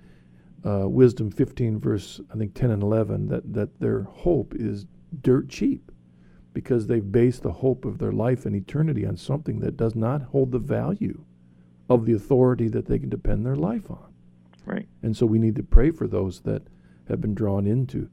uh, 0.66 0.86
Wisdom 0.86 1.30
15, 1.30 1.78
verse 1.78 2.20
I 2.32 2.36
think 2.36 2.54
10 2.54 2.70
and 2.70 2.82
11, 2.82 3.28
that, 3.28 3.52
that 3.54 3.80
their 3.80 4.02
hope 4.02 4.54
is 4.54 4.84
dirt 5.22 5.48
cheap 5.48 5.90
because 6.52 6.86
they've 6.86 7.12
based 7.12 7.44
the 7.44 7.52
hope 7.52 7.86
of 7.86 7.98
their 7.98 8.12
life 8.12 8.44
and 8.44 8.54
eternity 8.54 9.06
on 9.06 9.16
something 9.16 9.60
that 9.60 9.78
does 9.78 9.94
not 9.94 10.22
hold 10.22 10.52
the 10.52 10.58
value 10.58 11.24
of 11.88 12.04
the 12.04 12.12
authority 12.12 12.68
that 12.68 12.86
they 12.86 12.98
can 12.98 13.08
depend 13.08 13.46
their 13.46 13.56
life 13.56 13.90
on. 13.90 14.12
Right. 14.66 14.88
And 15.02 15.16
so 15.16 15.24
we 15.24 15.38
need 15.38 15.56
to 15.56 15.62
pray 15.62 15.90
for 15.90 16.06
those 16.06 16.40
that 16.40 16.62
have 17.08 17.22
been 17.22 17.34
drawn 17.34 17.66
into 17.66 18.10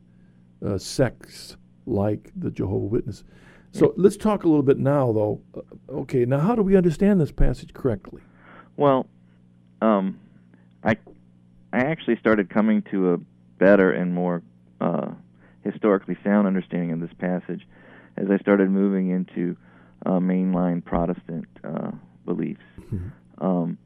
uh, 0.66 0.78
sects 0.78 1.58
like 1.86 2.32
the 2.36 2.52
Jehovah 2.52 2.86
Witness. 2.86 3.24
So 3.72 3.94
let's 3.98 4.16
talk 4.16 4.46
a 4.46 4.48
little 4.48 4.64
bit 4.64 4.78
now, 4.78 5.12
though. 5.12 5.42
Uh, 5.54 5.96
okay, 6.00 6.24
now 6.24 6.40
how 6.40 6.56
do 6.56 6.62
we 6.62 6.78
understand 6.78 7.20
this 7.20 7.32
passage 7.32 7.74
correctly? 7.74 8.22
Well, 8.78 9.06
um, 9.82 10.18
I 10.84 10.96
I 11.74 11.80
actually 11.80 12.18
started 12.18 12.50
coming 12.50 12.84
to 12.92 13.14
a 13.14 13.18
better 13.58 13.92
and 13.92 14.14
more 14.14 14.44
uh, 14.80 15.12
historically 15.66 16.18
sound 16.24 16.48
understanding 16.48 16.94
of 16.94 17.02
this 17.02 17.12
passage 17.20 17.68
as 18.16 18.32
I 18.32 18.38
started 18.38 18.70
moving 18.70 19.10
into 19.10 19.58
uh, 20.06 20.20
mainline 20.20 20.84
Protestant 20.84 21.48
uh, 21.66 21.92
beliefs. 22.26 22.62
Um, 23.40 23.78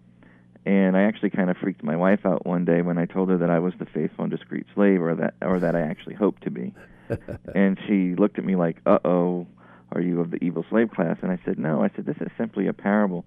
and 0.70 0.95
I 0.95 1.01
actually 1.01 1.32
kind 1.32 1.49
of 1.49 1.57
freaked 1.57 1.82
my 1.82 1.95
wife 1.95 2.28
out 2.28 2.45
one 2.45 2.63
day 2.63 2.84
when 2.84 2.99
I 2.99 3.05
told 3.05 3.30
her 3.30 3.38
that 3.38 3.49
I 3.49 3.57
was 3.57 3.74
the 3.80 3.88
faithful 3.88 4.26
and 4.26 4.32
discreet 4.32 4.67
slave, 4.76 5.01
or 5.01 5.15
that 5.15 5.34
or 5.41 5.59
that 5.59 5.76
I 5.76 5.82
actually 5.82 6.13
hoped 6.13 6.43
to 6.43 6.51
be. 6.51 6.76
and 7.55 7.80
she 7.88 8.13
looked 8.13 8.38
at 8.38 8.45
me 8.45 8.55
like, 8.55 8.78
"Uh 8.86 8.99
oh, 9.03 9.47
are 9.91 9.99
you 9.99 10.22
of 10.22 10.30
the 10.30 10.38
evil 10.43 10.63
slave 10.70 10.91
class?" 10.91 11.17
And 11.24 11.32
I 11.32 11.39
said, 11.43 11.57
"No." 11.57 11.82
I 11.82 11.89
said, 11.95 12.05
"This 12.05 12.17
is 12.22 12.28
simply 12.38 12.67
a 12.67 12.74
parable 12.74 13.26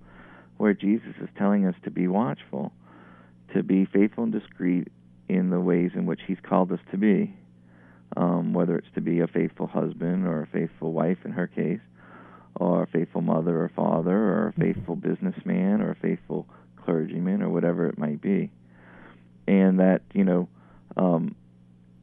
where 0.58 0.72
Jesus 0.72 1.14
is 1.20 1.28
telling 1.36 1.66
us 1.66 1.74
to 1.82 1.90
be 1.90 2.06
watchful, 2.06 2.70
to 3.54 3.64
be 3.64 3.86
faithful 3.86 4.22
and 4.22 4.32
discreet 4.32 4.86
in 5.28 5.50
the 5.50 5.58
ways 5.58 5.90
in 5.96 6.06
which 6.06 6.20
He's 6.24 6.38
called 6.48 6.70
us 6.70 6.80
to 6.92 6.96
be, 6.96 7.34
um, 8.16 8.52
whether 8.52 8.76
it's 8.76 8.94
to 8.94 9.00
be 9.00 9.18
a 9.18 9.26
faithful 9.26 9.66
husband 9.66 10.28
or 10.28 10.42
a 10.42 10.46
faithful 10.46 10.92
wife 10.92 11.18
in 11.24 11.32
her 11.32 11.48
case, 11.48 11.80
or 12.54 12.84
a 12.84 12.86
faithful 12.86 13.20
mother 13.20 13.64
or 13.64 13.68
father, 13.74 14.16
or 14.16 14.54
a 14.56 14.60
faithful 14.60 14.94
businessman 14.94 15.80
or 15.80 15.90
a 15.90 15.96
faithful 15.96 16.46
clergyman 16.84 17.42
or 17.42 17.50
whatever 17.50 17.86
it 17.86 17.98
might 17.98 18.20
be. 18.20 18.50
And 19.46 19.80
that, 19.80 20.02
you 20.12 20.24
know, 20.24 20.48
um, 20.96 21.34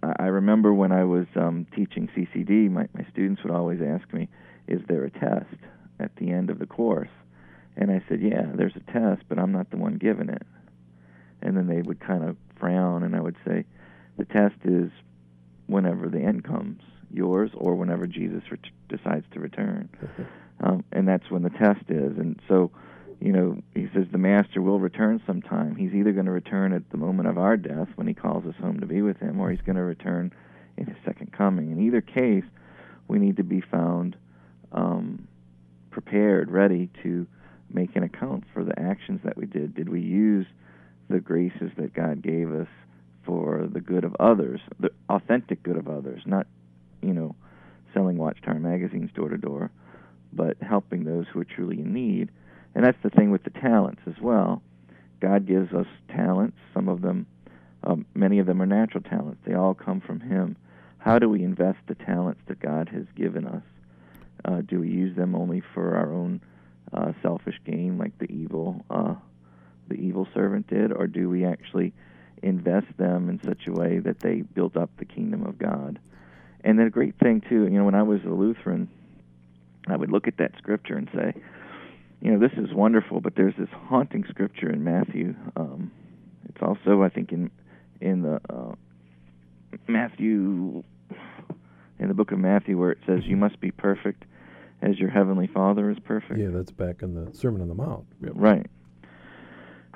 I 0.04 0.14
I 0.20 0.26
remember 0.28 0.74
when 0.74 0.92
I 0.92 1.04
was 1.04 1.28
um, 1.36 1.66
teaching 1.76 2.10
CCD, 2.16 2.70
my, 2.70 2.88
my 2.94 3.06
students 3.12 3.44
would 3.44 3.54
always 3.54 3.82
ask 3.82 4.12
me, 4.14 4.28
Is 4.68 4.82
there 4.88 5.04
a 5.04 5.12
test 5.12 5.56
at 6.00 6.16
the 6.18 6.32
end 6.32 6.50
of 6.50 6.60
the 6.60 6.66
course? 6.66 7.10
And 7.78 7.92
I 7.92 8.04
said, 8.10 8.22
Yeah, 8.22 8.46
there's 8.54 8.76
a 8.76 8.92
test, 8.92 9.24
but 9.30 9.40
I'm 9.40 9.52
not 9.52 9.70
the 9.72 9.78
one 9.78 9.98
giving 9.98 10.30
it. 10.30 10.46
And 11.42 11.56
then 11.56 11.68
they 11.68 11.82
would 11.82 12.00
kind 12.00 12.24
of 12.24 12.36
frown, 12.60 13.04
and 13.04 13.16
I 13.16 13.22
would 13.22 13.38
say, 13.46 13.66
The 14.18 14.26
test 14.26 14.56
is 14.64 14.92
whenever 15.68 16.10
the 16.10 16.20
end 16.20 16.44
comes, 16.44 16.82
yours, 17.12 17.52
or 17.54 17.76
whenever 17.76 18.08
Jesus 18.08 18.44
ret- 18.52 18.72
decides 18.90 19.26
to 19.34 19.40
return. 19.40 19.90
Um, 20.62 20.84
and 20.92 21.08
that's 21.08 21.32
when 21.32 21.44
the 21.44 21.50
test 21.52 21.86
is. 21.88 22.18
And 22.18 22.40
so, 22.48 22.72
you 23.20 23.34
know, 23.34 23.62
he 23.74 23.88
says 23.94 24.06
the 24.12 24.18
master 24.18 24.62
will 24.62 24.80
return 24.80 25.22
sometime. 25.28 25.76
He's 25.76 25.94
either 25.94 26.14
going 26.14 26.26
to 26.26 26.32
return 26.32 26.74
at 26.74 26.90
the 26.90 26.98
moment 26.98 27.28
of 27.28 27.38
our 27.38 27.58
death 27.58 27.90
when 27.96 28.08
he 28.08 28.14
calls 28.14 28.46
us 28.46 28.56
home 28.62 28.80
to 28.80 28.86
be 28.86 29.02
with 29.02 29.18
him, 29.18 29.40
or 29.40 29.52
he's 29.52 29.62
going 29.62 29.76
to 29.76 29.84
return 29.84 30.32
in 30.78 30.86
his 30.86 30.96
second 31.06 31.34
coming. 31.34 31.72
In 31.72 31.86
either 31.86 32.02
case, 32.02 32.46
we 33.08 33.20
need 33.20 33.38
to 33.38 33.44
be 33.44 33.62
found 33.62 34.16
um, 34.72 35.28
prepared, 35.92 36.50
ready 36.50 36.90
to 37.04 37.28
make 37.72 37.96
an 37.96 38.04
account 38.04 38.46
for 38.54 38.64
the 38.64 38.80
actions 38.80 39.20
that 39.24 39.36
we 39.38 39.46
did. 39.46 39.76
Did 39.76 39.90
we 39.90 40.02
use 40.02 40.48
the 41.10 41.20
graces 41.20 41.72
that 41.78 41.94
God 41.94 42.22
gave 42.22 42.54
us 42.54 42.68
for 43.26 43.68
the 43.72 43.82
good 43.82 44.06
of 44.06 44.16
others, 44.20 44.62
the 44.80 44.92
authentic 45.10 45.62
good 45.64 45.78
of 45.78 45.88
others, 45.88 46.22
not, 46.26 46.48
you 47.02 47.14
know, 47.14 47.36
selling 47.94 48.18
Watchtower 48.18 48.60
magazines 48.60 49.10
door 49.14 49.30
to 49.30 49.38
door, 49.38 49.72
but 50.32 50.58
helping 50.62 51.04
those 51.04 51.26
who 51.32 51.40
are 51.42 51.46
truly 51.46 51.80
in 51.80 51.94
need. 51.94 52.30
And 52.76 52.86
that's 52.86 53.02
the 53.04 53.10
thing 53.10 53.32
with 53.32 53.44
the 53.44 53.50
talents 53.50 54.02
as 54.08 54.20
well. 54.22 54.62
God 55.20 55.48
gives 55.48 55.74
us 55.74 55.88
talents. 56.10 56.58
Some 56.74 56.88
of 56.88 57.02
them, 57.02 57.26
um, 57.84 58.06
many 58.14 58.40
of 58.40 58.46
them 58.46 58.62
are 58.62 58.66
natural 58.66 59.04
talents. 59.04 59.42
They 59.46 59.54
all 59.54 59.74
come 59.74 60.02
from 60.02 60.20
Him. 60.20 60.56
How 60.98 61.20
do 61.20 61.30
we 61.30 61.44
invest 61.44 61.80
the 61.88 61.96
talents 61.96 62.42
that 62.48 62.60
God 62.60 62.90
has 62.90 63.06
given 63.16 63.48
us? 63.48 63.64
Uh, 64.46 64.62
do 64.62 64.80
we 64.80 64.90
use 64.90 65.16
them 65.16 65.36
only 65.36 65.62
for 65.74 65.96
our 65.96 66.14
own 66.14 66.42
uh, 66.94 67.14
selfish 67.22 67.60
gain, 67.66 67.98
like 67.98 68.18
the 68.20 68.32
evil, 68.32 68.86
uh, 68.90 69.16
the 69.88 69.96
evil 69.96 70.28
servant 70.34 70.68
did, 70.68 70.92
or 70.92 71.08
do 71.08 71.30
we 71.30 71.46
actually 71.46 71.94
invest 72.42 72.88
them 72.98 73.30
in 73.30 73.42
such 73.44 73.68
a 73.68 73.72
way 73.72 74.00
that 74.00 74.20
they 74.22 74.42
build 74.42 74.78
up 74.78 74.90
the 74.98 75.06
kingdom 75.06 75.46
of 75.46 75.58
God? 75.58 76.00
And 76.64 76.78
then 76.78 76.88
a 76.88 76.92
great 76.92 77.18
thing 77.20 77.42
too, 77.42 77.64
you 77.64 77.78
know, 77.78 77.86
when 77.86 77.96
I 77.96 78.04
was 78.04 78.22
a 78.26 78.30
Lutheran, 78.30 78.90
I 79.88 79.96
would 79.96 80.12
look 80.12 80.28
at 80.28 80.38
that 80.38 80.54
scripture 80.58 80.96
and 80.96 81.10
say, 81.14 81.34
you 82.22 82.32
know, 82.32 82.40
this 82.40 82.58
is 82.58 82.74
wonderful, 82.74 83.22
but 83.22 83.36
there's 83.36 83.56
this 83.58 83.70
haunting 83.72 84.26
scripture 84.30 84.70
in 84.70 84.84
Matthew. 84.84 85.36
Um, 85.56 85.92
it's 86.50 86.62
also, 86.62 87.02
I 87.02 87.10
think, 87.10 87.32
in 87.32 87.50
in 88.02 88.24
the 88.24 88.42
uh, 88.50 88.76
Matthew, 89.88 90.84
in 92.00 92.08
the 92.08 92.14
book 92.14 92.32
of 92.32 92.40
Matthew, 92.40 92.78
where 92.78 92.92
it 92.92 93.00
says, 93.06 93.26
"You 93.26 93.38
must 93.38 93.60
be 93.62 93.72
perfect, 93.72 94.26
as 94.82 95.00
your 95.00 95.10
heavenly 95.10 95.48
Father 95.48 95.90
is 95.90 95.98
perfect." 96.00 96.40
Yeah, 96.40 96.50
that's 96.50 96.72
back 96.72 97.02
in 97.02 97.14
the 97.14 97.34
Sermon 97.34 97.62
on 97.62 97.70
the 97.70 97.76
Mount. 97.76 98.06
Yep. 98.22 98.34
Right. 98.36 98.66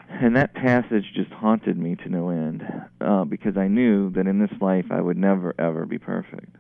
And 0.10 0.36
that 0.36 0.54
passage 0.54 1.12
just 1.14 1.32
haunted 1.32 1.78
me 1.78 1.96
to 1.96 2.10
no 2.10 2.30
end 2.30 2.64
uh, 3.02 3.24
because 3.26 3.58
I 3.58 3.68
knew 3.68 4.12
that 4.12 4.28
in 4.28 4.40
this 4.40 4.52
life 4.62 4.86
I 4.92 5.02
would 5.02 5.18
never 5.18 5.54
ever 5.60 5.86
be 5.86 5.98
perfect, 5.98 6.56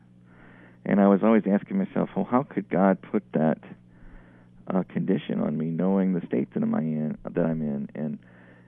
and 0.86 1.00
I 1.00 1.08
was 1.08 1.22
always 1.24 1.44
asking 1.50 1.78
myself, 1.78 2.10
"Well, 2.18 2.28
how 2.30 2.44
could 2.44 2.70
God 2.70 3.02
put 3.02 3.24
that?" 3.32 3.60
Uh, 4.68 4.84
condition 4.84 5.40
on 5.40 5.58
me, 5.58 5.66
knowing 5.66 6.14
the 6.14 6.26
state 6.28 6.54
that 6.54 6.64
I'm 6.64 6.74
in, 6.74 7.18
that 7.24 7.46
I'm 7.46 7.62
in, 7.62 7.90
and 7.96 8.20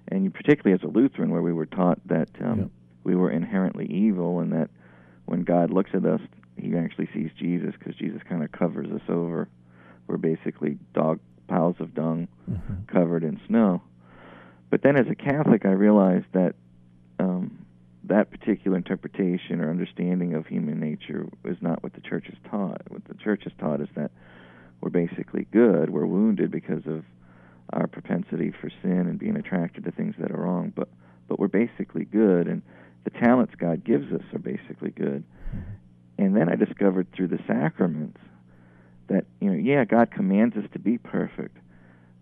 and 0.07 0.33
particularly 0.33 0.73
as 0.73 0.83
a 0.83 0.91
Lutheran, 0.91 1.31
where 1.31 1.41
we 1.41 1.53
were 1.53 1.65
taught 1.65 1.99
that 2.07 2.29
um, 2.43 2.59
yeah. 2.59 2.65
we 3.03 3.15
were 3.15 3.31
inherently 3.31 3.85
evil, 3.87 4.39
and 4.39 4.51
that 4.53 4.69
when 5.25 5.43
God 5.43 5.71
looks 5.71 5.91
at 5.93 6.05
us, 6.05 6.21
He 6.57 6.75
actually 6.75 7.09
sees 7.13 7.31
Jesus 7.39 7.73
because 7.77 7.95
Jesus 7.95 8.21
kind 8.27 8.43
of 8.43 8.51
covers 8.51 8.91
us 8.91 9.01
over. 9.09 9.47
We're 10.07 10.17
basically 10.17 10.77
dog 10.93 11.19
piles 11.47 11.75
of 11.79 11.93
dung 11.93 12.27
mm-hmm. 12.49 12.85
covered 12.87 13.23
in 13.23 13.39
snow. 13.47 13.81
But 14.69 14.81
then, 14.83 14.97
as 14.97 15.07
a 15.09 15.15
Catholic, 15.15 15.65
I 15.65 15.71
realized 15.71 16.25
that 16.33 16.55
um, 17.19 17.65
that 18.03 18.29
particular 18.29 18.77
interpretation 18.77 19.61
or 19.61 19.69
understanding 19.69 20.35
of 20.35 20.45
human 20.45 20.79
nature 20.79 21.27
is 21.43 21.57
not 21.61 21.81
what 21.81 21.93
the 21.93 22.01
Church 22.01 22.25
has 22.25 22.51
taught. 22.51 22.81
What 22.89 23.05
the 23.05 23.15
Church 23.15 23.43
has 23.43 23.53
taught 23.59 23.81
is 23.81 23.87
that 23.95 24.11
we're 24.82 24.89
basically 24.89 25.47
good. 25.51 25.89
We're 25.89 26.05
wounded 26.05 26.51
because 26.51 26.86
of 26.86 27.03
our 27.73 27.88
propensity 27.88 28.51
for 28.61 28.69
sin 28.82 29.07
and 29.07 29.17
being 29.17 29.36
attracted 29.36 29.86
to 29.86 29.91
things 29.91 30.15
that 30.19 30.32
are 30.32 30.41
wrong, 30.41 30.71
but 30.76 30.89
but 31.28 31.39
we're 31.39 31.47
basically 31.47 32.05
good 32.05 32.47
and 32.47 32.61
the 33.03 33.09
talents 33.09 33.53
God 33.57 33.84
gives 33.84 34.11
us 34.11 34.21
are 34.34 34.39
basically 34.39 34.91
good. 34.91 35.23
And 36.17 36.36
then 36.36 36.49
I 36.49 36.55
discovered 36.55 37.07
through 37.13 37.30
the 37.30 37.39
sacraments 37.47 38.19
that 39.07 39.26
you 39.39 39.51
know, 39.51 39.57
yeah, 39.57 39.86
God 39.86 40.11
commands 40.11 40.55
us 40.55 40.65
to 40.73 40.80
be 40.80 40.97
perfect, 40.97 41.57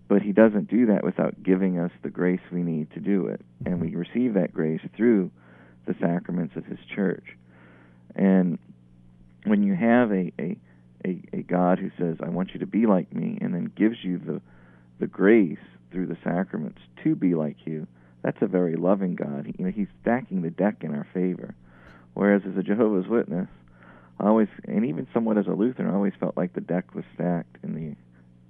but 0.07 0.21
he 0.21 0.31
doesn't 0.31 0.69
do 0.69 0.87
that 0.87 1.03
without 1.03 1.41
giving 1.43 1.79
us 1.79 1.91
the 2.01 2.09
grace 2.09 2.41
we 2.51 2.61
need 2.61 2.91
to 2.91 2.99
do 2.99 3.27
it. 3.27 3.41
And 3.65 3.81
we 3.81 3.95
receive 3.95 4.33
that 4.33 4.53
grace 4.53 4.81
through 4.95 5.31
the 5.85 5.95
sacraments 5.99 6.55
of 6.55 6.65
his 6.65 6.79
church. 6.93 7.37
And 8.15 8.59
when 9.45 9.63
you 9.63 9.75
have 9.75 10.11
a, 10.11 10.31
a 10.39 10.57
a, 11.05 11.21
a 11.33 11.41
God 11.43 11.79
who 11.79 11.91
says, 11.97 12.17
I 12.23 12.29
want 12.29 12.53
you 12.53 12.59
to 12.59 12.65
be 12.67 12.85
like 12.85 13.13
me, 13.13 13.37
and 13.41 13.53
then 13.53 13.71
gives 13.75 13.97
you 14.03 14.17
the, 14.17 14.41
the 14.99 15.07
grace 15.07 15.57
through 15.91 16.07
the 16.07 16.17
sacraments 16.23 16.79
to 17.03 17.15
be 17.15 17.35
like 17.35 17.57
you, 17.65 17.87
that's 18.23 18.41
a 18.41 18.47
very 18.47 18.75
loving 18.75 19.15
God. 19.15 19.45
He, 19.47 19.55
you 19.59 19.65
know, 19.65 19.71
he's 19.71 19.87
stacking 20.01 20.41
the 20.41 20.49
deck 20.49 20.77
in 20.81 20.93
our 20.95 21.07
favor. 21.13 21.55
Whereas 22.13 22.43
as 22.49 22.57
a 22.57 22.63
Jehovah's 22.63 23.07
Witness, 23.07 23.49
I 24.19 24.27
always, 24.27 24.47
and 24.65 24.85
even 24.85 25.07
somewhat 25.13 25.37
as 25.37 25.47
a 25.47 25.51
Lutheran, 25.53 25.89
I 25.89 25.95
always 25.95 26.13
felt 26.19 26.37
like 26.37 26.53
the 26.53 26.61
deck 26.61 26.95
was 26.95 27.03
stacked 27.15 27.57
in 27.63 27.73
the, 27.75 27.95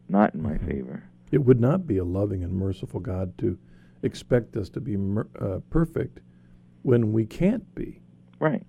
not 0.09 0.33
in 0.33 0.41
my 0.41 0.53
Mm-hmm. 0.53 0.67
favor. 0.67 1.03
It 1.31 1.43
would 1.43 1.59
not 1.59 1.87
be 1.87 1.97
a 1.97 2.03
loving 2.03 2.43
and 2.43 2.53
merciful 2.53 2.99
God 2.99 3.35
to 3.39 3.57
expect 4.03 4.55
us 4.55 4.69
to 4.69 4.79
be 4.79 4.95
mer- 4.97 5.27
uh, 5.41 5.59
perfect 5.71 6.19
when 6.83 7.11
we 7.11 7.25
can't 7.25 7.73
be. 7.73 8.01
Right. 8.39 8.63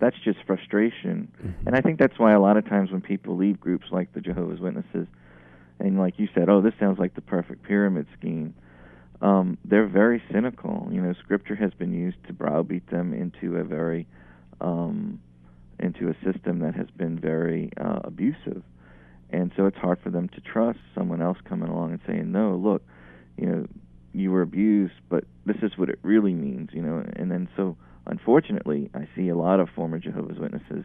That's 0.00 0.16
just 0.24 0.38
frustration. 0.46 1.30
Mm-hmm. 1.38 1.66
And 1.66 1.76
I 1.76 1.80
think 1.80 1.98
that's 1.98 2.18
why 2.18 2.32
a 2.32 2.40
lot 2.40 2.56
of 2.56 2.68
times 2.68 2.90
when 2.90 3.00
people 3.00 3.36
leave 3.36 3.60
groups 3.60 3.86
like 3.90 4.12
the 4.12 4.20
Jehovah's 4.20 4.60
Witnesses, 4.60 5.06
and 5.78 5.98
like 5.98 6.18
you 6.18 6.28
said, 6.34 6.48
oh, 6.48 6.60
this 6.60 6.74
sounds 6.78 6.98
like 6.98 7.14
the 7.14 7.20
perfect 7.20 7.62
pyramid 7.62 8.06
scheme, 8.18 8.54
um, 9.20 9.58
they're 9.64 9.86
very 9.86 10.22
cynical. 10.32 10.88
You 10.90 11.00
know, 11.00 11.14
Scripture 11.22 11.54
has 11.56 11.72
been 11.74 11.92
used 11.92 12.16
to 12.26 12.32
browbeat 12.32 12.90
them 12.90 13.14
into 13.14 13.56
a 13.56 13.64
very, 13.64 14.06
um, 14.60 15.20
into 15.78 16.08
a 16.08 16.14
system 16.24 16.60
that 16.60 16.74
has 16.74 16.88
been 16.96 17.18
very 17.18 17.70
uh, 17.80 18.00
abusive, 18.04 18.62
and 19.30 19.52
so 19.56 19.66
it's 19.66 19.78
hard 19.78 19.98
for 20.02 20.10
them 20.10 20.28
to 20.28 20.40
trust 20.40 20.78
someone 20.94 21.22
else 21.22 21.38
coming 21.48 21.68
along 21.68 21.92
and 21.92 22.00
saying, 22.06 22.30
no, 22.30 22.54
look, 22.56 22.82
you 23.36 23.46
know, 23.46 23.66
you 24.12 24.30
were 24.30 24.42
abused, 24.42 24.94
but 25.08 25.24
this 25.44 25.56
is 25.62 25.76
what 25.76 25.88
it 25.88 25.98
really 26.02 26.34
means. 26.34 26.70
You 26.72 26.82
know, 26.82 27.04
and 27.16 27.30
then 27.30 27.48
so 27.56 27.76
unfortunately, 28.06 28.90
I 28.94 29.08
see 29.16 29.28
a 29.28 29.36
lot 29.36 29.60
of 29.60 29.68
former 29.70 29.98
Jehovah's 29.98 30.38
Witnesses 30.38 30.84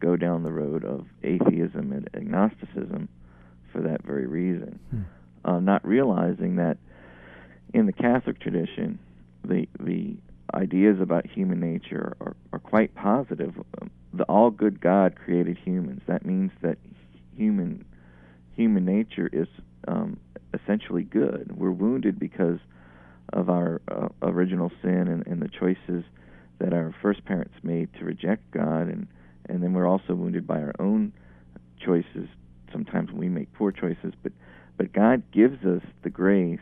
go 0.00 0.16
down 0.16 0.42
the 0.42 0.52
road 0.52 0.84
of 0.84 1.06
atheism 1.22 1.92
and 1.92 2.08
agnosticism 2.14 3.08
for 3.72 3.80
that 3.82 4.02
very 4.02 4.26
reason, 4.26 4.78
Hmm. 4.90 5.00
uh, 5.44 5.60
not 5.60 5.86
realizing 5.86 6.56
that 6.56 6.78
in 7.74 7.86
the 7.86 7.92
Catholic 7.92 8.38
tradition, 8.38 8.98
the 9.44 9.68
the 9.80 10.16
ideas 10.54 11.00
about 11.00 11.26
human 11.26 11.58
nature 11.60 12.16
are, 12.20 12.36
are 12.52 12.58
quite 12.58 12.94
positive. 12.94 13.54
Um, 13.80 13.90
the 14.14 14.24
all 14.24 14.50
good 14.50 14.80
God 14.80 15.16
created 15.16 15.58
humans. 15.58 16.02
That 16.06 16.24
means 16.24 16.52
that 16.62 16.78
human 17.36 17.84
human 18.54 18.84
nature 18.84 19.28
is 19.32 19.48
um, 19.88 20.18
essentially 20.54 21.02
good. 21.02 21.52
We're 21.56 21.70
wounded 21.72 22.18
because 22.18 22.58
of 23.32 23.50
our 23.50 23.80
uh, 23.88 24.08
original 24.22 24.70
sin 24.82 25.08
and, 25.08 25.26
and 25.26 25.42
the 25.42 25.48
choices 25.48 26.04
that 26.58 26.72
our 26.72 26.94
first 27.02 27.24
parents 27.24 27.54
made 27.62 27.92
to 27.94 28.04
reject 28.04 28.50
God, 28.50 28.88
and 28.88 29.06
and 29.48 29.62
then 29.62 29.72
we're 29.72 29.86
also 29.86 30.14
wounded 30.14 30.46
by 30.46 30.60
our 30.60 30.74
own 30.78 31.12
choices. 31.78 32.28
Sometimes 32.72 33.12
we 33.12 33.28
make 33.28 33.52
poor 33.52 33.72
choices, 33.72 34.12
but 34.22 34.32
but 34.76 34.92
God 34.92 35.22
gives 35.32 35.64
us 35.64 35.82
the 36.02 36.10
grace 36.10 36.60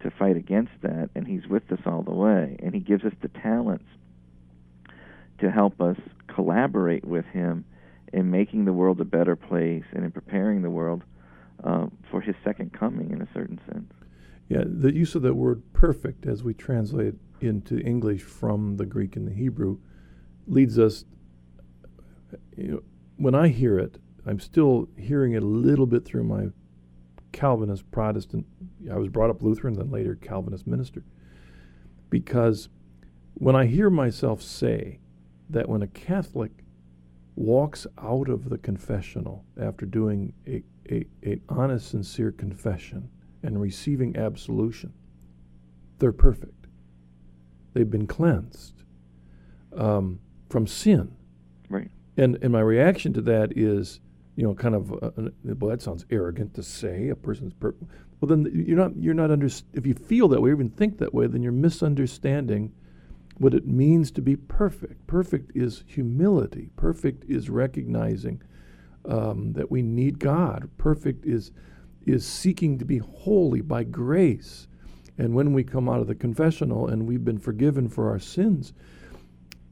to 0.00 0.10
fight 0.10 0.36
against 0.36 0.72
that, 0.82 1.10
and 1.14 1.26
He's 1.26 1.46
with 1.46 1.70
us 1.70 1.80
all 1.86 2.02
the 2.02 2.14
way, 2.14 2.56
and 2.60 2.74
He 2.74 2.80
gives 2.80 3.04
us 3.04 3.12
the 3.22 3.28
talents 3.28 3.86
to 5.38 5.50
help 5.50 5.80
us 5.80 5.96
collaborate 6.28 7.04
with 7.04 7.26
Him 7.26 7.64
in 8.12 8.30
making 8.30 8.64
the 8.64 8.72
world 8.72 9.00
a 9.00 9.04
better 9.04 9.36
place 9.36 9.84
and 9.92 10.04
in 10.04 10.10
preparing 10.10 10.62
the 10.62 10.70
world 10.70 11.02
uh, 11.64 11.86
for 12.10 12.20
His 12.20 12.34
second 12.44 12.72
coming, 12.72 13.10
in 13.10 13.20
a 13.20 13.28
certain 13.34 13.60
sense. 13.70 13.92
Yeah, 14.48 14.62
the 14.64 14.94
use 14.94 15.14
of 15.14 15.22
that 15.22 15.34
word 15.34 15.62
perfect 15.72 16.26
as 16.26 16.42
we 16.44 16.54
translate 16.54 17.14
into 17.40 17.78
English 17.80 18.22
from 18.22 18.76
the 18.76 18.86
Greek 18.86 19.16
and 19.16 19.26
the 19.26 19.32
Hebrew 19.32 19.78
leads 20.46 20.78
us, 20.78 21.04
you 22.56 22.68
know, 22.68 22.82
when 23.16 23.34
I 23.34 23.48
hear 23.48 23.78
it, 23.78 23.98
I'm 24.26 24.40
still 24.40 24.88
hearing 24.96 25.32
it 25.32 25.42
a 25.42 25.46
little 25.46 25.86
bit 25.86 26.04
through 26.04 26.24
my 26.24 26.48
Calvinist 27.32 27.90
Protestant. 27.90 28.46
I 28.90 28.96
was 28.96 29.08
brought 29.08 29.30
up 29.30 29.42
Lutheran, 29.42 29.74
then 29.74 29.90
later 29.90 30.14
Calvinist 30.16 30.66
minister. 30.66 31.04
Because 32.10 32.68
when 33.34 33.54
I 33.54 33.66
hear 33.66 33.90
myself 33.90 34.42
say 34.42 35.00
that 35.50 35.68
when 35.68 35.82
a 35.82 35.86
Catholic 35.86 36.50
walks 37.36 37.86
out 38.02 38.28
of 38.28 38.48
the 38.48 38.58
confessional 38.58 39.44
after 39.60 39.84
doing 39.84 40.32
a, 40.46 40.62
a, 40.90 41.04
an 41.22 41.40
honest, 41.48 41.90
sincere 41.90 42.32
confession 42.32 43.08
and 43.42 43.60
receiving 43.60 44.16
absolution, 44.16 44.92
they're 45.98 46.12
perfect. 46.12 46.65
They've 47.76 47.90
been 47.90 48.06
cleansed 48.06 48.84
um, 49.76 50.18
from 50.48 50.66
sin. 50.66 51.14
Right. 51.68 51.90
And 52.16 52.38
and 52.40 52.50
my 52.50 52.60
reaction 52.60 53.12
to 53.12 53.20
that 53.20 53.52
is, 53.54 54.00
you 54.34 54.44
know, 54.44 54.54
kind 54.54 54.74
of, 54.74 54.92
uh, 54.94 55.10
uh, 55.18 55.28
well, 55.44 55.68
that 55.68 55.82
sounds 55.82 56.06
arrogant 56.10 56.54
to 56.54 56.62
say. 56.62 57.10
A 57.10 57.14
person's 57.14 57.52
per. 57.52 57.74
Well, 58.18 58.30
then 58.30 58.50
you're 58.50 58.78
not 58.78 58.96
you're 58.96 59.12
not 59.12 59.30
under. 59.30 59.44
If 59.74 59.84
you 59.84 59.92
feel 59.92 60.26
that 60.28 60.40
way, 60.40 60.48
or 60.48 60.54
even 60.54 60.70
think 60.70 60.96
that 61.00 61.12
way, 61.12 61.26
then 61.26 61.42
you're 61.42 61.52
misunderstanding 61.52 62.72
what 63.36 63.52
it 63.52 63.66
means 63.66 64.10
to 64.12 64.22
be 64.22 64.36
perfect. 64.36 65.06
Perfect 65.06 65.54
is 65.54 65.84
humility. 65.86 66.70
Perfect 66.76 67.24
is 67.28 67.50
recognizing 67.50 68.40
um, 69.04 69.52
that 69.52 69.70
we 69.70 69.82
need 69.82 70.18
God. 70.18 70.70
Perfect 70.78 71.26
is 71.26 71.50
is 72.06 72.24
seeking 72.24 72.78
to 72.78 72.86
be 72.86 72.96
holy 72.96 73.60
by 73.60 73.84
grace. 73.84 74.66
And 75.18 75.34
when 75.34 75.52
we 75.52 75.64
come 75.64 75.88
out 75.88 76.00
of 76.00 76.06
the 76.06 76.14
confessional 76.14 76.88
and 76.88 77.06
we've 77.06 77.24
been 77.24 77.38
forgiven 77.38 77.88
for 77.88 78.10
our 78.10 78.18
sins, 78.18 78.72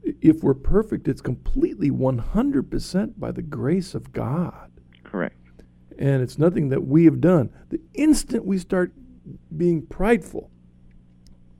if 0.02 0.42
we're 0.42 0.54
perfect, 0.54 1.08
it's 1.08 1.20
completely 1.20 1.90
100% 1.90 3.12
by 3.18 3.30
the 3.30 3.42
grace 3.42 3.94
of 3.94 4.12
God. 4.12 4.70
Correct. 5.02 5.36
And 5.98 6.22
it's 6.22 6.38
nothing 6.38 6.68
that 6.70 6.86
we 6.86 7.04
have 7.04 7.20
done. 7.20 7.50
The 7.70 7.80
instant 7.94 8.44
we 8.44 8.58
start 8.58 8.92
being 9.56 9.86
prideful, 9.86 10.50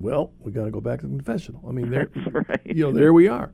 well, 0.01 0.33
we 0.41 0.53
got 0.53 0.65
to 0.65 0.71
go 0.71 0.81
back 0.81 1.01
to 1.01 1.07
the 1.07 1.13
confessional. 1.13 1.65
I 1.69 1.73
mean, 1.73 1.91
there, 1.91 2.11
right. 2.49 2.61
you 2.65 2.85
know, 2.85 2.93
there 2.93 3.13
we 3.13 3.29
are. 3.29 3.53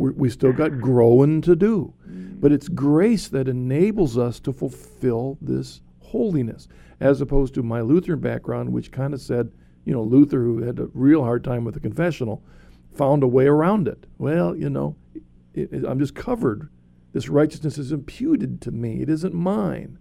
we, 0.00 0.10
we 0.12 0.30
still 0.30 0.52
got 0.52 0.80
growing 0.80 1.42
to 1.42 1.56
do, 1.56 1.92
mm. 2.08 2.40
but 2.40 2.52
it's 2.52 2.68
grace 2.68 3.28
that 3.28 3.48
enables 3.48 4.16
us 4.16 4.40
to 4.40 4.52
fulfill 4.52 5.38
this 5.40 5.82
holiness, 6.00 6.68
as 7.00 7.20
opposed 7.20 7.54
to 7.54 7.62
my 7.62 7.80
Lutheran 7.80 8.20
background, 8.20 8.72
which 8.72 8.92
kind 8.92 9.12
of 9.12 9.20
said, 9.20 9.50
you 9.84 9.92
know, 9.92 10.02
Luther, 10.02 10.42
who 10.42 10.62
had 10.62 10.78
a 10.78 10.88
real 10.94 11.22
hard 11.22 11.44
time 11.44 11.64
with 11.64 11.74
the 11.74 11.80
confessional, 11.80 12.42
found 12.94 13.22
a 13.22 13.28
way 13.28 13.46
around 13.46 13.88
it. 13.88 14.06
Well, 14.18 14.56
you 14.56 14.70
know, 14.70 14.96
it, 15.54 15.72
it, 15.72 15.84
I'm 15.84 15.98
just 15.98 16.14
covered. 16.14 16.68
This 17.12 17.28
righteousness 17.28 17.78
is 17.78 17.92
imputed 17.92 18.60
to 18.62 18.70
me. 18.70 19.02
It 19.02 19.08
isn't 19.08 19.34
mine. 19.34 19.98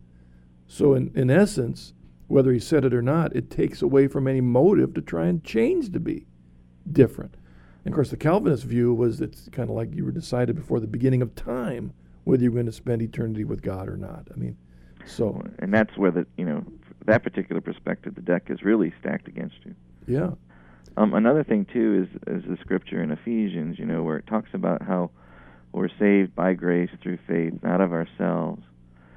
So, 0.67 0.93
in, 0.93 1.11
in 1.15 1.29
essence, 1.29 1.93
whether 2.27 2.53
he 2.53 2.59
said 2.59 2.85
it 2.85 2.93
or 2.93 3.01
not, 3.01 3.35
it 3.35 3.49
takes 3.49 3.81
away 3.81 4.07
from 4.07 4.27
any 4.27 4.39
motive 4.39 4.93
to 4.93 5.01
try 5.01 5.25
and 5.25 5.43
change 5.43 5.91
to 5.91 5.99
be 5.99 6.25
different. 6.89 7.35
And 7.83 7.93
of 7.93 7.95
course, 7.95 8.09
the 8.09 8.17
Calvinist 8.17 8.63
view 8.63 8.93
was 8.93 9.19
it's 9.19 9.49
kind 9.51 9.69
of 9.69 9.75
like 9.75 9.93
you 9.93 10.05
were 10.05 10.11
decided 10.11 10.55
before 10.55 10.79
the 10.79 10.87
beginning 10.87 11.21
of 11.21 11.35
time 11.35 11.93
whether 12.23 12.43
you're 12.43 12.51
going 12.51 12.65
to 12.67 12.71
spend 12.71 13.01
eternity 13.01 13.43
with 13.43 13.61
God 13.61 13.89
or 13.89 13.97
not. 13.97 14.27
I 14.31 14.37
mean, 14.37 14.55
so. 15.05 15.43
And 15.59 15.73
that's 15.73 15.97
where 15.97 16.11
the, 16.11 16.27
you 16.37 16.45
know, 16.45 16.63
that 17.05 17.23
particular 17.23 17.61
perspective, 17.61 18.15
the 18.15 18.21
deck 18.21 18.43
is 18.49 18.63
really 18.63 18.93
stacked 18.99 19.27
against 19.27 19.55
you. 19.65 19.75
Yeah. 20.07 20.31
Um, 20.97 21.13
another 21.13 21.43
thing 21.43 21.65
too 21.71 22.07
is 22.07 22.35
is 22.35 22.43
the 22.49 22.57
scripture 22.61 23.01
in 23.01 23.11
Ephesians, 23.11 23.79
you 23.79 23.85
know, 23.85 24.03
where 24.03 24.17
it 24.17 24.27
talks 24.27 24.49
about 24.53 24.81
how 24.81 25.11
we're 25.71 25.89
saved 25.99 26.35
by 26.35 26.53
grace 26.53 26.89
through 27.01 27.17
faith, 27.27 27.53
not 27.63 27.79
of 27.79 27.93
ourselves. 27.93 28.61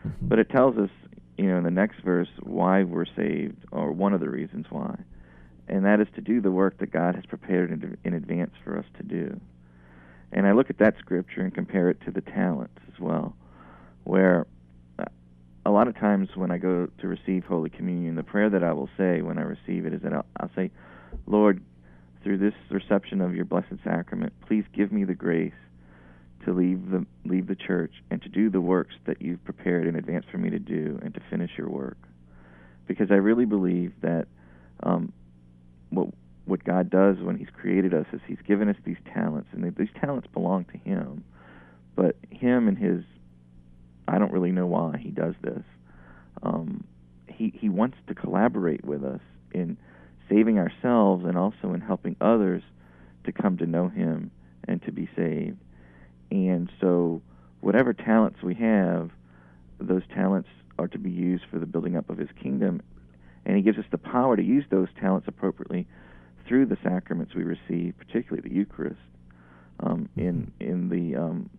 Mm-hmm. 0.07 0.29
But 0.29 0.39
it 0.39 0.51
tells 0.51 0.77
us, 0.79 0.91
you 1.37 1.47
know, 1.47 1.59
in 1.59 1.65
the 1.65 1.71
next 1.71 2.01
verse 2.05 2.29
why 2.43 2.85
we're 2.85 3.07
saved, 3.17 3.65
or 3.73 3.91
one 3.91 4.13
of 4.13 4.21
the 4.21 4.31
reasons 4.31 4.67
why, 4.71 4.97
and 5.67 5.85
that 5.85 6.01
is 6.01 6.07
to 6.15 6.21
do 6.21 6.41
the 6.41 6.53
work 6.53 6.79
that 6.79 6.93
God 6.93 7.17
has 7.17 7.27
prepared 7.27 7.73
in, 7.73 7.97
in 8.05 8.15
advance 8.15 8.53
for 8.63 8.79
us 8.79 8.85
to 8.99 9.03
do. 9.03 9.41
And 10.31 10.47
I 10.47 10.53
look 10.53 10.71
at 10.71 10.79
that 10.79 10.95
scripture 10.99 11.41
and 11.41 11.55
compare 11.55 11.91
it 11.91 12.01
to 12.03 12.11
the 12.11 12.21
talents 12.21 12.79
as 12.93 13.01
well, 13.01 13.35
where 14.05 14.47
uh, 14.99 15.05
a 15.67 15.71
lot 15.71 15.89
of 15.89 15.97
when 16.35 16.51
I 16.51 16.59
go 16.59 16.89
to 17.01 17.09
receive 17.09 17.45
Holy 17.45 17.71
Communion, 17.71 18.15
the 18.15 18.23
prayer 18.23 18.51
that 18.51 18.65
I 18.65 18.73
will 18.73 18.89
say 18.97 19.23
when 19.23 19.39
I 19.39 19.43
receive 19.43 19.87
it 19.87 19.95
is 19.95 20.03
that 20.03 20.13
I'll, 20.13 20.27
I'll 20.39 20.51
say, 20.55 20.71
Lord, 21.27 21.63
through 22.23 22.39
this 22.39 22.55
reception 22.71 23.21
of 23.21 23.35
your 23.35 23.45
blessed 23.45 23.77
sacrament, 23.85 24.33
please 24.47 24.65
give 24.75 24.91
me 24.91 25.05
the 25.05 25.15
grace 25.15 25.53
to 26.45 26.53
leave 26.53 26.91
the 26.91 27.07
leave 27.25 27.47
the 27.47 27.55
church 27.55 27.93
and 28.11 28.21
to 28.23 28.29
do 28.29 28.51
the 28.51 28.61
works 28.61 28.95
that 29.07 29.21
you've 29.23 29.43
prepared 29.45 29.87
in 29.87 29.97
advance 29.97 30.25
for 30.31 30.39
me 30.39 30.51
to 30.51 30.59
do 30.59 30.99
and 31.03 31.15
to 31.15 31.21
finish 31.31 31.51
your 31.57 31.69
work. 31.69 31.99
Because 32.87 33.11
I 33.11 33.15
really 33.15 33.47
believe 33.47 33.93
that 34.03 34.27
um, 34.83 35.13
what 35.91 36.09
what 36.47 36.65
God 36.65 36.91
does 36.91 37.17
when 37.21 37.37
He's 37.37 37.49
created 37.53 37.95
us 37.95 38.07
is 38.13 38.21
He's 38.27 38.43
given 38.47 38.69
us 38.69 38.77
these 38.85 38.99
talents, 39.13 39.49
and 39.53 39.75
these 39.77 39.89
talents 40.01 40.29
belong 40.33 40.65
to 40.67 40.79
Him. 40.79 41.25
But 41.97 42.17
Him 42.31 42.69
and 42.69 42.77
His, 42.77 43.03
I 44.07 44.19
don't 44.19 44.33
really 44.33 44.53
know 44.53 44.67
why 44.67 44.99
He 44.99 45.11
does 45.11 45.35
this. 45.43 45.63
Um, 46.43 46.85
he 47.29 47.53
He 47.57 47.69
wants 47.69 47.97
to 48.09 48.15
collaborate 48.15 48.85
with 48.85 49.05
us 49.05 49.21
in 49.53 49.77
saving 50.29 50.59
ourselves 50.59 51.25
and 51.25 51.37
also 51.37 51.73
in 51.73 51.81
helping 51.81 52.17
others 52.21 52.63
to 53.25 53.33
come 53.33 53.59
to 53.59 53.67
know 53.67 53.89
Him 53.89 54.31
and 54.67 54.83
to 54.83 54.93
be 54.93 55.09
saved. 55.17 55.59
And 56.31 56.71
so, 56.81 57.23
whatever 57.61 57.93
talents 57.93 58.43
we 58.43 58.55
have, 58.55 59.11
those 59.79 60.03
talents 60.15 60.49
are 60.79 60.89
to 60.89 60.99
be 60.99 61.11
used 61.11 61.45
for 61.51 61.59
the 61.59 61.67
building 61.67 61.97
up 61.97 62.11
of 62.11 62.19
His 62.19 62.31
kingdom. 62.43 62.83
And 63.45 63.57
He 63.57 63.63
gives 63.63 63.79
us 63.79 63.85
the 63.91 63.99
power 63.99 64.37
to 64.37 64.43
use 64.43 64.65
those 64.71 64.89
talents 65.01 65.29
appropriately 65.29 65.87
through 66.47 66.67
the 66.67 66.79
sacraments 66.83 67.35
we 67.35 67.43
receive, 67.43 67.95
particularly 67.99 68.47
the 68.47 68.55
Eucharist. 68.55 69.01
Um, 69.81 70.09
in 70.17 70.53
in 70.61 70.89
the 70.89 71.17
um, 71.17 71.51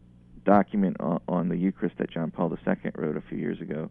document 0.46 0.96
on, 1.02 1.20
on, 1.28 1.50
the 1.50 1.58
Eucharist 1.58 1.98
that 1.98 2.10
John 2.10 2.32
Paul 2.32 2.58
II 2.66 2.92
wrote 2.96 3.18
a 3.18 3.22
few 3.22 3.38
years 3.38 3.60
ago, 3.60 3.90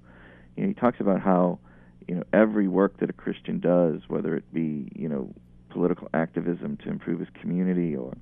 you 0.57 0.63
know, 0.63 0.69
he 0.69 0.75
talks 0.75 1.01
about 1.01 1.21
how 1.21 1.59
you 2.07 2.15
know 2.15 2.25
every 2.33 2.69
work 2.69 2.99
that 2.99 3.11
a 3.11 3.13
Christian 3.13 3.61
does, 3.61 4.01
whether 4.09 4.37
it 4.37 4.45
be 4.53 4.89
you 4.95 5.09
know 5.09 5.33
political 5.71 6.09
activism 6.15 6.77
to 6.79 6.89
improve 6.89 7.21
his 7.21 7.29
community 7.41 7.97
or 7.97 8.15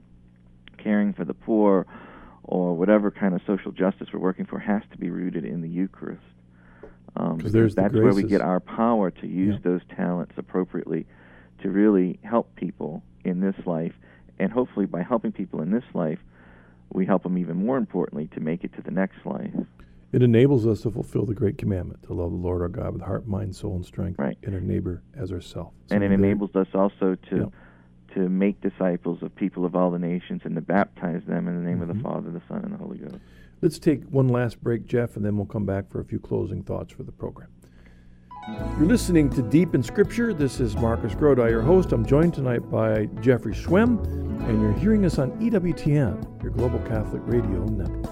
caring 0.79 1.13
for 1.13 1.25
the 1.25 1.35
poor 1.35 1.87
or 2.45 2.75
whatever 2.75 3.11
kind 3.11 3.35
of 3.35 3.41
social 3.47 3.71
justice 3.71 4.09
we're 4.13 4.19
working 4.19 4.47
for, 4.47 4.59
has 4.59 4.83
to 4.91 4.99
be 4.99 5.11
rooted 5.11 5.45
in 5.45 5.61
the 5.61 5.69
Eucharist. 5.69 6.23
Um, 7.15 7.39
that's 7.39 7.53
the 7.95 8.01
where 8.03 8.15
we 8.15 8.23
get 8.23 8.41
our 8.41 8.59
power 8.59 9.11
to 9.11 9.27
use 9.27 9.55
yeah. 9.55 9.71
those 9.71 9.81
talents 9.95 10.33
appropriately 10.37 11.07
to 11.63 11.71
really 11.71 12.19
help 12.23 12.55
people 12.57 13.03
in 13.25 13.41
this 13.41 13.55
life, 13.67 13.93
and 14.39 14.51
hopefully 14.51 14.87
by 14.87 15.03
helping 15.03 15.31
people 15.31 15.61
in 15.61 15.71
this 15.71 15.85
life, 15.95 16.19
we 16.93 17.07
help 17.07 17.23
them 17.23 17.39
even 17.39 17.57
more 17.57 17.77
importantly 17.77 18.29
to 18.35 18.41
make 18.41 18.65
it 18.65 18.75
to 18.75 18.83
the 18.83 18.91
next 18.91 19.25
life. 19.25 19.55
It 20.13 20.23
enables 20.23 20.67
us 20.67 20.83
to 20.83 20.91
fulfill 20.91 21.25
the 21.25 21.35
great 21.35 21.57
commandment 21.57 22.03
to 22.05 22.13
love 22.13 22.31
the 22.31 22.37
Lord 22.37 22.61
our 22.61 22.69
God 22.69 22.93
with 22.93 23.03
heart, 23.03 23.27
mind, 23.27 23.57
soul, 23.57 23.77
and 23.77 23.85
strength, 23.85 24.19
right. 24.19 24.37
and 24.43 24.55
our 24.55 24.61
neighbor 24.61 25.03
as 25.17 25.33
ourselves. 25.33 25.75
And 25.91 26.05
it 26.05 26.13
enables 26.13 26.55
us 26.55 26.69
also 26.75 27.17
to 27.31 27.37
yeah. 27.37 28.15
to 28.15 28.29
make 28.29 28.61
disciples 28.61 29.23
of 29.23 29.35
people 29.35 29.65
of 29.65 29.75
all 29.75 29.91
the 29.91 29.99
nations 29.99 30.43
and 30.45 30.55
to 30.55 30.61
baptize 30.61 31.23
them 31.27 31.49
in 31.49 31.57
the 31.57 31.63
name 31.63 31.79
mm-hmm. 31.79 31.83
of 31.83 31.89
the 31.89 31.95
mm-hmm. 31.95 32.03
Father, 32.03 32.31
the 32.31 32.43
Son, 32.47 32.63
and 32.63 32.75
the 32.75 32.77
Holy 32.77 32.99
Ghost. 32.99 33.17
Let's 33.63 33.79
take 33.79 34.05
one 34.05 34.29
last 34.29 34.63
break, 34.63 34.87
Jeff, 34.87 35.17
and 35.17 35.25
then 35.25 35.37
we'll 35.37 35.47
come 35.47 35.65
back 35.65 35.91
for 35.91 36.01
a 36.01 36.05
few 36.05 36.19
closing 36.19 36.63
thoughts 36.63 36.93
for 36.93 37.05
the 37.05 37.13
program. 37.13 37.49
You're 38.77 38.89
listening 38.89 39.31
to 39.31 39.43
Deep 39.43 39.75
in 39.75 39.85
Scripture. 39.85 40.35
This 40.35 40.59
is 40.59 40.77
Marcus 40.77 41.15
Grodi, 41.15 41.49
your 41.49 41.63
host. 41.63 41.93
I'm 41.93 42.05
joined 42.05 42.35
tonight 42.35 42.69
by 42.71 43.07
Jeffrey 43.21 43.55
Schwehm, 43.55 44.05
and 44.49 44.61
you're 44.61 44.73
hearing 44.73 45.05
us 45.05 45.21
on 45.21 45.31
EWTN, 45.41 46.43
your 46.43 46.51
Global 46.51 46.81
Catholic 46.81 47.23
Radio 47.25 47.65
Network. 47.67 48.12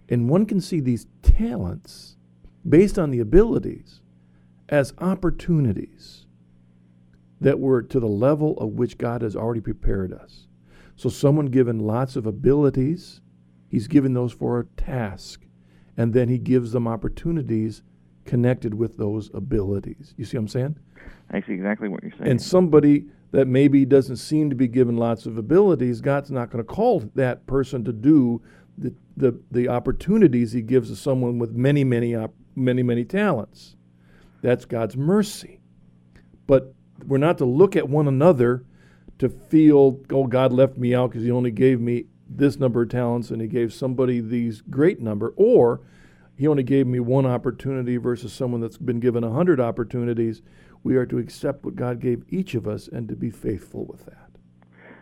And 0.10 0.30
one 0.30 0.46
can 0.46 0.60
see 0.60 0.80
these 0.80 1.08
talents 1.22 2.18
based 2.68 3.00
on 3.00 3.12
the 3.12 3.20
abilities 3.20 4.02
as 4.68 4.94
opportunities 4.98 6.26
that 7.40 7.60
were 7.60 7.82
to 7.82 8.00
the 8.00 8.08
level 8.08 8.58
of 8.58 8.74
which 8.74 8.98
God 8.98 9.22
has 9.22 9.36
already 9.36 9.62
prepared 9.62 10.12
us. 10.12 10.48
So, 10.96 11.10
someone 11.10 11.46
given 11.46 11.80
lots 11.80 12.16
of 12.16 12.26
abilities, 12.26 13.22
he's 13.68 13.88
given 13.88 14.14
those 14.14 14.34
for 14.34 14.60
a 14.60 14.66
task, 14.82 15.46
and 15.96 16.14
then 16.14 16.30
he 16.30 16.38
gives 16.38 16.72
them 16.72 16.88
opportunities 16.88 17.84
connected 18.26 18.74
with 18.74 18.98
those 18.98 19.32
abilities. 19.34 20.14
You 20.18 20.26
see 20.26 20.38
what 20.38 20.42
I'm 20.42 20.48
saying? 20.50 20.80
I 21.32 21.42
see 21.42 21.54
exactly 21.54 21.90
what 21.90 22.04
you're 22.04 22.12
saying. 22.12 22.30
And 22.30 22.42
somebody 22.42 23.06
that 23.32 23.48
maybe 23.48 23.86
doesn't 23.86 24.18
seem 24.18 24.50
to 24.50 24.56
be 24.56 24.68
given 24.68 24.98
lots 24.98 25.26
of 25.26 25.38
abilities, 25.38 26.02
God's 26.02 26.32
not 26.32 26.50
going 26.50 26.64
to 26.64 26.68
call 26.68 27.00
that 27.16 27.46
person 27.48 27.84
to 27.86 27.94
do 27.94 28.42
the, 28.78 28.94
the, 29.16 29.40
the 29.52 29.68
opportunities 29.68 30.52
he 30.52 30.62
gives 30.62 30.90
to 30.90 30.96
someone 30.96 31.40
with 31.40 31.52
many, 31.52 31.84
many, 31.84 32.16
op- 32.16 32.36
many, 32.56 32.84
many 32.84 33.04
talents. 33.04 33.76
That's 34.42 34.66
God's 34.66 34.96
mercy. 34.96 35.60
But 36.46 36.74
we're 37.06 37.18
not 37.18 37.38
to 37.40 37.46
look 37.46 37.76
at 37.76 37.90
one 37.90 38.08
another 38.08 38.64
to 39.20 39.30
feel, 39.30 40.00
oh, 40.12 40.28
God 40.28 40.54
left 40.54 40.78
me 40.78 40.94
out 40.94 41.10
because 41.10 41.24
he 41.24 41.32
only 41.32 41.52
gave 41.52 41.82
me 41.82 42.06
this 42.30 42.58
number 42.58 42.82
of 42.82 42.90
talents 42.90 43.30
and 43.32 43.42
he 43.42 43.48
gave 43.48 43.74
somebody 43.74 44.20
these 44.20 44.62
great 44.62 45.00
number, 45.00 45.34
or 45.36 45.82
he 46.36 46.48
only 46.48 46.64
gave 46.64 46.86
me 46.86 47.00
one 47.00 47.26
opportunity 47.26 47.98
versus 47.98 48.32
someone 48.32 48.62
that's 48.62 48.78
been 48.78 49.00
given 49.00 49.24
a 49.24 49.32
hundred 49.32 49.60
opportunities. 49.60 50.42
We 50.84 50.96
are 50.96 51.06
to 51.08 51.18
accept 51.18 51.66
what 51.66 51.76
God 51.76 52.00
gave 52.00 52.24
each 52.30 52.54
of 52.54 52.68
us 52.68 52.88
and 52.88 53.08
to 53.10 53.16
be 53.16 53.32
faithful 53.32 53.86
with 53.86 54.06
that. 54.06 54.30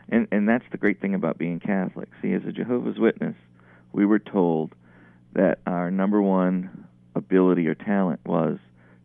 And 0.07 0.27
and 0.31 0.47
that's 0.47 0.65
the 0.71 0.77
great 0.77 1.01
thing 1.01 1.13
about 1.13 1.37
being 1.37 1.59
Catholic. 1.59 2.09
See, 2.21 2.33
as 2.33 2.43
a 2.45 2.51
Jehovah's 2.51 2.99
Witness, 2.99 3.35
we 3.91 4.05
were 4.05 4.19
told 4.19 4.73
that 5.33 5.59
our 5.65 5.91
number 5.91 6.21
one 6.21 6.87
ability 7.15 7.67
or 7.67 7.75
talent 7.75 8.19
was 8.25 8.57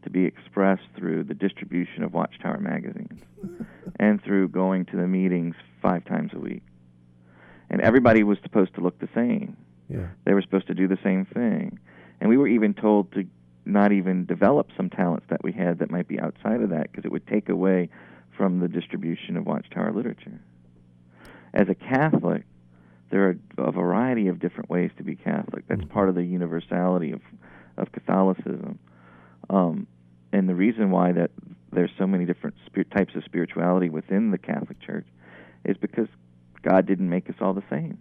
to 0.03 0.11
be 0.11 0.25
expressed 0.25 0.87
through 0.97 1.25
the 1.25 1.35
distribution 1.35 2.03
of 2.03 2.15
Watchtower 2.15 2.59
magazines 2.59 3.23
and 3.99 4.23
through 4.23 4.49
going 4.49 4.85
to 4.87 4.97
the 4.97 5.07
meetings 5.07 5.55
five 5.83 6.05
times 6.05 6.33
a 6.35 6.39
week. 6.39 6.63
And 7.71 7.81
everybody 7.81 8.23
was 8.23 8.39
supposed 8.43 8.75
to 8.75 8.81
look 8.81 8.99
the 8.99 9.09
same. 9.15 9.57
Yeah. 9.89 10.09
They 10.25 10.35
were 10.35 10.43
supposed 10.43 10.67
to 10.69 10.75
do 10.75 10.89
the 10.89 10.99
same 11.03 11.25
thing. 11.25 11.79
And 12.21 12.29
we 12.29 12.37
were 12.37 12.49
even 12.49 12.75
told 12.75 13.13
to 13.13 13.25
not 13.65 13.93
even 13.93 14.25
develop 14.25 14.69
some 14.77 14.91
talents 14.91 15.27
that 15.31 15.43
we 15.43 15.53
had 15.53 15.79
that 15.79 15.91
might 15.91 16.09
be 16.09 16.19
outside 16.19 16.61
of 16.63 16.71
that 16.71 16.91
because 16.91 17.05
it 17.05 17.13
would 17.13 17.27
take 17.27 17.49
away 17.49 17.89
from 18.37 18.61
the 18.61 18.69
distribution 18.69 19.37
of 19.37 19.47
Watchtower 19.47 19.93
literature. 19.93 20.41
As 21.53 21.69
a 21.69 21.75
Catholic, 21.75 22.45
there 23.11 23.29
are 23.29 23.37
a 23.59 23.73
variety 23.73 24.29
of 24.29 24.39
different 24.39 24.71
ways 24.71 24.91
to 24.97 25.03
be 25.03 25.17
Catholic. 25.17 25.65
That's 25.69 25.85
part 25.85 26.09
of 26.09 26.15
the 26.15 26.25
universality 26.25 27.13
of 27.13 27.21
of 27.77 27.93
Catholicism. 27.93 28.79
Um, 29.49 29.87
and 30.33 30.49
the 30.49 30.55
reason 30.55 30.91
why 30.91 31.13
that 31.13 31.31
there's 31.73 31.91
so 31.99 32.07
many 32.07 32.25
different 32.25 32.57
spirit, 32.67 32.91
types 32.91 33.15
of 33.15 33.25
spirituality 33.25 33.89
within 33.89 34.31
the 34.31 34.39
Catholic 34.39 34.81
Church 34.81 35.07
is 35.65 35.77
because 35.77 36.09
God 36.63 36.87
didn't 36.87 37.09
make 37.09 37.29
us 37.29 37.37
all 37.41 37.55
the 37.55 37.63
same. 37.71 37.99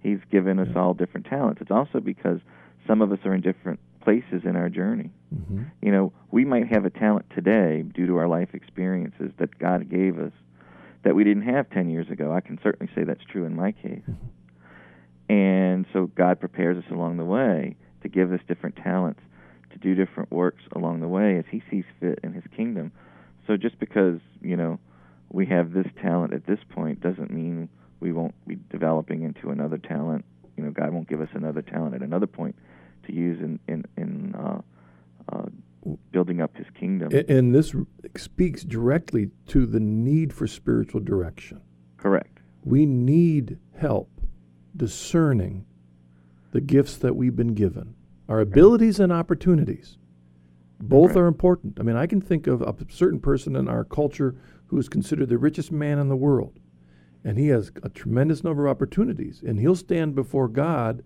He's 0.00 0.20
given 0.30 0.58
us 0.58 0.68
all 0.76 0.94
different 0.94 1.26
talents. 1.26 1.60
It's 1.60 1.70
also 1.70 2.00
because 2.00 2.40
some 2.86 3.00
of 3.00 3.10
us 3.10 3.18
are 3.24 3.34
in 3.34 3.40
different 3.40 3.80
places 4.02 4.42
in 4.44 4.54
our 4.54 4.68
journey. 4.68 5.10
Mm-hmm. 5.34 5.62
You 5.80 5.92
know, 5.92 6.12
we 6.30 6.44
might 6.44 6.68
have 6.68 6.84
a 6.84 6.90
talent 6.90 7.26
today 7.34 7.82
due 7.82 8.06
to 8.06 8.16
our 8.18 8.28
life 8.28 8.50
experiences 8.52 9.32
that 9.38 9.58
God 9.58 9.88
gave 9.88 10.18
us 10.18 10.32
that 11.04 11.14
we 11.14 11.24
didn't 11.24 11.44
have 11.44 11.70
10 11.70 11.90
years 11.90 12.08
ago. 12.10 12.32
I 12.32 12.40
can 12.40 12.58
certainly 12.62 12.92
say 12.94 13.04
that's 13.04 13.24
true 13.24 13.44
in 13.44 13.54
my 13.54 13.72
case. 13.72 14.02
And 15.28 15.86
so 15.92 16.06
God 16.06 16.40
prepares 16.40 16.76
us 16.76 16.90
along 16.90 17.16
the 17.16 17.24
way 17.24 17.76
to 18.02 18.08
give 18.08 18.32
us 18.32 18.40
different 18.46 18.76
talents, 18.76 19.20
to 19.72 19.78
do 19.78 19.94
different 19.94 20.30
works 20.30 20.62
along 20.72 21.00
the 21.00 21.08
way 21.08 21.38
as 21.38 21.44
He 21.50 21.62
sees 21.70 21.84
fit 22.00 22.20
in 22.22 22.32
His 22.32 22.44
kingdom. 22.54 22.92
So 23.46 23.56
just 23.56 23.78
because, 23.78 24.18
you 24.42 24.56
know, 24.56 24.78
we 25.30 25.46
have 25.46 25.72
this 25.72 25.86
talent 26.00 26.32
at 26.32 26.46
this 26.46 26.60
point 26.70 27.00
doesn't 27.00 27.30
mean 27.30 27.68
we 28.00 28.12
won't 28.12 28.34
be 28.46 28.58
developing 28.70 29.22
into 29.22 29.50
another 29.50 29.78
talent. 29.78 30.24
You 30.56 30.64
know, 30.64 30.70
God 30.70 30.92
won't 30.92 31.08
give 31.08 31.20
us 31.20 31.28
another 31.32 31.62
talent 31.62 31.94
at 31.94 32.02
another 32.02 32.26
point 32.26 32.54
to 33.06 33.12
use 33.14 33.40
in 33.40 33.58
in, 33.68 33.84
in 33.96 34.34
uh, 34.34 34.60
uh, 35.32 35.46
building 36.12 36.40
up 36.40 36.56
His 36.56 36.66
kingdom. 36.78 37.10
A- 37.12 37.28
And 37.30 37.54
this 37.54 37.74
speaks 38.16 38.62
directly 38.64 39.30
to 39.48 39.66
the 39.66 39.80
need 39.80 40.32
for 40.32 40.46
spiritual 40.46 41.00
direction. 41.00 41.60
Correct. 41.96 42.38
We 42.64 42.86
need 42.86 43.58
help 43.76 44.08
discerning 44.76 45.66
the 46.52 46.60
gifts 46.60 46.96
that 46.98 47.16
we've 47.16 47.36
been 47.36 47.54
given, 47.54 47.94
our 48.28 48.40
abilities 48.40 49.00
and 49.00 49.12
opportunities. 49.12 49.98
Both 50.80 51.10
Right. 51.10 51.22
are 51.22 51.26
important. 51.26 51.78
I 51.80 51.82
mean, 51.82 51.96
I 51.96 52.06
can 52.06 52.20
think 52.20 52.46
of 52.46 52.62
a 52.62 52.74
certain 52.88 53.20
person 53.20 53.56
in 53.56 53.68
our 53.68 53.84
culture 53.84 54.34
who 54.74 54.80
is 54.80 54.88
considered 54.88 55.28
the 55.28 55.38
richest 55.38 55.70
man 55.70 56.00
in 56.00 56.08
the 56.08 56.16
world, 56.16 56.58
and 57.22 57.38
he 57.38 57.46
has 57.46 57.70
a 57.84 57.88
tremendous 57.88 58.42
number 58.42 58.66
of 58.66 58.72
opportunities, 58.72 59.40
and 59.46 59.60
he'll 59.60 59.76
stand 59.76 60.16
before 60.16 60.48
God 60.48 61.04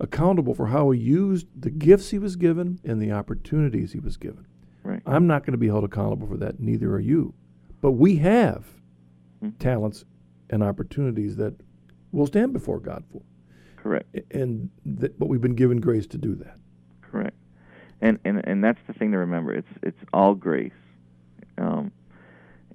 accountable 0.00 0.54
for 0.56 0.66
how 0.66 0.90
he 0.90 0.98
used 0.98 1.46
the 1.56 1.70
gifts 1.70 2.10
he 2.10 2.18
was 2.18 2.34
given 2.34 2.80
and 2.84 3.00
the 3.00 3.12
opportunities 3.12 3.92
he 3.92 4.00
was 4.00 4.16
given. 4.16 4.44
Right. 4.82 5.00
I'm 5.06 5.28
not 5.28 5.44
going 5.44 5.52
to 5.52 5.58
be 5.58 5.68
held 5.68 5.84
accountable 5.84 6.26
for 6.26 6.36
that, 6.38 6.58
neither 6.58 6.90
are 6.92 6.98
you. 6.98 7.32
But 7.80 7.92
we 7.92 8.16
have 8.16 8.66
Hmm. 9.40 9.50
talents 9.60 10.04
and 10.50 10.60
opportunities 10.60 11.36
that 11.36 11.54
we'll 12.10 12.26
stand 12.26 12.52
before 12.52 12.80
God 12.80 13.04
for. 13.12 13.22
Correct. 13.76 14.18
And 14.32 14.68
that, 14.84 15.16
but 15.16 15.28
we've 15.28 15.40
been 15.40 15.54
given 15.54 15.80
grace 15.80 16.08
to 16.08 16.18
do 16.18 16.34
that. 16.34 16.58
Correct. 17.02 17.36
And 18.00 18.18
and 18.24 18.44
and 18.48 18.64
that's 18.64 18.80
the 18.88 18.94
thing 18.94 19.12
to 19.12 19.18
remember. 19.18 19.54
It's 19.54 19.68
it's 19.84 20.00
all 20.12 20.34
grace. 20.34 20.72
Um, 21.56 21.92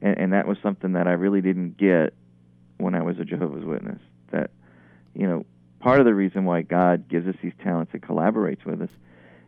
and, 0.02 0.18
and 0.18 0.34
that 0.34 0.48
was 0.48 0.58
something 0.62 0.94
that 0.94 1.08
I 1.08 1.14
really 1.14 1.42
didn't 1.42 1.78
get 1.78 2.14
when 2.78 2.96
I 2.96 3.02
was 3.02 3.20
a 3.20 3.26
Jehovah's 3.26 3.66
Witness. 3.66 4.00
That 4.32 4.52
you 5.14 5.28
know, 5.28 5.46
part 5.80 6.00
of 6.00 6.06
the 6.06 6.14
reason 6.14 6.46
why 6.46 6.62
God 6.62 7.08
gives 7.08 7.28
us 7.28 7.36
these 7.42 7.54
talents 7.64 7.92
and 7.94 8.02
collaborates 8.02 8.66
with 8.66 8.82
us 8.82 8.90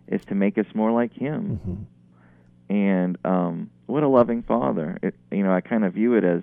is 0.08 0.22
to 0.26 0.36
make 0.36 0.58
us 0.58 0.66
more 0.74 0.92
like 0.92 1.14
Him. 1.14 1.60
Mhm. 1.66 1.86
And 2.70 3.18
um, 3.26 3.70
what 3.86 4.04
a 4.04 4.08
loving 4.08 4.44
Father! 4.44 4.98
It, 5.02 5.16
you 5.32 5.44
know, 5.44 5.54
I 5.54 5.62
kind 5.62 5.86
of 5.86 5.94
view 5.94 6.16
it 6.16 6.24
as, 6.24 6.42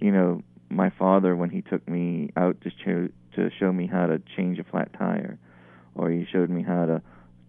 you 0.00 0.10
know, 0.10 0.42
my 0.72 0.90
father 0.90 1.36
when 1.36 1.50
he 1.50 1.60
took 1.60 1.86
me 1.88 2.30
out 2.36 2.60
to 2.62 2.70
show 2.84 3.08
to 3.36 3.50
show 3.58 3.72
me 3.72 3.86
how 3.86 4.06
to 4.06 4.20
change 4.36 4.58
a 4.58 4.64
flat 4.64 4.92
tire, 4.98 5.38
or 5.94 6.10
he 6.10 6.26
showed 6.30 6.50
me 6.50 6.62
how 6.62 6.86
to 6.86 7.02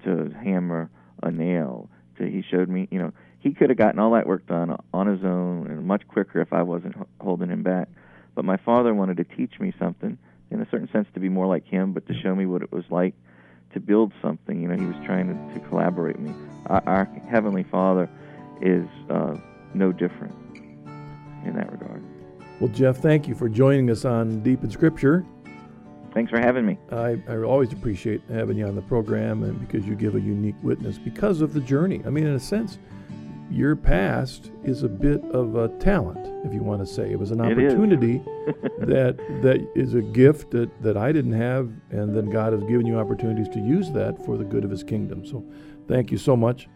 to 0.04 0.34
hammer 0.44 0.90
a 1.22 1.32
nail. 1.32 1.90
To 2.18 2.26
he 2.26 2.42
showed 2.42 2.70
me, 2.70 2.88
you 2.92 3.00
know, 3.00 3.14
he 3.44 3.52
could 3.54 3.70
have 3.70 3.78
gotten 3.78 4.00
all 4.00 4.12
that 4.12 4.26
work 4.26 4.48
done 4.48 4.78
on 4.94 5.06
his 5.08 5.22
own 5.26 5.68
and 5.68 5.86
much 5.86 6.08
quicker 6.08 6.39
if 6.39 6.54
I 6.54 6.62
wasn't 6.64 6.96
holding 7.20 7.50
him 7.50 7.62
back. 7.62 7.89
But 8.36 8.46
my 8.46 8.56
father 8.56 8.94
wanted 8.94 9.18
to 9.18 9.26
teach 9.26 9.60
me 9.60 9.74
something, 9.78 10.18
in 10.50 10.62
a 10.62 10.68
certain 10.72 10.89
sense, 10.94 11.08
to 11.14 11.20
be 11.20 11.28
more 11.28 11.46
like 11.46 11.66
him, 11.66 11.91
but 11.91 12.08
to 12.08 12.14
show 12.22 12.34
me 12.34 12.46
what 12.46 12.62
it 12.62 12.72
was 12.72 12.86
like 12.89 13.14
to 13.74 13.82
build 13.82 14.14
something. 14.22 14.62
You 14.62 14.70
know, 14.70 14.78
he 14.78 14.86
was 14.86 14.96
trying 15.06 15.28
to, 15.28 15.54
to 15.60 15.68
collaborate 15.68 16.18
with 16.18 16.30
me. 16.30 16.36
Our, 16.68 16.84
our 16.86 17.06
heavenly 17.30 17.64
Father 17.64 18.10
is 18.62 18.88
uh, 19.10 19.36
no 19.74 19.91
different 19.91 20.34
in 21.46 21.54
that 21.56 21.70
regard. 21.70 22.02
Well, 22.62 22.72
Jeff, 22.72 23.00
thank 23.00 23.28
you 23.28 23.36
for 23.36 23.50
joining 23.50 23.89
us 23.89 24.06
on 24.06 24.39
Deep 24.41 24.64
in 24.64 24.72
Scripture. 24.72 25.26
Thanks 26.14 26.30
for 26.30 26.39
having 26.39 26.66
me. 26.66 26.78
I, 26.94 27.22
I 27.28 27.38
always 27.39 27.74
appreciate 27.74 28.22
having 28.30 28.56
you 28.56 28.68
on 28.68 28.76
the 28.76 28.84
program 28.84 29.44
and 29.44 29.60
because 29.60 29.86
you 29.86 29.96
give 29.96 30.16
a 30.16 30.22
unique 30.22 30.56
witness 30.64 30.98
because 30.98 31.41
of 31.41 31.54
the 31.54 31.60
journey. 31.60 32.02
I 32.06 32.10
mean, 32.10 32.26
in 32.26 32.36
a 32.36 32.39
sense, 32.39 32.78
your 33.52 33.76
past 33.76 34.52
is 34.64 34.84
a 34.84 34.89
bit 34.89 35.24
of 35.26 35.56
a 35.56 35.70
talent, 35.80 36.28
if 36.46 36.54
you 36.54 36.64
want 36.64 36.82
to 36.82 36.86
say. 36.86 37.12
It 37.12 37.20
was 37.20 37.32
an 37.32 37.41
opportunity 37.41 38.18
that 38.80 39.18
that 39.41 39.68
is 39.76 39.94
a 39.94 40.02
gift 40.02 40.52
that, 40.52 40.82
that 40.82 40.98
I 40.98 41.12
didn't 41.12 41.34
have, 41.34 41.72
and 41.91 42.16
then 42.16 42.30
God 42.30 42.54
has 42.54 42.64
given 42.64 42.86
you 42.86 42.98
opportunities 42.98 43.50
to 43.50 43.60
use 43.60 43.91
that 43.91 44.24
for 44.26 44.38
the 44.38 44.44
good 44.44 44.64
of 44.64 44.72
His 44.72 44.84
kingdom. 44.84 45.26
So, 45.26 45.46
thank 45.88 46.12
you 46.12 46.18
so 46.18 46.36
much. 46.36 46.68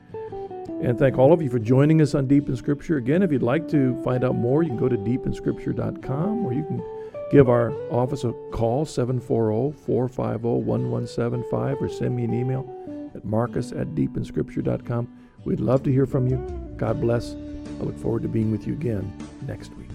And 0.81 0.99
thank 0.99 1.17
all 1.17 1.33
of 1.33 1.41
you 1.41 1.49
for 1.49 1.57
joining 1.57 2.01
us 2.01 2.13
on 2.13 2.27
Deep 2.27 2.47
in 2.47 2.55
Scripture. 2.55 2.97
Again, 2.97 3.23
if 3.23 3.31
you'd 3.31 3.41
like 3.41 3.67
to 3.69 3.99
find 4.03 4.23
out 4.23 4.35
more, 4.35 4.61
you 4.61 4.69
can 4.69 4.77
go 4.77 4.87
to 4.87 4.97
deepinscripture.com 4.97 6.45
or 6.45 6.53
you 6.53 6.63
can 6.63 6.83
give 7.31 7.49
our 7.49 7.71
office 7.91 8.23
a 8.23 8.33
call, 8.51 8.85
740 8.85 9.75
450 9.85 10.47
1175, 10.47 11.81
or 11.81 11.89
send 11.89 12.15
me 12.15 12.25
an 12.25 12.33
email 12.33 13.11
at 13.15 13.25
marcus 13.25 13.71
at 13.71 13.87
deepinscripture.com. 13.95 15.07
We'd 15.45 15.59
love 15.59 15.83
to 15.83 15.91
hear 15.91 16.05
from 16.05 16.27
you. 16.27 16.37
God 16.77 17.01
bless. 17.01 17.33
I 17.33 17.83
look 17.83 17.97
forward 17.97 18.23
to 18.23 18.27
being 18.27 18.51
with 18.51 18.67
you 18.67 18.73
again 18.73 19.11
next 19.45 19.73
week. 19.75 19.86